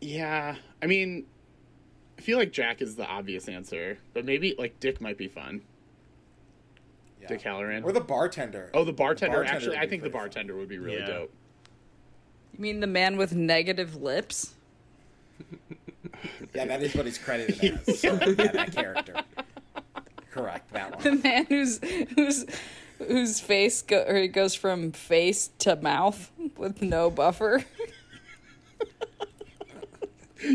[0.00, 1.26] yeah, I mean,
[2.18, 5.62] I feel like Jack is the obvious answer, but maybe like Dick might be fun.
[7.20, 7.28] Yeah.
[7.28, 7.84] Dick Halloran.
[7.84, 8.70] Or the bartender.
[8.72, 9.36] oh, the bartender.
[9.38, 10.20] bartender Actually, I think the pretty fun.
[10.22, 11.06] bartender would be really Yeah.
[11.06, 11.32] dope.
[12.52, 14.54] You mean the man with negative lips?
[16.54, 18.00] Yeah, that is what he's credited as.
[18.00, 19.14] So, yeah, that character.
[20.30, 21.02] Correct, that one.
[21.02, 21.78] The man whose
[22.16, 22.44] whose
[22.98, 27.64] whose face go, or he goes from face to mouth with no buffer.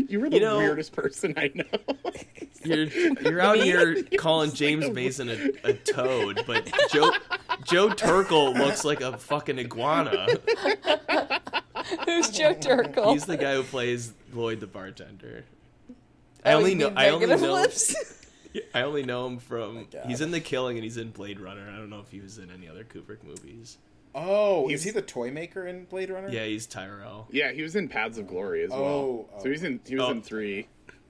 [0.08, 1.64] You were the You know- weirdest person I know.
[2.64, 2.86] You're
[3.22, 7.12] you're out here calling James Mason a, a toad, but Joe
[7.64, 10.26] Joe Turkel looks like a fucking iguana.
[12.06, 13.12] Who's Joe Turkel?
[13.12, 15.44] He's the guy who plays Lloyd the bartender.
[16.44, 17.66] I Oh, only know I only know?
[18.74, 20.06] I only know him from oh God.
[20.06, 21.68] he's in The Killing and he's in Blade Runner.
[21.70, 23.78] I don't know if he was in any other Kubrick movies.
[24.14, 26.30] Oh, He's- is he the toy maker in Blade Runner?
[26.30, 27.28] Yeah, he's Tyrell.
[27.30, 28.80] yeah, he was in Paths of Glory as well.
[28.80, 30.10] Oh, so he's in he was oh.
[30.12, 30.68] in three.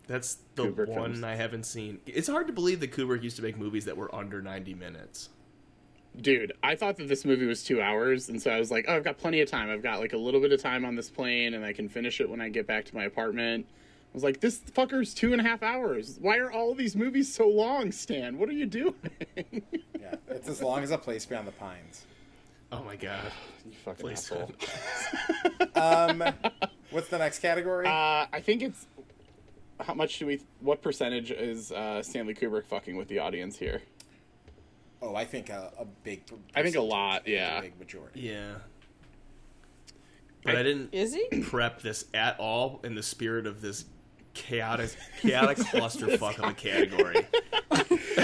[0.09, 1.23] That's the Kubrick one films.
[1.23, 2.01] I haven't seen.
[2.07, 5.29] It's hard to believe that Kubrick used to make movies that were under 90 minutes.
[6.21, 8.95] Dude, I thought that this movie was two hours, and so I was like, oh,
[8.97, 9.71] I've got plenty of time.
[9.71, 12.21] I've got like a little bit of time on this plane, and I can finish
[12.21, 13.67] it when I get back to my apartment.
[13.69, 16.17] I was like, this fucker's two and a half hours.
[16.21, 18.39] Why are all these movies so long, Stan?
[18.39, 18.95] What are you doing?
[20.07, 22.05] Yeah, it's as long as a place beyond the pines.
[22.71, 23.33] Oh my god.
[23.65, 24.53] you fucking Place asshole.
[25.75, 26.23] Um,
[26.91, 27.87] what's the next category?
[27.87, 28.87] Uh, I think it's
[29.81, 30.41] how much do we?
[30.61, 33.83] What percentage is uh, Stanley Kubrick fucking with the audience here?
[35.03, 36.23] Oh, I think a, a big.
[36.55, 37.61] I think a lot, I think a yeah.
[37.61, 38.21] big majority.
[38.21, 38.55] Yeah.
[40.45, 41.41] But I, I- didn't Is he?
[41.41, 43.85] prep this at all in the spirit of this
[44.37, 47.27] chaotic chaotic clusterfuck of a category.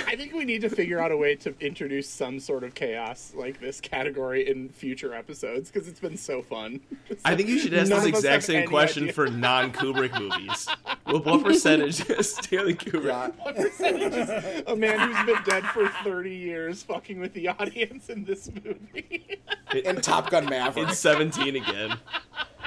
[0.07, 3.33] I think we need to figure out a way to introduce some sort of chaos
[3.35, 6.81] like this category in future episodes because it's been so fun.
[7.25, 9.15] I think you should ask None this exact same question idea.
[9.15, 10.69] for non Kubrick movies.
[11.07, 13.05] What, what percentage is Stanley Kubrick?
[13.07, 13.29] Yeah.
[13.43, 18.11] What percentage is a man who's been dead for 30 years fucking with the audience
[18.11, 19.41] in this movie?
[19.73, 20.91] In Top Gun Maverick.
[20.91, 21.99] It's 17 again.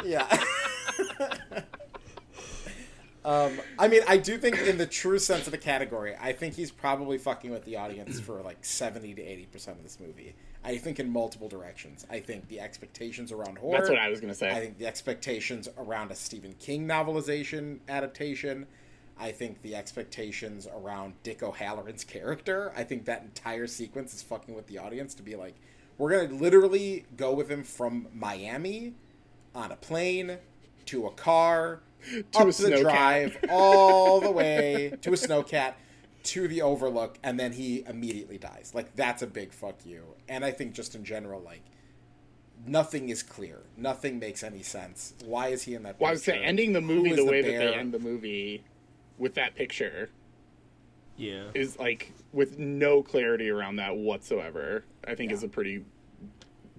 [0.03, 0.43] Yeah.
[3.25, 6.53] Um, I mean, I do think, in the true sense of the category, I think
[6.53, 10.35] he's probably fucking with the audience for like seventy to eighty percent of this movie.
[10.63, 12.05] I think in multiple directions.
[12.09, 13.77] I think the expectations around horror.
[13.77, 14.51] That's what I was gonna say.
[14.51, 18.67] I think the expectations around a Stephen King novelization adaptation.
[19.17, 22.71] I think the expectations around Dick O'Halloran's character.
[22.75, 25.55] I think that entire sequence is fucking with the audience to be like,
[25.97, 28.93] we're gonna literally go with him from Miami
[29.55, 30.37] on a plane
[30.85, 31.81] to a car
[32.11, 32.81] To up a the snowcat.
[32.81, 35.73] drive all the way to a snowcat
[36.23, 40.43] to the overlook and then he immediately dies like that's a big fuck you and
[40.43, 41.61] i think just in general like
[42.65, 46.23] nothing is clear nothing makes any sense why is he in that Well, I was
[46.23, 48.63] saying, ending the movie is the way that they end the movie
[49.19, 50.09] with that picture
[51.15, 51.45] Yeah.
[51.53, 54.83] is like with no clarity around that whatsoever.
[55.07, 55.37] I think Yeah.
[55.37, 55.85] is a pretty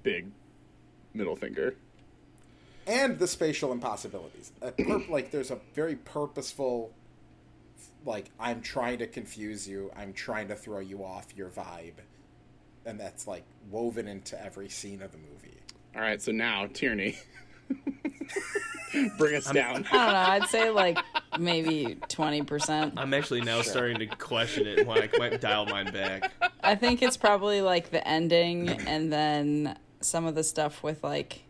[0.02, 0.26] big
[1.14, 1.76] middle finger.
[2.86, 4.52] And the spatial impossibilities.
[4.62, 6.92] A pur- like there's a very purposeful,
[8.04, 11.98] like I'm trying to confuse you, I'm trying to throw you off your vibe,
[12.84, 15.58] and that's like woven into every scene of the movie.
[15.94, 17.16] All right, so now Tierney,
[19.18, 19.86] bring us down.
[19.90, 19.98] I don't know.
[19.98, 20.98] I'd say like
[21.38, 22.94] maybe twenty percent.
[22.96, 26.32] I'm actually now starting to question it when I might dial mine back.
[26.62, 31.42] I think it's probably like the ending and then some of the stuff with like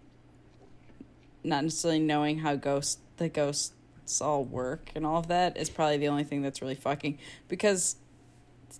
[1.47, 3.73] not necessarily knowing how ghost the ghosts
[4.20, 7.18] all work and all of that is probably the only thing that's really fucking
[7.48, 7.97] because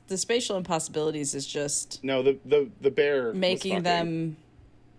[0.09, 4.37] the spatial impossibilities is just No, the the the bear making them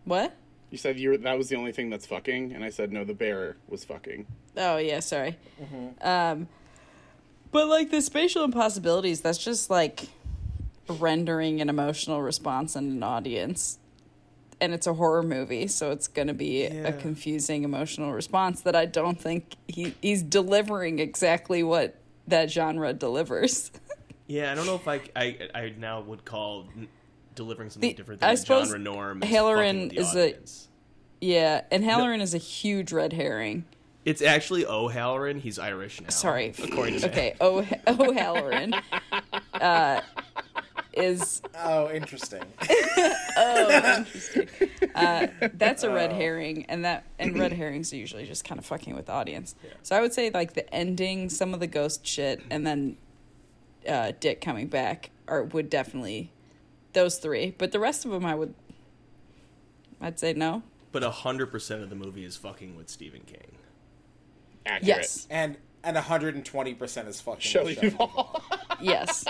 [0.06, 0.36] what?
[0.70, 3.06] You said you were, that was the only thing that's fucking, and I said no,
[3.06, 4.26] the bear was fucking.
[4.58, 5.38] Oh yeah, sorry.
[6.02, 6.48] Um,
[7.52, 10.10] but like the spatial impossibilities, that's just like
[10.90, 13.80] rendering an emotional response in an audience,
[14.60, 16.88] and it's a horror movie, so it's gonna be Yeah.
[16.88, 21.96] a confusing emotional response that I don't think he he's delivering exactly what
[22.28, 23.72] that genre delivers.
[24.30, 26.68] Yeah, I don't know if I, I, I now would call
[27.36, 29.24] delivering something The- different than I a suppose genre norm.
[29.24, 30.36] is Halloran the is a-
[31.22, 33.64] yeah, and Halloran is a huge red herring.
[34.04, 35.40] It's actually O'Halloran.
[35.40, 36.10] He's Irish now.
[36.10, 38.12] Sorry, according to okay, oh oh
[39.62, 40.02] uh,
[40.98, 42.44] is Oh, interesting.
[43.38, 44.48] oh, interesting.
[44.96, 48.66] Uh, that's a red herring, and that and red herrings are usually just kind of
[48.66, 49.56] fucking with the audience.
[49.84, 52.98] So I would say like the ending, some of the ghost shit, and then
[53.88, 56.32] uh, Dick coming back are would definitely
[56.94, 57.54] those three.
[57.58, 58.54] But the rest of them, I would,
[60.02, 60.64] I'd say no.
[60.92, 63.58] But hundred percent of the movie is fucking with Stephen King.
[64.66, 64.88] Accurate.
[64.88, 67.90] Yes, and and 120 percent is fucking Shelley with Shelley.
[67.92, 68.42] Duvall.
[68.82, 69.26] yes.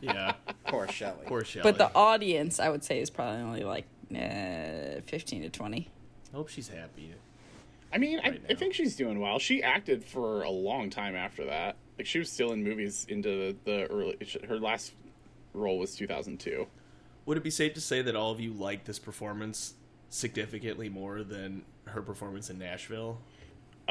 [0.00, 0.34] Yeah,
[0.66, 1.24] Poor Shelley.
[1.26, 1.62] poor Shelley.
[1.62, 5.88] but the audience, I would say, is probably only like uh, fifteen to twenty.
[6.32, 7.14] I hope she's happy.
[7.94, 8.58] I mean, I, Right I now.
[8.58, 9.38] think she's doing well.
[9.38, 11.76] She acted for a long time after that.
[11.98, 14.16] Like she was still in movies into the early.
[14.48, 14.92] Her last
[15.54, 16.66] role was 2002.
[17.26, 19.74] Would it be safe to say that all of you like this performance
[20.08, 23.18] significantly more than her performance in Nashville?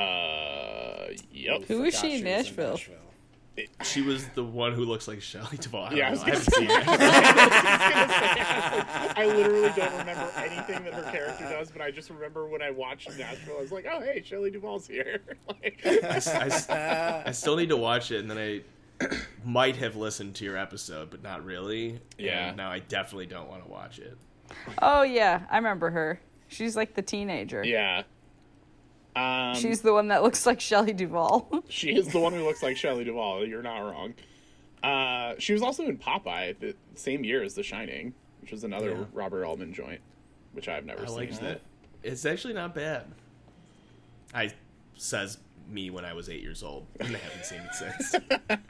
[0.02, 1.64] Uh, yep.
[1.66, 2.80] Who is Forgot she in was Nashville?
[3.84, 5.88] She was the one who looks like Shelley Duvall.
[5.88, 6.24] I, Yeah, I was.
[6.24, 6.88] I haven't seen it.
[9.18, 12.72] I literally don't remember anything that her character does, but I just remember when I
[12.72, 17.58] watched Nashville, I was like, "Oh, hey, Shelley Duvall's here." like, I, s- I still
[17.58, 18.62] need to watch it, and then I
[19.46, 22.00] might have listened to your episode, but not really.
[22.18, 22.48] Yeah.
[22.50, 24.18] And now I definitely don't want to watch it.
[24.82, 26.20] Oh yeah, I remember her.
[26.48, 27.64] She's like the teenager.
[27.66, 28.04] yeah.
[29.16, 31.64] Um, She's the one that looks like Shelley Duvall.
[31.70, 33.46] she is the one who looks like Shelley Duvall.
[33.46, 34.14] You're not wrong.
[34.84, 38.92] Uh, she was also in Popeye the same year as The Shining, which was another
[38.92, 39.06] Yeah.
[39.14, 40.02] Robert Altman joint,
[40.54, 41.16] which I've never I seen.
[41.18, 41.62] liked that.
[42.04, 43.06] It's actually not bad.
[44.34, 44.52] I
[44.96, 45.38] says
[45.72, 48.16] me when I was eight years old, and I haven't seen it since.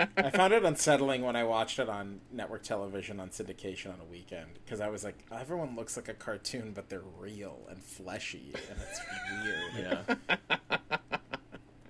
[0.17, 4.05] I found it unsettling when I watched it on network television on syndication on a
[4.05, 8.53] weekend because I was like, everyone looks like a cartoon, but they're real and fleshy,
[8.53, 9.01] and it's
[9.43, 10.15] weird.
[10.29, 10.37] Yeah,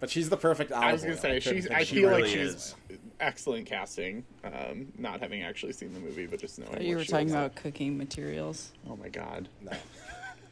[0.02, 1.70] But she's the perfect I was gonna say she's.
[1.70, 2.76] I feel another like she's is.
[3.20, 4.26] excellent casting.
[4.44, 6.82] Um, not having actually seen the movie, but just knowing.
[6.82, 8.72] you what were she talking looks about cooking materials.
[8.90, 9.48] Oh my god.
[9.62, 9.72] No.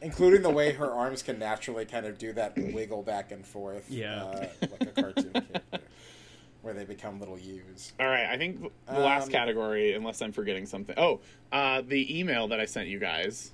[0.02, 3.90] Including the way her arms can naturally kind of do that wiggle back and forth.
[3.90, 4.24] Yeah.
[4.24, 5.80] Uh, like a cartoon character.
[6.62, 7.92] where they become little U's.
[8.00, 10.96] All right, I think the last Um, category, unless I'm forgetting something.
[10.98, 11.20] Oh,
[11.52, 13.52] uh, the email that I sent you guys.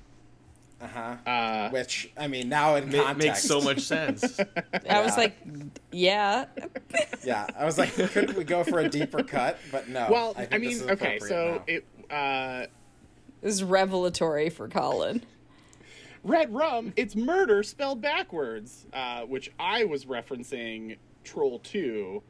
[0.82, 1.30] Uh huh.
[1.30, 4.40] Uh, Which I mean, now in Ma- context, makes so much sense.
[4.90, 5.36] I was like,
[5.92, 6.46] yeah.
[7.24, 9.58] Yeah, I was like, couldn't we go for a deeper cut?
[9.72, 10.08] But no.
[10.12, 11.64] well, I, think I, this mean, is okay, so now.
[11.66, 12.66] it uh,
[13.42, 15.24] This is revelatory for Colin.
[16.26, 16.92] Red rum.
[16.96, 22.24] It's murder spelled backwards, uh, which I was referencing Troll Two.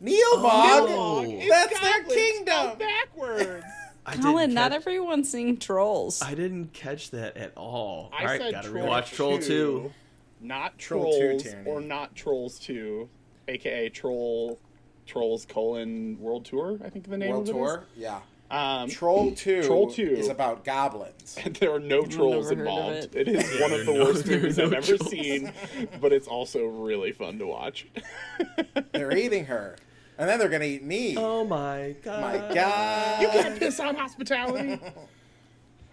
[0.00, 0.12] Nilbog.
[0.42, 1.24] Oh.
[1.26, 2.78] It's That's their goblins kingdom.
[2.78, 3.64] backwards.
[4.06, 6.20] I Colin, didn't not catch- everyone's seeing trolls.
[6.22, 8.10] I didn't catch that at all.
[8.12, 9.92] I all right, said gotta Troll rewatch Troll 2.
[10.42, 11.70] Not Troll 2, Trolls Tierney.
[11.70, 13.08] or not Trolls 2,
[13.48, 14.58] aka Troll
[15.06, 17.84] Trolls colon World Tour, I think the name World of it Tour.
[17.96, 18.20] Yeah.
[18.50, 18.56] Is.
[18.56, 19.62] Um, Troll Two.
[19.64, 20.02] Troll 2.
[20.02, 21.38] is about goblins.
[21.60, 23.14] there are no trolls never heard of involved.
[23.14, 23.14] it.
[23.16, 25.10] it is Yeah, one of the no- worst movies no I've ever trolls.
[25.10, 25.52] seen,
[26.00, 27.86] but it's also really fun to watch.
[28.92, 29.76] They're eating her,
[30.18, 31.16] and then they're gonna eat me.
[31.16, 32.20] Oh my god.
[32.48, 33.22] My God.
[33.22, 34.78] you can't piss on hospitality.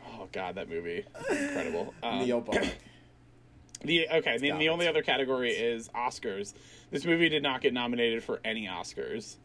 [0.08, 1.94] oh god, that movie, incredible.
[2.04, 2.70] Um, Nilbog.
[3.84, 6.54] The okay, the, the only other category is Oscars.
[6.92, 9.38] This movie did not get nominated for any Oscars,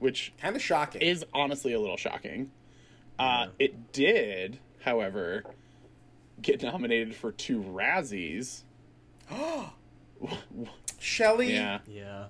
[0.00, 1.00] which Kind of shocking.
[1.02, 2.50] is honestly a little shocking.
[3.18, 5.44] Uh, it did, however,
[6.42, 8.62] get nominated for two Razzies.
[10.98, 11.52] Shelley.
[11.54, 12.26] Yeah, Yeah.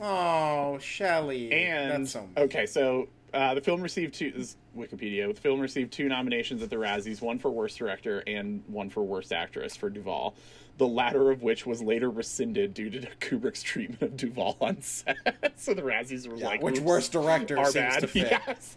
[0.00, 1.52] Oh, Shelley.
[1.52, 2.28] and That's so.
[2.36, 4.30] okay, so uh, the film received two.
[4.32, 5.32] This is Wikipedia.
[5.32, 9.02] The film received two nominations at the Razzies: one for worst director and one for
[9.04, 10.34] worst actress for Duvall.
[10.76, 15.16] The latter of which was later rescinded due to Kubrick's treatment of Duvall on set.
[15.56, 18.00] so the Razzies were Yeah, like, which worst director Our seems bad.
[18.00, 18.30] to fit?
[18.30, 18.74] Yes.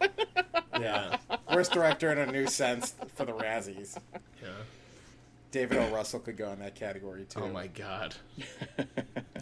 [0.78, 1.16] Yeah.
[1.52, 3.98] Worst director in a new sense for the Razzies.
[4.40, 4.48] Yeah.
[5.50, 5.88] David O.
[5.94, 7.40] Russell could go in that category too.
[7.40, 8.14] Oh my god.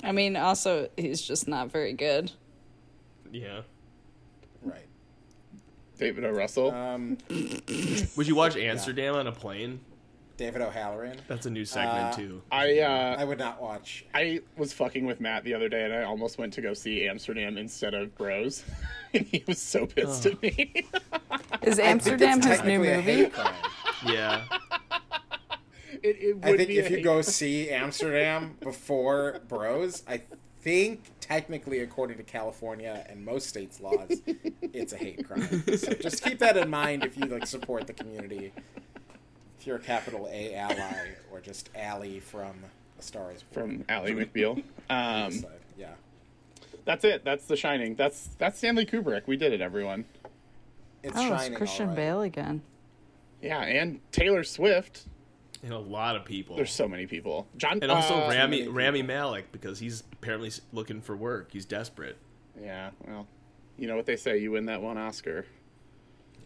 [0.05, 2.31] I mean, also, he's just not very good.
[3.33, 3.63] Yeah.
[4.63, 4.87] Right.
[5.99, 6.31] David O.
[6.31, 6.71] Russell.
[6.71, 7.19] Um,
[8.17, 9.81] Would you watch Amsterdam on a plane?
[10.37, 11.19] David O'Halloran.
[11.29, 12.43] That's a new segment Uh, too.
[12.51, 14.05] I uh, I would not watch.
[14.15, 17.09] I was fucking with Matt the other day, and I almost went to go see
[17.09, 18.65] Amsterdam instead of Bros,
[19.15, 20.87] and he was so pissed at me.
[21.63, 23.31] Is Amsterdam his new movie?
[24.05, 24.45] Yeah.
[26.03, 30.23] it, it would I think be if you go see Amsterdam before Bros, I
[30.61, 34.21] think technically, according to California and most states' laws,
[34.63, 35.65] it's a hate crime.
[35.77, 38.53] So just keep that in mind if you like support the community.
[39.67, 42.55] If you're a capital A ally or just Ally from
[43.01, 43.79] A Star Is Born.
[43.79, 44.63] from Ally McBeal.
[44.89, 45.95] Um, So, yeah,
[46.85, 47.25] that's it.
[47.25, 47.97] That's The Shining.
[47.97, 49.23] That's that's Stanley Kubrick.
[49.27, 50.05] We did it, everyone.
[51.03, 51.47] it's Oh, shining.
[51.55, 51.97] it's Christian all right.
[51.97, 52.63] Bale again.
[53.43, 55.03] Yeah, and Taylor Swift.
[55.65, 56.55] And a lot of people.
[56.55, 57.49] There's so many people.
[57.57, 61.49] John and also uh, Rami many Rami Malek because he's apparently looking for work.
[61.51, 62.19] He's desperate.
[62.63, 63.27] Yeah, well,
[63.77, 64.39] you know what they say.
[64.39, 65.45] You win that one Oscar.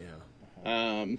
[0.00, 1.00] Yeah.
[1.02, 1.18] Um,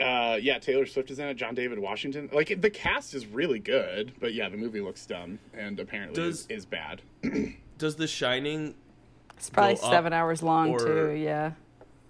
[0.00, 1.34] uh, yeah, Taylor Swift is in it.
[1.34, 2.28] John David Washington.
[2.32, 6.40] Like the cast is really good, but yeah, the movie looks dumb and apparently Does-
[6.42, 7.02] is, is bad.
[7.78, 8.74] Does The Shining
[9.36, 11.52] It's probably Go up seven hours long, or- too, yeah.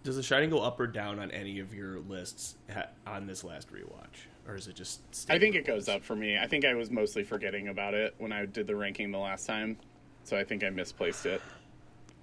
[0.02, 3.44] does The Shining go up or down on any of your lists ha- on this
[3.44, 5.00] last rewatch, or is it just?
[5.28, 6.38] I think it goes up for me.
[6.38, 9.46] I think I was mostly forgetting about it when I did the ranking the last
[9.46, 9.76] time,
[10.24, 11.42] so I think I misplaced it.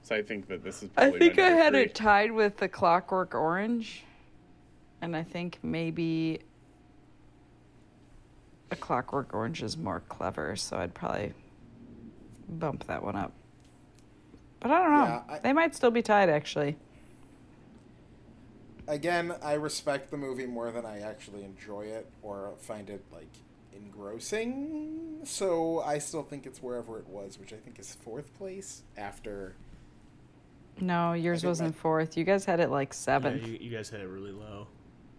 [0.02, 0.90] So I think that this is.
[0.98, 1.84] I think my I had three.
[1.84, 4.04] it tied with the Clockwork Orange,
[5.06, 6.40] and I think maybe
[8.72, 11.34] a Clockwork Orange is more clever, so I'd probably
[12.50, 13.32] bump that one up.
[14.60, 15.04] But I don't know.
[15.06, 16.76] Yeah, I- they might still be tied, actually.
[18.88, 23.30] Again, I respect the movie more than I actually enjoy it or find it like
[23.76, 25.20] engrossing.
[25.24, 29.56] So I still think it's wherever it was, which I think is fourth place after.
[30.80, 32.18] No, yours wasn't my- fourth.
[32.18, 33.48] You guys had it like Yeah, seventh.
[33.48, 34.68] you, you guys had it really low.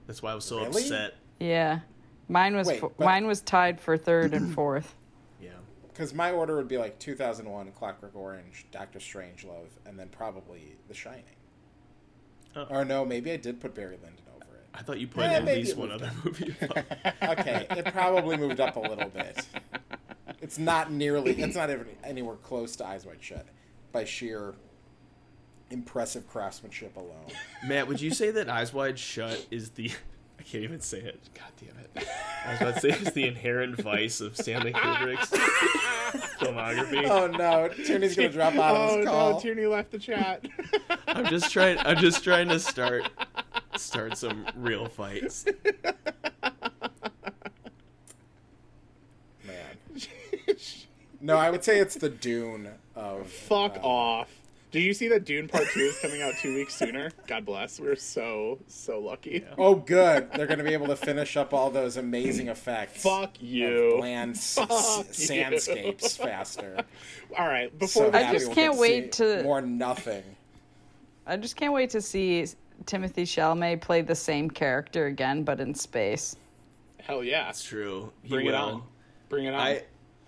[0.06, 0.82] That's why I was so Really?
[0.82, 1.14] upset.
[1.40, 1.80] Yeah.
[2.28, 4.94] Mine was Wait, fo- but- mine was tied for third and fourth.
[5.40, 5.50] Yeah.
[5.88, 10.94] Because my order would be like 2001, Clockwork Orange, Doctor Strangelove, and then probably The
[10.94, 11.24] Shining.
[12.54, 12.66] Oh.
[12.70, 14.64] Or no, maybe I did put Barry Lyndon over it.
[14.74, 16.24] I thought you put Eh, at least one other up.
[16.24, 16.54] movie.
[17.22, 19.44] Okay, it probably moved up a little bit.
[20.40, 21.32] It's not nearly.
[21.32, 23.46] It's not even anywhere close to Eyes Wide Shut
[23.92, 24.54] by sheer
[25.70, 27.26] impressive craftsmanship alone.
[27.66, 29.90] Matt, would you say that Eyes Wide Shut is the?
[30.38, 31.18] I can't even say it.
[31.34, 32.09] God damn it.
[32.47, 35.30] I was about to say it's the inherent vice of Stanley Kubrick's
[36.38, 37.09] filmography.
[37.09, 39.32] Oh no, Tierney's gonna drop out of oh this call.
[39.32, 40.47] no, Tierney left the chat.
[41.09, 41.78] I'm just trying.
[41.78, 43.09] I'm just trying to start
[43.76, 45.47] start some real fights.
[49.44, 49.76] Man.
[51.20, 54.30] No, I would say it's the Dune of Fuck Uh, off.
[54.76, 57.10] Did you see that Dune Part 2 is coming out two weeks sooner?
[57.26, 57.80] God bless.
[57.80, 59.42] We're so, so lucky.
[59.56, 60.30] Oh, good.
[60.34, 63.02] They're going to be able to finish up all those amazing effects.
[63.02, 63.96] Fuck you.
[64.02, 65.34] Land s- Fuck s- you.
[65.34, 66.76] sandscapes faster.
[67.38, 70.22] All right, before So we I just can't get wait see to- more nothing.
[71.26, 72.44] I just can't wait to see
[72.84, 76.36] Timothée Chalamet play the same character again, but in space.
[77.00, 77.46] Hell yeah.
[77.46, 78.12] That's true.
[78.24, 78.82] He Bring it on.
[79.30, 79.58] Bring it on.
[79.60, 79.84] I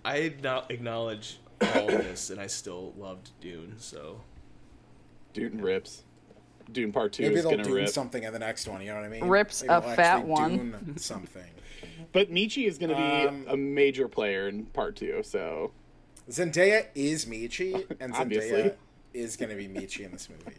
[0.07, 3.75] I now acknowledge all of this, and I still loved Dune.
[3.77, 4.23] So
[5.35, 6.05] Dune rips.
[6.73, 7.89] Dune Part 2 Maybe is they'll going to do rip.
[7.89, 8.81] something in the next one.
[8.83, 9.25] You know what I mean?
[9.25, 10.51] Rips Maybe a fat one.
[10.57, 11.43] Dune something.
[12.13, 15.73] But Meechee is going to be Um, a major player in Part 2, so.
[16.31, 18.75] Zendaya is Meechee, and Zendaya
[19.15, 20.57] is going to be Meechee in this movie.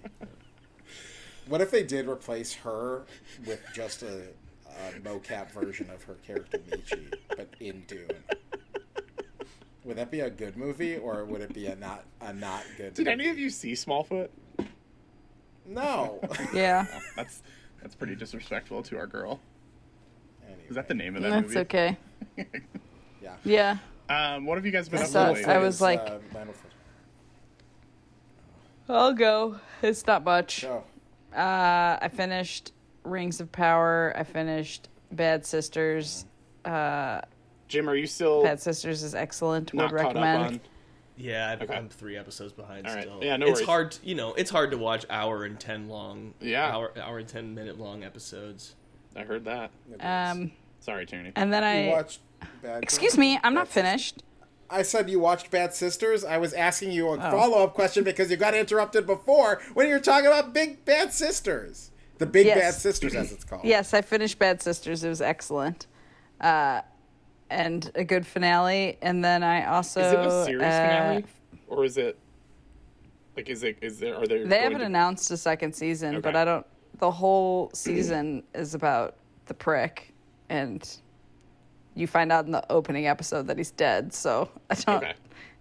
[1.48, 3.04] What if they did replace her
[3.46, 4.24] with just a,
[4.68, 8.10] a mocap version of her character Meechee, but in Dune?
[9.86, 12.94] Would that be a good movie, or would it be a not a not good?
[12.96, 13.12] Did movie?
[13.22, 14.30] any of you see Smallfoot?
[15.74, 16.20] No.
[16.54, 16.86] Yeah,
[17.16, 17.44] That's
[17.82, 19.40] that's pretty disrespectful to our girl.
[20.46, 21.54] Anyway, Is that the name of that movie?
[21.54, 21.98] that's movie?
[22.46, 22.60] okay.
[23.22, 23.78] Yeah.
[24.10, 25.46] Yeah, Um, what have you guys been I up saw to lately?
[25.54, 26.18] I was like- uh,
[28.88, 29.60] I'll go.
[29.82, 30.62] It's not much.
[30.64, 30.84] Go.
[31.36, 32.72] Uh, I finished
[33.04, 34.14] Rings of Power.
[34.16, 36.26] I finished Bad Sisters.
[36.66, 37.22] Uh,
[37.68, 39.74] Jim, are you still Bad Sisters is excellent.
[39.74, 40.62] not Would caught up recommend.
[41.20, 41.26] On?
[41.26, 41.74] yeah, I- Okay.
[41.76, 43.04] I'm three episodes behind All right.
[43.04, 43.20] still.
[43.24, 43.66] Yeah, no it's worries.
[43.68, 43.92] hard.
[43.92, 46.34] To, you know, it's hard to watch hour and ten long.
[46.40, 46.74] Yeah.
[46.74, 48.76] hour hour and ten minute long episodes.
[49.16, 49.72] I heard that.
[50.00, 51.32] Um, Sorry, Tony.
[51.36, 51.96] and then you I.
[51.96, 52.20] watched
[52.62, 54.24] Bad Excuse me, I'm not finished.
[54.70, 56.24] I said you watched Bad Sisters.
[56.24, 57.32] I was asking you a Oh.
[57.32, 61.12] follow up question because you got interrupted before when you were talking about Big Bad
[61.12, 61.90] Sisters.
[62.20, 62.60] The Big Yes.
[62.60, 63.66] Bad Sisters, as it's called.
[63.66, 65.04] Yes, I finished Bad Sisters.
[65.04, 65.88] It was excellent.
[66.40, 66.82] Uh,
[67.50, 68.98] and a good finale.
[69.02, 70.02] And then I also.
[70.02, 71.26] Is it a series uh, finale,
[71.68, 72.18] or is it
[73.36, 74.46] like is it is there are there?
[74.46, 76.66] They haven't to- announced a second season, but I don't.
[77.00, 79.16] The whole season is about
[79.46, 80.14] the prick,
[80.50, 80.88] and
[81.96, 84.14] you find out in the opening episode that he's dead.
[84.14, 85.14] So I don't Okay.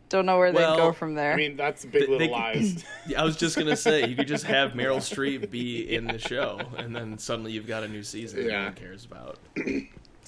[0.08, 1.32] don't know where Well, they'd go from there.
[1.34, 2.84] I mean, that's Big They- Little they- Lies.
[3.16, 6.60] I was just gonna say you could just have Meryl Streep be in the show,
[6.76, 9.38] and then suddenly you've got a new season that no one cares about.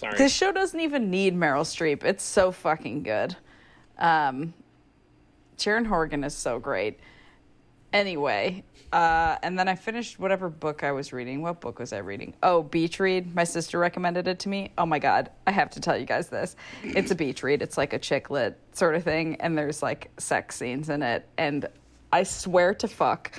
[0.01, 0.17] Sorry.
[0.17, 2.05] this show doesn't even need Meryl Streep.
[2.05, 3.37] It's so fucking good.
[3.99, 4.55] Um,
[5.59, 6.99] Sharon Horgan is so great.
[7.93, 11.43] Anyway, uh, and then I finished whatever book I was reading.
[11.43, 12.35] What book was I reading?
[12.43, 13.35] Oh, Beach Read.
[13.35, 14.73] My sister recommended it to me.
[14.79, 16.57] Oh my god, I have to tell you guys this.
[16.83, 17.61] It's a beach read.
[17.61, 21.29] It's like a chick lit sort of thing, and there's like sex scenes in it.
[21.37, 21.67] And
[22.13, 23.39] I swear to fuck,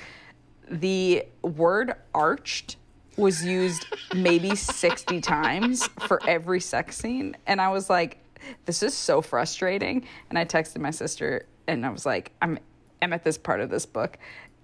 [0.70, 2.76] the word arched
[3.16, 7.36] was used maybe 60 times for every sex scene.
[7.46, 8.18] And I was like,
[8.64, 10.06] this is so frustrating.
[10.30, 12.58] And I texted my sister and I was like, I'm,
[13.00, 14.18] I'm at this part of this book.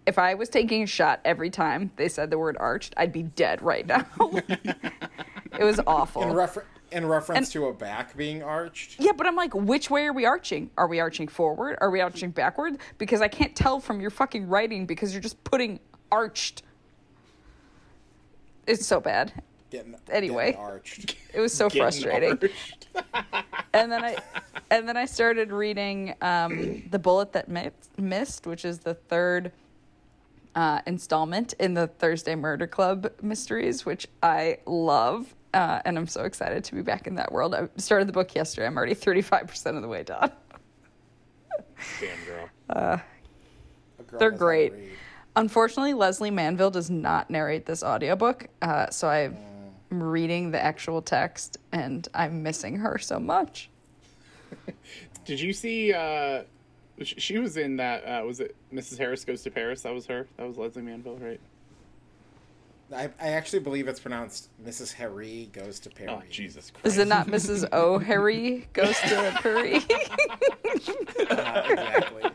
[0.07, 3.23] If I was taking a shot every time they said the word arched, I'd be
[3.23, 4.07] dead right now.
[4.21, 6.23] it was awful.
[6.23, 8.97] In, refer- in reference And- to a back being arched.
[8.99, 10.71] Yeah, but I'm like, which way are we arching?
[10.79, 11.77] Are we arching forward?
[11.83, 12.79] Are we arching backward?
[12.97, 15.79] Because I can't tell from your fucking writing because you're just putting
[16.11, 16.63] arched.
[18.69, 19.33] It's so bad.
[19.71, 20.53] Getting, Anyway.
[20.53, 21.17] getting arched.
[21.35, 22.51] It was so Getting frustrating.
[23.75, 24.17] And then I
[24.71, 29.53] and then I started reading um, The Bullet That Mi- Missed, which is the third
[30.55, 35.35] uh, installment in the Thursday Murder Club mysteries, which I love.
[35.55, 37.55] Uh, and I'm so excited to be back in that world.
[37.55, 38.67] I started the book yesterday.
[38.67, 40.31] I'm already 35% of the way done.
[42.01, 42.49] Damn girl.
[42.71, 43.03] A
[44.07, 44.73] girl They're knows how great.
[45.39, 45.43] Read.
[45.43, 49.37] Unfortunately, Lesley Manville does not narrate this audiobook, uh, so I'm
[49.91, 53.71] reading the actual text, and I'm missing her so much.
[55.25, 55.93] Did you see?
[55.93, 56.43] uh
[57.03, 58.03] She was in that.
[58.05, 58.99] Uh, was it Mrs.
[58.99, 59.83] Harris Goes to Paris?
[59.83, 60.27] That was her.
[60.37, 61.41] That was Lesley Manville, right?
[62.91, 64.95] I, I actually believe it's pronounced Mrs.
[64.95, 66.09] Harry goes to Perry.
[66.09, 66.87] Oh Jesus Christ!
[66.87, 67.71] Is it not Mrs.
[67.71, 69.81] O'Harry goes to Perry?
[71.31, 72.31] Not exactly.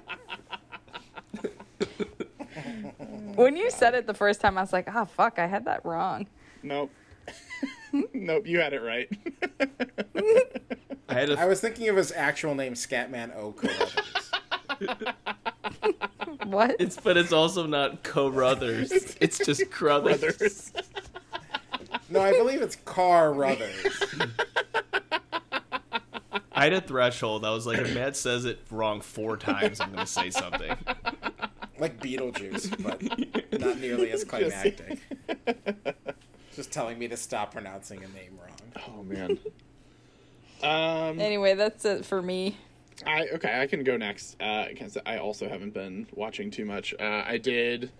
[3.36, 5.86] When you said it the first time, I was like, oh, fuck, I had that
[5.86, 6.28] wrong.
[6.62, 6.92] Nope.
[8.14, 8.48] nope.
[8.48, 9.10] You had it right.
[11.10, 13.52] I had a I was thinking of his actual name, Scatman O.
[13.52, 14.32] Carruthers.
[16.46, 16.76] What?
[16.80, 18.92] It's but it's also not co-brothers.
[19.20, 20.20] It's just Crothers.
[20.20, 20.74] Brothers.
[22.10, 24.04] No, I believe it's Car Ruthers.
[26.52, 27.46] I had a threshold.
[27.46, 30.76] I was like, if Matt says it wrong four times, I'm gonna say something.
[31.84, 32.82] Like Beetlejuice,
[33.52, 35.00] but not nearly as climactic.
[36.56, 38.86] Just telling me to stop pronouncing a name wrong.
[38.88, 39.38] oh man.
[40.64, 41.20] Um.
[41.20, 42.58] Anyway, that's it for me.
[43.06, 46.94] I okay, I can go next because I also haven't been watching too much.
[46.98, 47.92] Uh, I did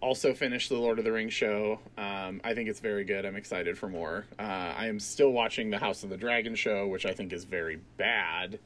[0.00, 1.78] also finish the Lord of the Rings show.
[1.96, 3.24] Um, I think it's very good.
[3.24, 4.24] I'm excited for more.
[4.36, 7.44] Uh, I am still watching the House of the Dragon show, which I think is
[7.44, 8.58] very bad,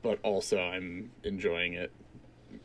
[0.00, 1.90] but also I'm enjoying it.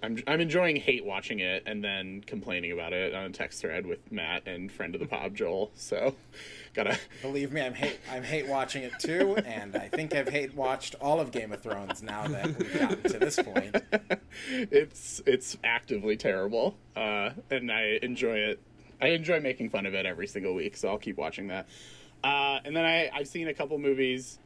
[0.04, 3.86] I'm I'm enjoying hate watching it and then complaining about it on a text thread
[3.86, 5.72] with Matt and friend of the pod Joel.
[5.76, 6.16] So,
[6.74, 10.56] gotta Believe me, I'm hate I'm hate watching it too, and I think I've hate
[10.56, 13.76] watched all of Game of Thrones now that we've gotten to this point.
[14.50, 18.60] it's it's actively terrible, uh, and I enjoy it.
[19.02, 21.68] I enjoy making fun of it every single week, so I'll keep watching that.
[22.24, 24.40] Uh, and then I I've seen a couple movies.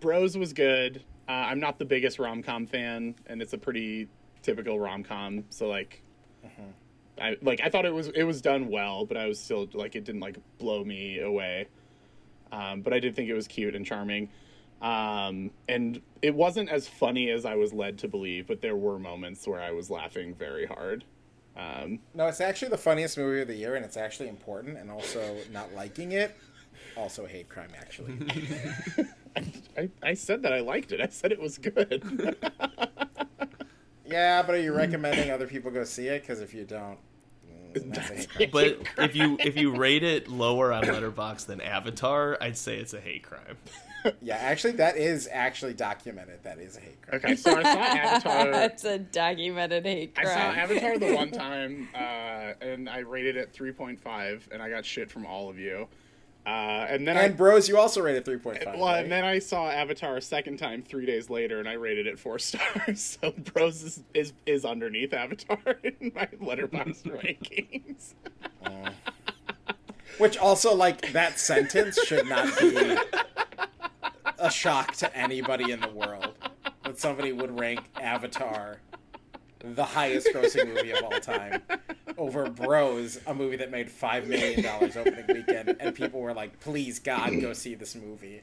[0.00, 1.02] Bros was good.
[1.28, 4.08] Uh, I'm not the biggest rom com fan, and it's a pretty
[4.42, 5.44] typical rom com.
[5.50, 6.02] So like,
[7.20, 9.94] I like I thought it was it was done well, but I was still like
[9.96, 11.66] it didn't like blow me away.
[12.52, 14.28] Um, but I did think it was cute and charming.
[14.82, 18.98] Um, and it wasn't as funny as I was led to believe, but there were
[18.98, 21.04] moments where I was laughing very hard.
[21.56, 24.78] Um, No, it's actually the funniest movie of the year, and it's actually important.
[24.78, 26.34] And also, not liking it,
[26.96, 27.70] also hate crime.
[27.78, 28.14] Actually,
[29.76, 31.00] I, I said that I liked it.
[31.00, 32.36] I said it was good.
[34.10, 36.22] yeah, but are you recommending other people go see it?
[36.22, 36.98] Because if you don't,
[37.74, 38.50] mm, that's a hate crime.
[38.52, 42.94] But if you if you rate it lower on Letterboxd than Avatar, I'd say it's
[42.94, 43.56] a hate crime.
[44.22, 46.42] Yeah, actually, that is actually documented.
[46.42, 47.20] That is a hate crime.
[47.22, 48.44] okay, so I saw Avatar.
[48.50, 50.26] That's a documented hate crime.
[50.26, 54.86] I saw Avatar the one time, uh, and I rated it 3.5, and I got
[54.86, 55.86] shit from all of you.
[56.46, 58.78] Uh, and then And I Bros, you also rated three point five.
[58.78, 62.06] well, and then I saw Avatar a second time three days later, and I rated
[62.06, 63.18] it four stars.
[63.20, 68.14] So Bros is is, is underneath Avatar in my Letterboxd rankings.
[70.18, 72.96] Which also, like, that sentence should not be
[74.38, 76.34] a shock to anybody in the world.
[76.84, 78.80] That somebody would rank Avatar
[79.60, 81.62] the highest grossing movie of all time
[82.18, 86.98] over Bros, a movie that made $5 million opening weekend, and people were like, please,
[86.98, 88.42] God, go see this movie.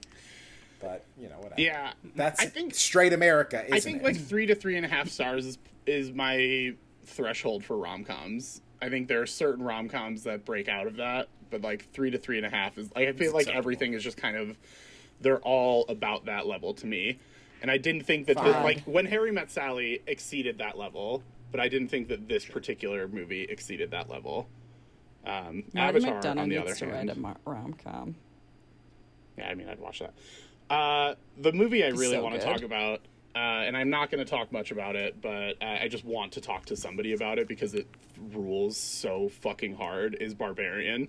[0.80, 1.60] But, you know, whatever.
[1.60, 4.04] Yeah, That's I think straight America, I think it?
[4.04, 5.58] like three to three and a half stars is
[5.88, 6.74] is my
[7.06, 8.62] threshold for rom coms.
[8.82, 12.12] I think there are certain rom coms that break out of that, but like three
[12.12, 13.58] to three and a half is like I feel like acceptable.
[13.58, 14.56] everything is just kind of
[15.22, 17.18] they're all about that level to me.
[17.62, 21.60] And I didn't think that the, like when Harry Met Sally exceeded that level, but
[21.60, 24.48] I didn't think that this particular movie exceeded that level.
[25.26, 28.16] Um, Martin Avatar, McDonagh on the needs other to hand, write a mar- rom com.
[29.38, 30.14] yeah, I mean, I'd watch that.
[30.70, 33.02] Uh, the movie I really so want to talk about,
[33.36, 36.34] uh, and I'm not going to talk much about it, but I, I just want
[36.34, 37.88] to talk to somebody about it because it
[38.32, 40.16] rules so fucking hard.
[40.20, 41.08] Is Barbarian?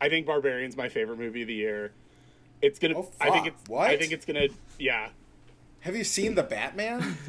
[0.00, 1.92] I think Barbarian's my favorite movie of the year.
[2.60, 2.96] It's gonna.
[2.96, 3.68] Oh, I think it's.
[3.68, 3.90] What?
[3.90, 4.48] I think it's gonna.
[4.78, 5.08] Yeah.
[5.82, 7.16] Have you seen The Batman?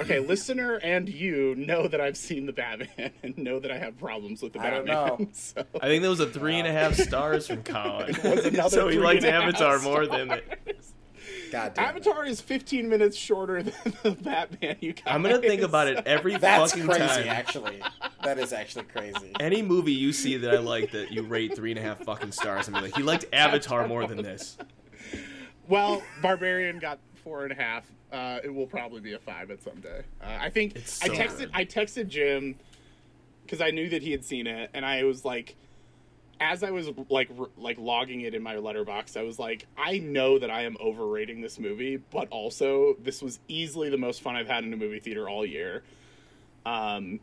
[0.00, 3.98] Okay, listener and you know that I've seen the Batman and know that I have
[3.98, 4.90] problems with the Batman.
[4.90, 5.28] I don't know.
[5.34, 8.14] So I think that was a three and a half stars from Colin.
[8.14, 10.80] so he three liked and a Avatar more than it.
[11.52, 11.84] God damn.
[11.84, 14.76] Avatar is 15 minutes shorter than the Batman.
[14.80, 15.04] You guys.
[15.06, 17.28] I'm gonna think about it every That's fucking crazy, time.
[17.28, 17.82] actually.
[18.22, 19.32] That is actually crazy.
[19.38, 22.32] Any movie you see that I like that you rate three and a half fucking
[22.32, 24.56] stars, I'm like, he liked Avatar more than this.
[25.68, 27.90] Well, Barbarian got four and a half.
[28.12, 30.02] Uh, it will probably be a five at some day.
[30.22, 31.50] Uh, I think It's I texted good.
[31.54, 32.56] I texted Jim
[33.44, 35.56] because I knew that he had seen it, and I was like,
[36.40, 39.98] as I was like r- like logging it in my Letterboxd, I was like, I
[39.98, 44.36] know that I am overrating this movie, but also this was easily the most fun
[44.36, 45.82] I've had in a movie theater all year.
[46.66, 47.20] Um,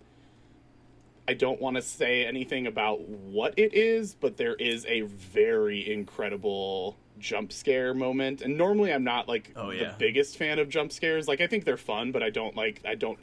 [1.27, 5.91] I don't want to say anything about what it is, but there is a very
[5.91, 8.41] incredible jump scare moment.
[8.41, 11.27] And normally I'm not like Oh, the biggest fan of jump scares.
[11.27, 13.19] Like I think they're fun, but I don't like I don't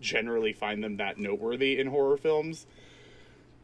[0.00, 2.66] generally find them that noteworthy in horror films.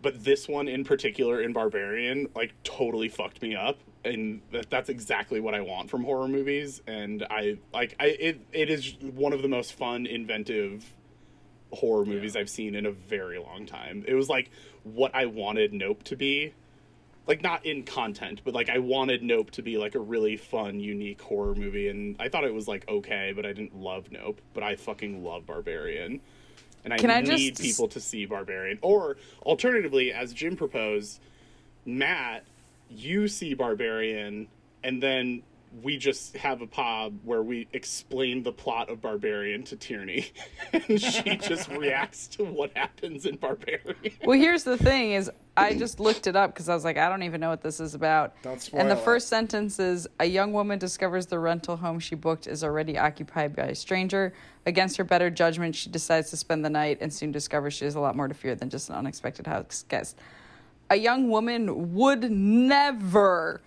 [0.00, 4.88] But this one in particular in Barbarian like totally fucked me up and that, that's
[4.88, 9.32] exactly what I want from horror movies and I like I it it is one
[9.32, 10.92] of the most fun inventive
[11.72, 14.04] horror movies I've seen in a very long time.
[14.06, 14.50] It was like
[14.84, 16.54] what I wanted Nope to be.
[17.28, 20.80] Like not in content, but like I wanted Nope to be like a really fun,
[20.80, 24.40] unique horror movie and I thought it was like okay, but I didn't love Nope,
[24.54, 26.20] but I fucking love Barbarian.
[26.84, 28.78] And I Can I need just- people to see Barbarian.
[28.80, 31.20] Or alternatively, as Jim proposed,
[31.84, 32.44] Matt,
[32.88, 34.48] you see Barbarian
[34.82, 35.42] and then
[35.82, 40.26] we just have a pod where we explain the plot of Barbarian to Tierney,
[40.72, 43.96] and she just reacts to what happens in Barbarian.
[44.24, 47.08] Well, here's the thing: is I just looked it up because I was like, I
[47.08, 48.40] don't even know what this is about.
[48.42, 49.04] Don't spoil And the it.
[49.04, 53.54] first sentence is: A young woman discovers the rental home she booked is already occupied
[53.54, 54.32] by a stranger.
[54.66, 57.94] Against her better judgment, she decides to spend the night and soon discovers she has
[57.94, 60.18] a lot more to fear than just an unexpected house guest.
[60.90, 63.60] A young woman would never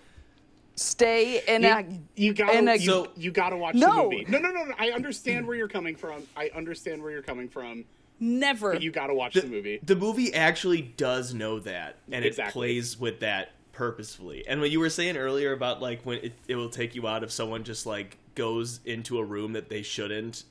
[0.81, 3.95] stay in a You, you gotta, in a- you, So- you gotta watch No.
[3.95, 4.25] the movie.
[4.27, 4.73] No, no, no, no.
[4.77, 6.23] I understand where you're coming from.
[6.35, 7.85] I understand where you're coming from.
[8.19, 8.73] never.
[8.73, 9.79] But you gotta watch the, movie.
[9.83, 14.45] The movie actually does know that, and it plays with that purposefully.
[14.47, 17.23] And what you were saying earlier about like when it, it will take you out
[17.23, 20.43] if someone just like goes into a room that they shouldn't,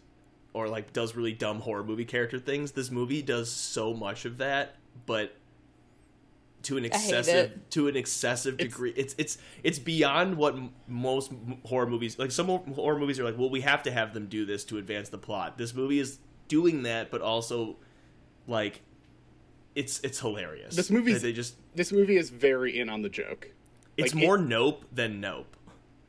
[0.53, 2.73] or like does really dumb horror movie character things.
[2.73, 4.75] This movie does so much of that,
[5.07, 5.33] but
[6.63, 8.93] to an excessive to an excessive degree.
[8.97, 11.33] It's it's it's beyond what m- most
[11.65, 12.31] horror movies like.
[12.31, 15.09] Some horror movies are like, well, we have to have them do this to advance
[15.09, 15.57] the plot.
[15.59, 16.19] This movie is
[16.49, 17.77] doing that, but also
[18.47, 18.83] like
[19.75, 20.77] it's it's hilarious.
[20.77, 23.51] This movie's- they they just This movie is very in on the joke.
[23.97, 25.57] it's Like, it- more Nope than Nope.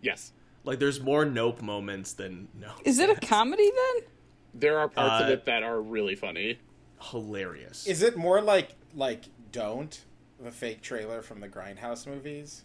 [0.02, 0.32] Yes,
[0.64, 2.72] Like there's more Nope moments than Nope.
[2.86, 4.08] is it a comedy then?
[4.54, 6.60] there are parts of Uh, it that are really funny.
[7.12, 7.88] hilarious?
[7.88, 10.04] Is it more like like Don't
[10.44, 12.64] the fake trailer from the Grindhouse movies?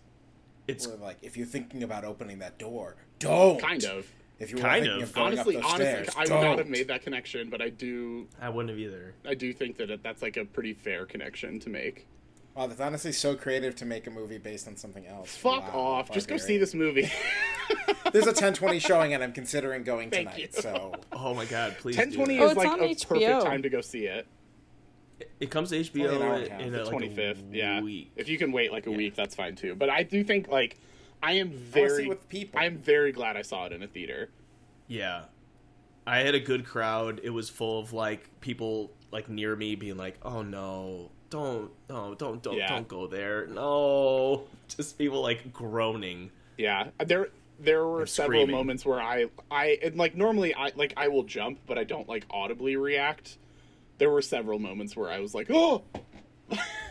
[0.68, 3.60] it's Where like if you're thinking about opening that door, don't.
[3.60, 4.06] Kind of.
[4.38, 5.08] If you were Kind thinking of.
[5.08, 6.44] of, going Honestly, up those honestly, stairs, I would don't.
[6.44, 8.26] not have made that connection, but I do.
[8.40, 9.14] I wouldn't have either.
[9.26, 12.06] I do think that that's like a pretty fair connection to make.
[12.54, 15.34] Wow, that's honestly so creative to make a movie based on something else.
[15.36, 16.10] Fuck Wow, off!
[16.10, 17.10] Just go see this movie.
[18.12, 20.50] There's a 1020 showing, and I'm considering going Thank tonight.
[20.54, 20.60] you.
[20.62, 21.96] So Oh my god, please.
[21.96, 23.08] Ten twenty do Oh, is like a HBO.
[23.08, 24.26] perfect time to go see it.
[25.18, 25.30] That.
[25.40, 27.42] It comes to Only an hour HBO and a in The a, like, Twenty fifth,
[27.52, 27.80] a yeah.
[27.80, 28.12] week.
[28.16, 29.74] If you can wait like a week, that's fine too.
[29.74, 30.76] But I do think like
[31.22, 32.06] I am very.
[32.08, 32.58] with people.
[32.60, 34.30] I am very glad I saw it in a theater.
[34.88, 35.22] Yeah.
[36.06, 37.20] I had a good crowd.
[37.24, 42.14] It was full of like people like near me being like, "Oh no, don't, no,
[42.14, 42.68] don't, don't, Yeah.
[42.68, 46.30] don't go there, no." Just people like groaning.
[46.58, 48.54] Yeah, there there were And several screaming.
[48.54, 52.08] moments where I I and like normally I like I will jump, but I don't
[52.08, 53.38] like audibly react.
[53.98, 55.82] There were several moments where I was like, "Oh!"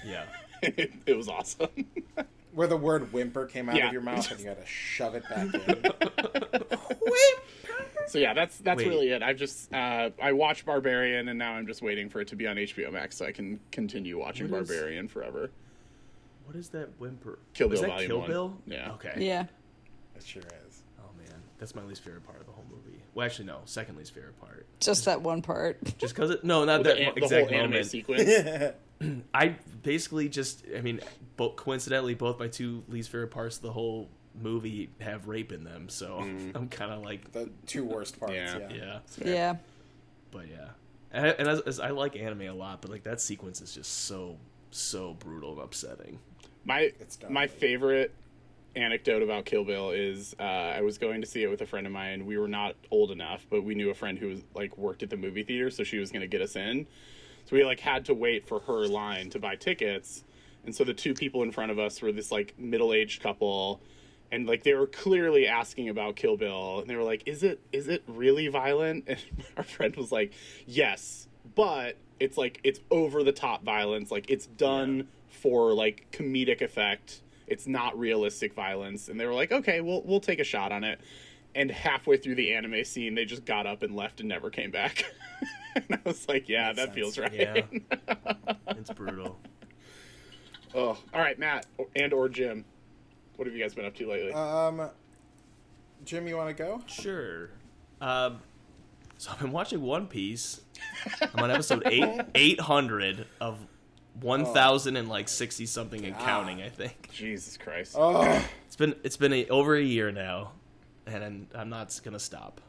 [0.06, 0.26] Yeah,
[0.64, 1.70] it, it was awesome.
[2.54, 3.88] where the word whimper came out Yeah.
[3.88, 6.72] of your mouth, and you had to shove it back in.
[8.08, 8.88] so yeah, that's that's Wait.
[8.88, 9.22] really it.
[9.24, 12.48] I've just uh, I watched Barbarian, and now I'm just waiting for it to be
[12.48, 15.52] on HBO Max so I can continue watching What is- Barbarian forever.
[16.46, 17.40] what is that whimper?
[17.54, 18.30] Kill Was Bill that Volume Kill One.
[18.30, 18.58] Bill?
[18.68, 18.92] Yeah.
[18.94, 19.14] Okay.
[19.18, 19.46] Yeah.
[20.14, 20.84] That sure is.
[21.00, 22.95] Oh man, that's my least favorite part of the whole movie.
[23.16, 24.68] Well, actually, no, second least favorite part.
[24.82, 25.80] Just that one part.
[25.98, 27.88] Just because it, no, not The, that an- the exact whole anime moment.
[27.88, 28.30] sequence.
[29.34, 31.00] I basically just, I mean,
[31.38, 34.10] both coincidentally, both my two least favorite parts of the whole
[34.40, 35.88] movie have rape in them.
[35.88, 36.52] So mm.
[36.56, 38.34] I'm kind of like, The two worst parts.
[38.36, 38.60] Yeah.
[38.70, 38.76] Yeah.
[38.76, 39.56] yeah, Yeah.
[40.32, 40.68] but yeah.
[41.12, 44.06] And, and as, as I like anime a lot, but like that sequence is just
[44.06, 44.38] so
[44.72, 46.20] so brutal and upsetting.
[46.66, 48.14] My It's my favorite
[48.76, 51.88] anecdote about Kill Bill is uh, I was going to see it with a friend
[51.88, 52.26] of mine.
[52.26, 55.10] We were not old enough, but we knew a friend who was like worked at
[55.10, 56.88] the movie theater, so she was going to get us in.
[57.46, 60.24] So we like had to wait for her line to buy tickets,
[60.66, 63.82] and so the two people in front of us were this like middle aged couple.
[64.32, 67.60] And like they were clearly asking about Kill Bill, and they were like, "Is it
[67.72, 69.20] is it really violent?" And
[69.56, 70.34] our friend was like,
[70.66, 74.12] "Yes, but it's like it's over the top violence.
[74.12, 77.22] Like it's done for like comedic effect.
[77.48, 80.84] It's not realistic violence." And they were like, "Okay, we'll we'll take a shot on
[80.84, 81.00] it."
[81.56, 84.72] And halfway through the anime scene, they just got up and left and never came
[84.72, 85.06] back.
[85.76, 86.96] and I was like, "Yeah, Makes that sense.
[86.96, 87.62] feels right." Yeah,
[88.70, 89.40] it's brutal.
[90.74, 91.66] oh, all right, Matt
[91.96, 92.66] and or Jim,
[93.38, 94.34] what have you guys been up to lately?
[94.34, 94.90] Um,
[96.04, 96.82] Jim, you want to go?
[96.88, 97.50] Sure.
[98.02, 98.40] Um,
[99.18, 100.62] so I've been watching One Piece.
[101.34, 103.60] I'm on episode eight eight hundred of
[104.22, 106.62] one thousand and like sixty something and counting.
[106.62, 107.96] I think Jesus Christ!
[107.98, 110.52] Oh, it's been it's been a, over a year now,
[111.06, 112.62] and I'm, I'm not gonna stop.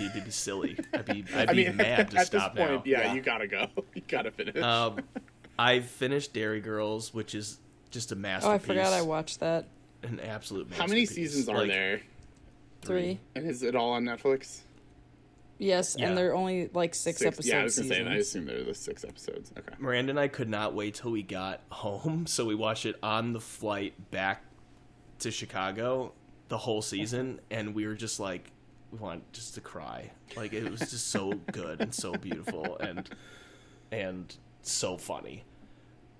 [0.00, 0.76] It'd be silly.
[0.92, 2.82] I'd be I'd I be mean, mad to at stop this point, now.
[2.84, 3.14] yeah, Yeah.
[3.14, 3.68] you gotta go.
[3.94, 4.56] You gotta finish.
[4.62, 5.00] Um,
[5.58, 7.58] I finished Derry Girls, which is
[7.90, 8.46] just a masterpiece.
[8.46, 8.70] Oh, masterpiece.
[8.80, 9.66] I forgot I watched that.
[10.02, 10.68] An absolute.
[10.68, 10.78] Masterpiece.
[10.80, 12.00] How many seasons are Like, there?
[12.82, 13.18] Three.
[13.34, 14.60] And is it all on Netflix?
[15.58, 16.08] Yes, Yeah.
[16.08, 17.48] and they're only like six, episodes.
[17.48, 18.04] Yeah, I was gonna say.
[18.06, 19.52] I assume they're the six episodes.
[19.58, 19.74] Okay.
[19.78, 23.32] Miranda and I could not wait till we got home, so we watched it on
[23.32, 24.44] the flight back
[25.20, 26.12] to Chicago
[26.48, 28.52] the whole season, and we were just like,
[28.92, 30.12] we want just to cry.
[30.36, 33.08] Like it was just so good and so beautiful and
[33.90, 35.44] and so funny.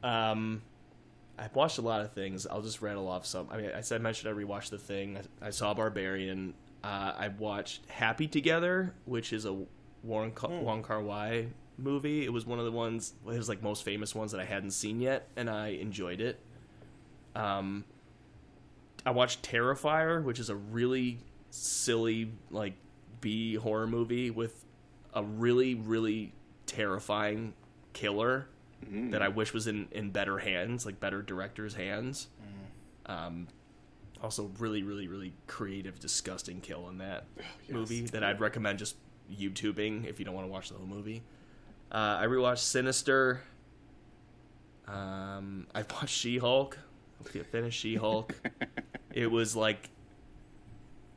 [0.02, 0.62] Um,
[1.38, 2.46] I've watched a lot of things.
[2.46, 3.48] I'll just rattle off some.
[3.52, 5.18] I mean, I said I mentioned I rewatched the thing.
[5.40, 6.54] I, I saw Barbarian.
[6.84, 9.56] Uh, I watched Happy Together, which is a
[10.02, 12.24] Warren Ka- Wong Kar Wai movie.
[12.24, 15.00] It was one of the ones, his like most famous ones that I hadn't seen
[15.00, 16.38] yet, and I enjoyed it.
[17.34, 17.84] Um,
[19.04, 21.18] I watched Terrifier, which is a really
[21.50, 22.74] silly like
[23.20, 24.64] B horror movie with
[25.14, 26.32] a really really
[26.66, 27.54] terrifying
[27.92, 28.46] killer
[29.10, 32.28] that I wish was in in better hands, like better directors' hands.
[33.06, 33.48] Um,
[34.22, 37.24] also, really, really, really creative, disgusting kill in that
[37.68, 38.96] movie that I'd recommend just
[39.32, 41.22] YouTubing if you don't want to watch the whole movie.
[41.90, 43.42] Uh, I rewatched Sinister.
[44.86, 46.78] Um, I watched She Hulk.
[47.34, 48.34] I finished She Hulk.
[49.12, 49.90] it was like,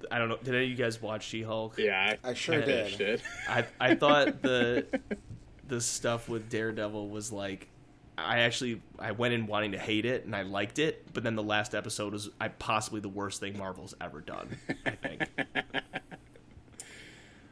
[0.10, 0.38] I don't know.
[0.38, 1.76] Did any of you guys watch She Hulk?
[1.78, 3.22] Yeah, I sure I did.
[3.48, 4.86] I I thought the
[5.68, 7.68] the stuff with Daredevil was like
[8.26, 11.36] I actually I went in wanting to hate it and I liked it, but then
[11.36, 14.58] the last episode was I possibly the worst thing Marvel's ever done.
[14.86, 15.28] I think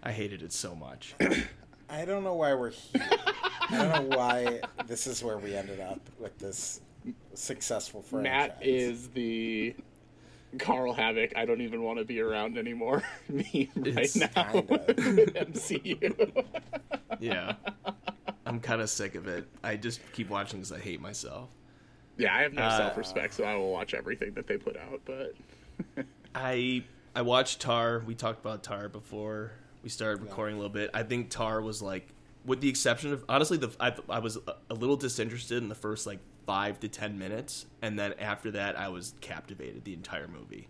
[0.03, 1.15] I hated it so much.
[1.89, 3.01] I don't know why we're here.
[3.71, 6.81] I don't know why this is where we ended up with this
[7.33, 8.23] successful franchise.
[8.31, 9.75] Matt is the
[10.59, 11.33] Carl Havoc.
[11.35, 13.03] I don't even want to be around anymore.
[13.29, 14.65] Me right It's now, kinda-
[15.45, 16.45] MCU.
[17.19, 17.55] Yeah,
[18.49, 19.47] I'm kind of sick of it.
[19.63, 21.49] I just keep watching because I hate myself.
[22.17, 25.01] yeah, I have no Uh, self-respect, so I will watch everything that they put out.
[25.05, 25.35] But
[26.35, 26.83] I
[27.15, 28.03] I watched Tar.
[28.05, 29.51] We talked about Tar before
[29.83, 30.89] we started recording a little bit.
[30.93, 32.07] I think Tar was like,
[32.45, 35.75] with the exception of honestly, the I, I was a, a little disinterested in the
[35.75, 40.27] first like five to ten minutes, and then after that, I was captivated the entire
[40.27, 40.67] movie.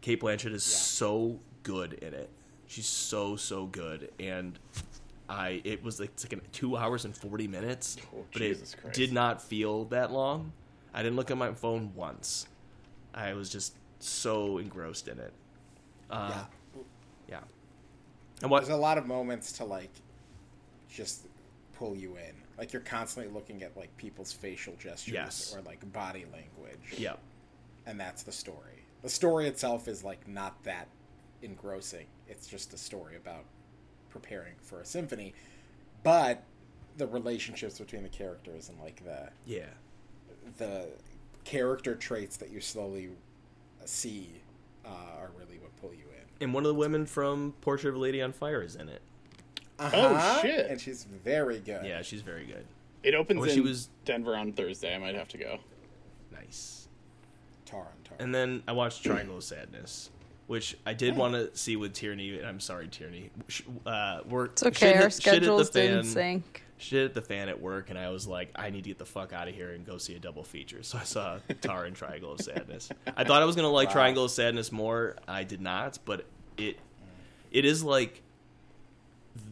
[0.00, 2.30] Cate Blanchett is so good in it.
[2.66, 4.58] She's so so good, and
[5.28, 8.74] I it was like, it's like an, two hours and forty minutes, Oh, but Jesus
[8.74, 8.96] it Christ.
[8.96, 10.52] did not feel that long.
[10.94, 12.46] I didn't look at my phone once.
[13.14, 15.32] I was just so engrossed in it.
[16.10, 16.30] Uh,
[16.74, 16.80] Yeah.
[17.28, 17.40] yeah.
[18.42, 18.60] And what?
[18.64, 19.90] There's a lot of moments to like
[20.90, 21.26] just
[21.74, 22.34] pull you in.
[22.56, 25.54] Like you're constantly looking at like people's facial gestures Yes.
[25.56, 26.98] or like body language.
[26.98, 27.18] Yep.
[27.86, 28.82] And that's the story.
[29.02, 30.88] The story itself is like not that
[31.42, 32.06] engrossing.
[32.28, 33.44] It's just a story about
[34.10, 35.34] preparing for a symphony.
[36.02, 36.42] But
[36.96, 39.66] the relationships between the characters and like the Yeah.
[40.56, 40.88] the
[41.44, 43.10] character traits that you slowly
[43.84, 44.28] see
[44.84, 46.24] uh, are really what pull you in.
[46.44, 49.02] And one of the women from Portrait of a Lady on Fire is in it.
[49.78, 50.40] Uh-huh.
[50.42, 50.66] shit.
[50.70, 51.84] And she's very good.
[51.86, 52.66] Yeah, she's very good.
[53.04, 54.94] it opens wish in he was- Denver on Thursday.
[54.94, 55.58] I might have to go.
[56.32, 56.88] Nice.
[57.64, 58.16] Tar on tar.
[58.18, 60.10] And then I watched Triangle of Sadness,
[60.48, 62.38] which I did want to see with Tierney.
[62.38, 63.30] And I'm sorry, Tierney.
[63.86, 64.94] Uh, we're It's okay.
[64.96, 66.64] Our schedules didn't sync.
[66.78, 69.04] Shit at the fan at work, and I was like, I need to get the
[69.04, 70.82] fuck out of here and go see a double feature.
[70.82, 72.88] So I saw Tar and Triangle of Sadness.
[73.16, 73.94] I thought I was gonna like Wow.
[73.94, 75.16] Triangle of Sadness more.
[75.26, 76.24] I did not, but
[76.56, 76.78] it
[77.50, 78.22] it is like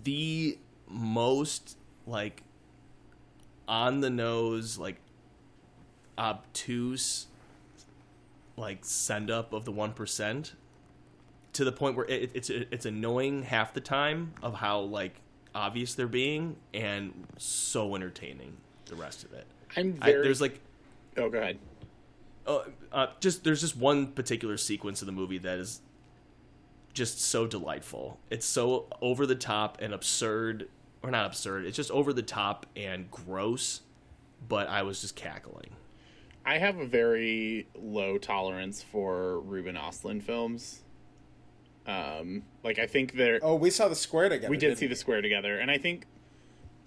[0.04, 0.56] the
[0.88, 2.42] most like
[3.68, 4.96] on the nose like
[6.16, 7.26] obtuse
[8.56, 10.54] like send up of the one percent
[11.56, 15.20] to the point where it, it's it's annoying half the time of how like
[15.54, 19.46] obvious they're being and so entertaining the rest of it.
[19.74, 20.22] I'm I, very.
[20.22, 20.60] there's like
[21.16, 21.58] oh, go ahead.
[22.46, 22.58] uh,
[22.92, 25.80] uh, just there's just one particular sequence of the movie that is
[26.92, 28.18] just so delightful.
[28.30, 30.68] It's so over the top and absurd,
[31.02, 31.64] or not absurd.
[31.64, 33.80] It's just over the top and gross.
[34.46, 35.70] But I was just cackling.
[36.44, 40.82] I have a very low tolerance for Ruben Ostlund films.
[41.86, 44.50] Um, like I think they're oh, we saw the square together.
[44.50, 46.06] we did didn't see the square together, and I think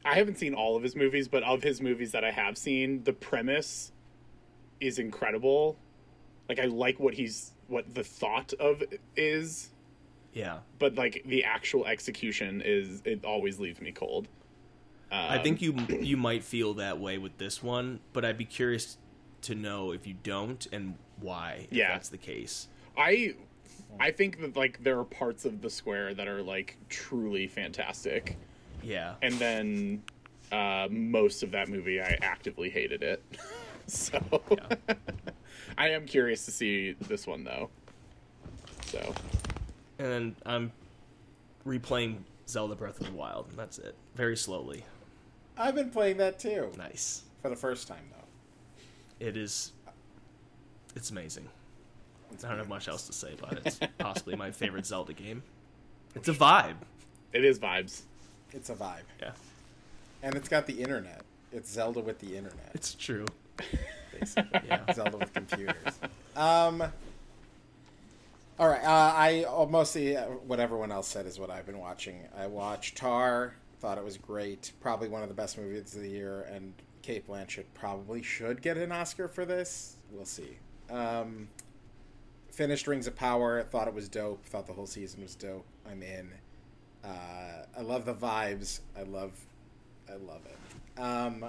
[0.03, 3.03] I haven't seen all of his movies, but of his movies that I have seen,
[3.03, 3.91] the premise
[4.79, 5.77] is incredible.
[6.49, 8.83] Like I like what he's what the thought of
[9.15, 9.69] is,
[10.33, 14.27] Yeah, but like the actual execution is it always leaves me cold.
[15.11, 18.97] I think you you might feel that way with this one, but I'd be curious
[19.43, 21.67] to know if you don't and why.
[21.71, 21.93] If Yeah.
[21.93, 22.67] that's the case.
[22.97, 23.35] I
[23.99, 28.37] I think that like there are parts of the square that are like truly fantastic.
[28.83, 30.03] Yeah, and then
[30.51, 33.23] uh, most of that movie I actively hated it.
[33.87, 34.19] so
[34.51, 34.95] yeah.
[35.77, 37.69] I am curious to see this one though.
[38.85, 39.13] So
[39.99, 40.71] and I'm
[41.65, 42.17] replaying
[42.47, 43.47] Zelda Breath of the Wild.
[43.49, 43.95] And that's it.
[44.15, 44.83] Very slowly.
[45.57, 47.23] I've been playing that too Nice.
[47.41, 49.25] for the first time though.
[49.25, 49.73] It is.
[50.95, 51.47] It's amazing.
[52.43, 53.61] I don't have much else to say about it.
[53.65, 55.43] It's possibly my favorite Zelda game.
[56.15, 56.75] It's a vibe.
[57.33, 58.01] it is vibes.
[58.51, 59.31] It's a vibe, Yeah,
[60.23, 61.21] and it's got the internet.
[61.51, 62.71] It's Zelda with the internet.
[62.73, 63.25] it's true.
[64.19, 64.61] basically.
[64.67, 64.91] Yeah.
[64.93, 65.75] Zelda with computers.
[66.35, 66.83] Um.
[68.59, 68.83] All right.
[68.83, 72.21] Uh, I uh, mostly uh, what everyone else said is what I've been watching.
[72.37, 73.53] I watched Tar.
[73.79, 74.71] Thought it was great.
[74.81, 76.41] Probably one of the best movies of the year.
[76.51, 79.95] And Cate Blanchett probably should get an Oscar for this.
[80.11, 80.57] We'll see.
[80.89, 81.47] Um,
[82.59, 83.63] finished Rings of Power.
[83.63, 84.45] Thought it was dope.
[84.45, 85.65] Thought the whole season was dope.
[85.89, 86.29] I'm in.
[87.05, 88.81] Uh, I love the vibes.
[88.97, 89.31] I love,
[90.09, 90.99] I love it.
[90.99, 91.45] Um,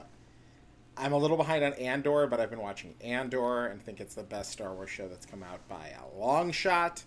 [0.96, 4.22] I'm a little behind on Andor, but I've been watching Andor and think it's the
[4.22, 7.02] best Star Wars show that's come out by a long shot.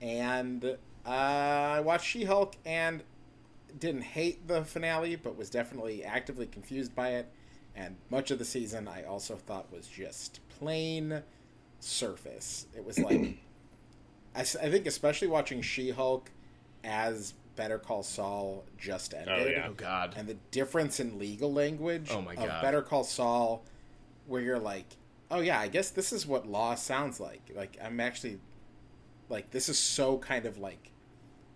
[0.00, 3.02] And uh, I watched She Hulk and
[3.78, 7.30] didn't hate the finale, but was definitely actively confused by it.
[7.76, 11.22] And much of the season I also thought was just plain
[11.84, 12.66] surface.
[12.76, 13.38] It was like,
[14.34, 16.30] I think, especially watching She Hulk
[16.82, 19.66] as Better Call Saul just oh, ended Oh, yeah.
[19.68, 20.14] Oh God.
[20.16, 22.62] and the difference in legal language Oh my God.
[22.62, 23.64] Better Call Saul,
[24.26, 24.96] where you're like,
[25.30, 27.50] oh yeah, I guess this is what law sounds like.
[27.54, 28.40] Like I'm actually,
[29.28, 30.90] like this is so kind of like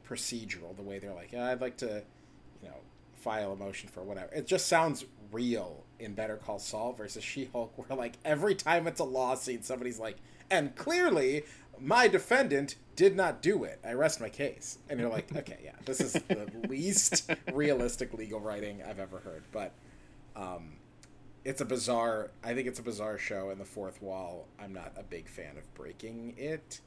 [0.08, 2.02] procedural the way they're like, "Yeah, I'd like to,
[2.62, 2.76] you know,
[3.14, 4.32] file a motion for whatever.
[4.32, 9.00] It just sounds real in Better Call Saul versus She-Hulk, where like every time it's
[9.00, 10.16] a lawsuit, somebody's like,
[10.50, 11.44] and clearly
[11.80, 13.78] my defendant did not do it.
[13.84, 14.78] I rest my case.
[14.88, 19.44] And you're like, okay, yeah, this is the least realistic legal writing I've ever heard.
[19.52, 19.72] But
[20.36, 20.72] um,
[21.44, 22.30] it's a bizarre.
[22.42, 23.50] I think it's a bizarre show.
[23.50, 26.80] And the fourth wall, I'm not a big fan of breaking it,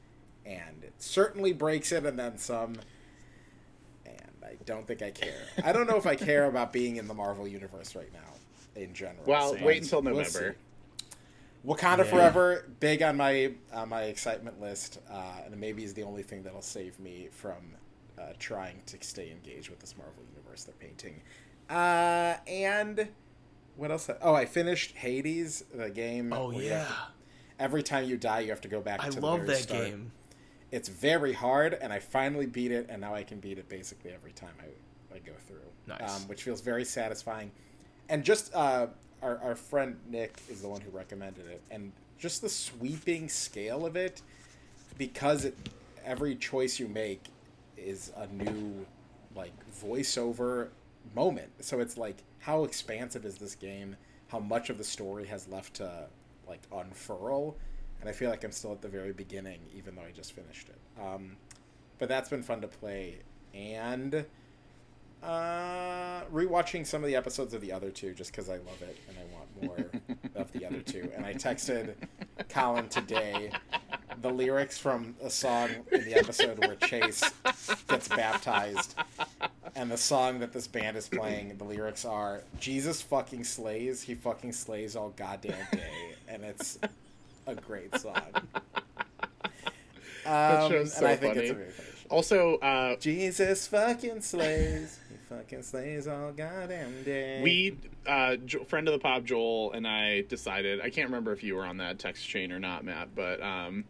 [0.44, 2.76] and it certainly breaks it, and then some.
[4.04, 5.46] And I don't think I care.
[5.64, 8.31] I don't know if I care about being in the Marvel universe right now,
[8.76, 9.24] in general.
[9.26, 10.56] Well, So wait until we'll November.
[11.66, 12.04] Wakanda Yeah.
[12.04, 16.42] Forever, big on my on my excitement list, uh, and maybe is the only thing
[16.42, 17.76] that'll save me from
[18.18, 21.20] uh, trying to stay engaged with this Marvel universe they're painting.
[21.70, 23.08] Uh, and
[23.76, 24.10] what else?
[24.20, 26.32] Oh, I finished Hades, the game.
[26.32, 26.84] Oh where you have yeah.
[26.86, 26.94] to-
[27.60, 29.02] every time you die, you have to go back.
[29.02, 29.84] I to love the very that start.
[29.84, 30.12] game.
[30.72, 34.10] It's very hard, and I finally beat it, and now I can beat it basically
[34.12, 35.58] every time I, I go through.
[35.86, 36.10] Nice.
[36.22, 37.52] Um, which feels very satisfying.
[38.08, 38.88] And just uh,
[39.22, 43.86] our, our friend Nick is the one who recommended it, and just the sweeping scale
[43.86, 44.22] of it,
[44.98, 45.56] because it
[46.04, 47.24] every choice you make
[47.76, 48.86] is a new
[49.34, 49.52] like
[49.82, 50.68] voiceover
[51.14, 51.50] moment.
[51.60, 53.96] So it's like how expansive is this game?
[54.28, 56.06] How much of the story has left to
[56.48, 57.56] like unfurl?
[58.00, 60.68] And I feel like I'm still at the very beginning, even though I just finished
[60.68, 61.00] it.
[61.00, 61.36] Um,
[61.98, 63.18] but that's been fun to play,
[63.54, 64.24] and
[65.22, 68.98] uh, rewatching some of the episodes of the other two just because I love it
[69.08, 71.10] and I want more of the other two.
[71.14, 71.94] And I texted
[72.48, 73.50] Colin today
[74.20, 77.22] the lyrics from a song in the episode where Chase
[77.88, 78.94] gets baptized,
[79.74, 81.56] and the song that this band is playing.
[81.58, 86.78] The lyrics are "Jesus fucking slays, he fucking slays all goddamn day," and it's
[87.46, 88.22] a great song.
[90.24, 91.66] Um, show's and I so think it's a funny.
[91.70, 92.08] funny show.
[92.10, 95.00] Also, uh, Jesus fucking slays.
[95.36, 97.40] Fucking slays all goddamn day.
[97.42, 100.80] we uh, jo- friend of the pop Joel and I decided.
[100.80, 103.84] I can't remember if you were on that text chain or not, Matt, but um,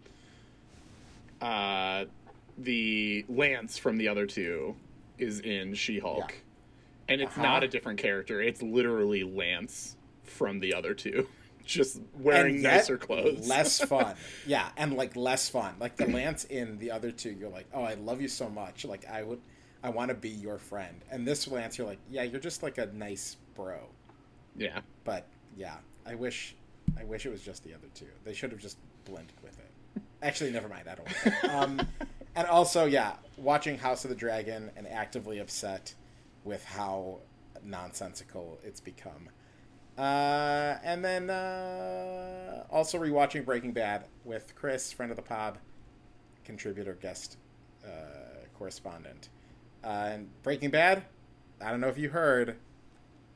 [1.40, 2.04] uh,
[2.58, 4.76] the Lance from the other two
[5.18, 7.12] is in She Hulk, Yeah.
[7.14, 7.42] and it's Uh-huh.
[7.42, 8.40] not a different character.
[8.40, 11.26] It's literally Lance from the other two,
[11.66, 13.48] just wearing nicer clothes.
[13.48, 14.14] less fun.
[14.46, 15.74] Yeah, and like less fun.
[15.80, 18.84] Like the Lance in the other two, you're like, oh, I love you so much.
[18.84, 19.40] Like I would,
[19.82, 21.04] I want to be your friend.
[21.10, 23.78] And this Lance, you're like, yeah, you're just like a nice bro.
[24.56, 24.80] yeah.
[25.04, 26.54] But yeah, I wish,
[26.98, 28.06] I wish it was just the other two.
[28.24, 30.02] They should have just blended with it.
[30.22, 30.88] Actually, never mind.
[30.88, 31.54] I don't.
[31.54, 31.88] Um,
[32.36, 35.94] and also, yeah, watching House of the Dragon and actively upset
[36.44, 37.18] with how
[37.64, 39.28] nonsensical it's become.
[39.98, 45.58] Uh, and then uh, also rewatching Breaking Bad with Chris, friend of the pod,
[46.44, 47.36] contributor, guest,
[47.84, 49.28] uh, correspondent.
[49.84, 51.02] Uh, and Breaking Bad,
[51.60, 52.56] I don't know if you heard,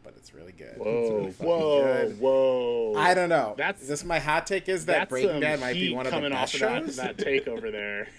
[0.05, 0.75] but it's really good.
[0.76, 2.20] it's Whoa, really whoa, good.
[2.20, 2.94] whoa!
[2.97, 3.55] I don't know.
[3.57, 6.31] That's- this my hot take is that That's Breaking Bad might be one of the
[6.31, 6.97] best off of that, shows.
[6.97, 8.08] that take over there.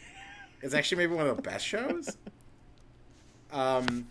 [0.60, 2.18] It's actually maybe one of the best shows.
[3.52, 4.08] Um,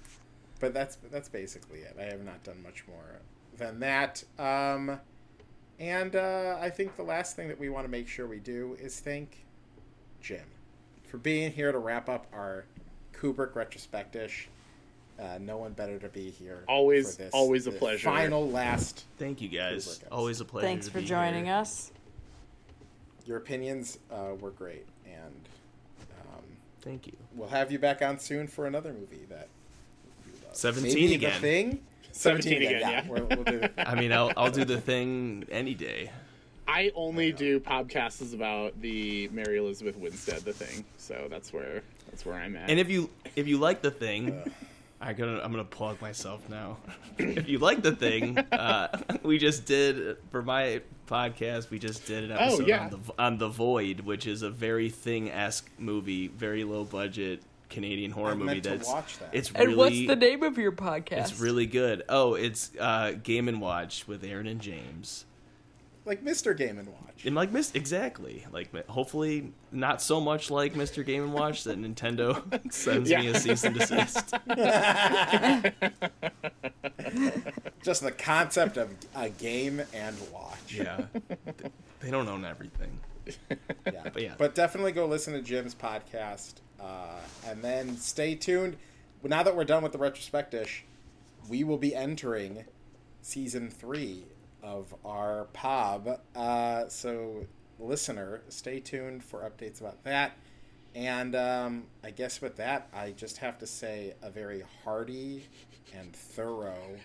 [0.60, 1.96] but that's that's basically it.
[1.98, 3.20] I have not done much more
[3.58, 4.22] than that.
[4.38, 5.00] Um,
[5.80, 8.76] and uh, I think the last thing that we want to make sure we do
[8.80, 9.44] is thank
[10.20, 10.44] Jim
[11.08, 12.64] for being here to wrap up our
[13.20, 14.32] Kubrick retrospective.
[15.18, 16.62] Uh, no one better to be here.
[16.68, 18.04] Always- for this, always a pleasure.
[18.04, 19.04] Final last.
[19.18, 20.00] Thank you guys.
[20.12, 20.66] Always a pleasure.
[20.66, 21.54] Thanks to for be joining here.
[21.54, 21.90] us.
[23.24, 25.34] Your opinions uh, were great, and
[26.28, 26.42] um,
[26.82, 27.14] Thank you.
[27.34, 29.48] we'll have you back on soon for another movie that.
[30.26, 30.54] you love.
[30.54, 31.32] 17 Maybe again.
[31.32, 31.80] The thing.
[32.12, 33.04] 17 again, yeah.
[33.08, 36.10] We'll, we'll do I mean, I'll I'll do the thing any day.
[36.68, 41.82] I only do podcasts about the Mary Elizabeth Winstead the thing, so that's where
[42.16, 42.70] that's where I'm at.
[42.70, 44.50] And if you if you like the thing,
[45.00, 46.78] I gonna I'm gonna plug myself now.
[47.18, 48.88] if you like the thing, uh,
[49.22, 51.68] we just did for my podcast.
[51.70, 52.84] We just did an episode Oh, yeah.
[52.84, 57.42] on the on the Void, which is a very thing esque movie, very low budget
[57.68, 58.60] Canadian horror I movie.
[58.60, 59.28] That's watch that.
[59.32, 61.18] it's And really what's the name of your podcast?
[61.18, 62.02] it's really good.
[62.08, 65.26] Oh, it's uh, Game and Watch with Aaron and James.
[66.06, 66.56] Like Mr.
[66.56, 67.26] Game and Watch.
[67.26, 71.04] And like Miss exactly like hopefully not so much like Mr.
[71.04, 74.34] Game and Watch that Nintendo sends me a cease and desist.
[77.82, 80.74] Just the concept of a game and watch.
[80.74, 81.04] Yeah,
[82.00, 82.98] they don't own everything.
[83.92, 84.08] Yeah.
[84.12, 84.34] But yeah.
[84.38, 86.54] But definitely go listen to Jim's podcast.
[86.80, 88.76] Uh, and then stay tuned.
[89.22, 90.82] Now that we're done with the retrospectish,
[91.48, 92.64] we will be entering
[93.22, 94.24] season three
[94.66, 96.20] of our pub.
[96.34, 97.46] Uh, so,
[97.78, 100.36] listener, stay tuned for updates about that.
[100.94, 105.46] And um, I guess with that, I just have to say a very hearty
[105.94, 106.96] and thorough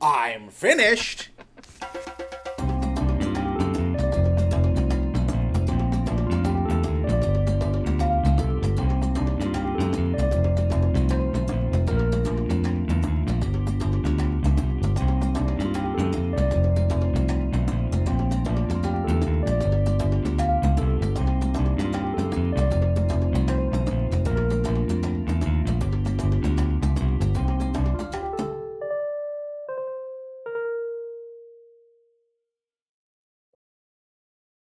[0.00, 1.30] I'm finished.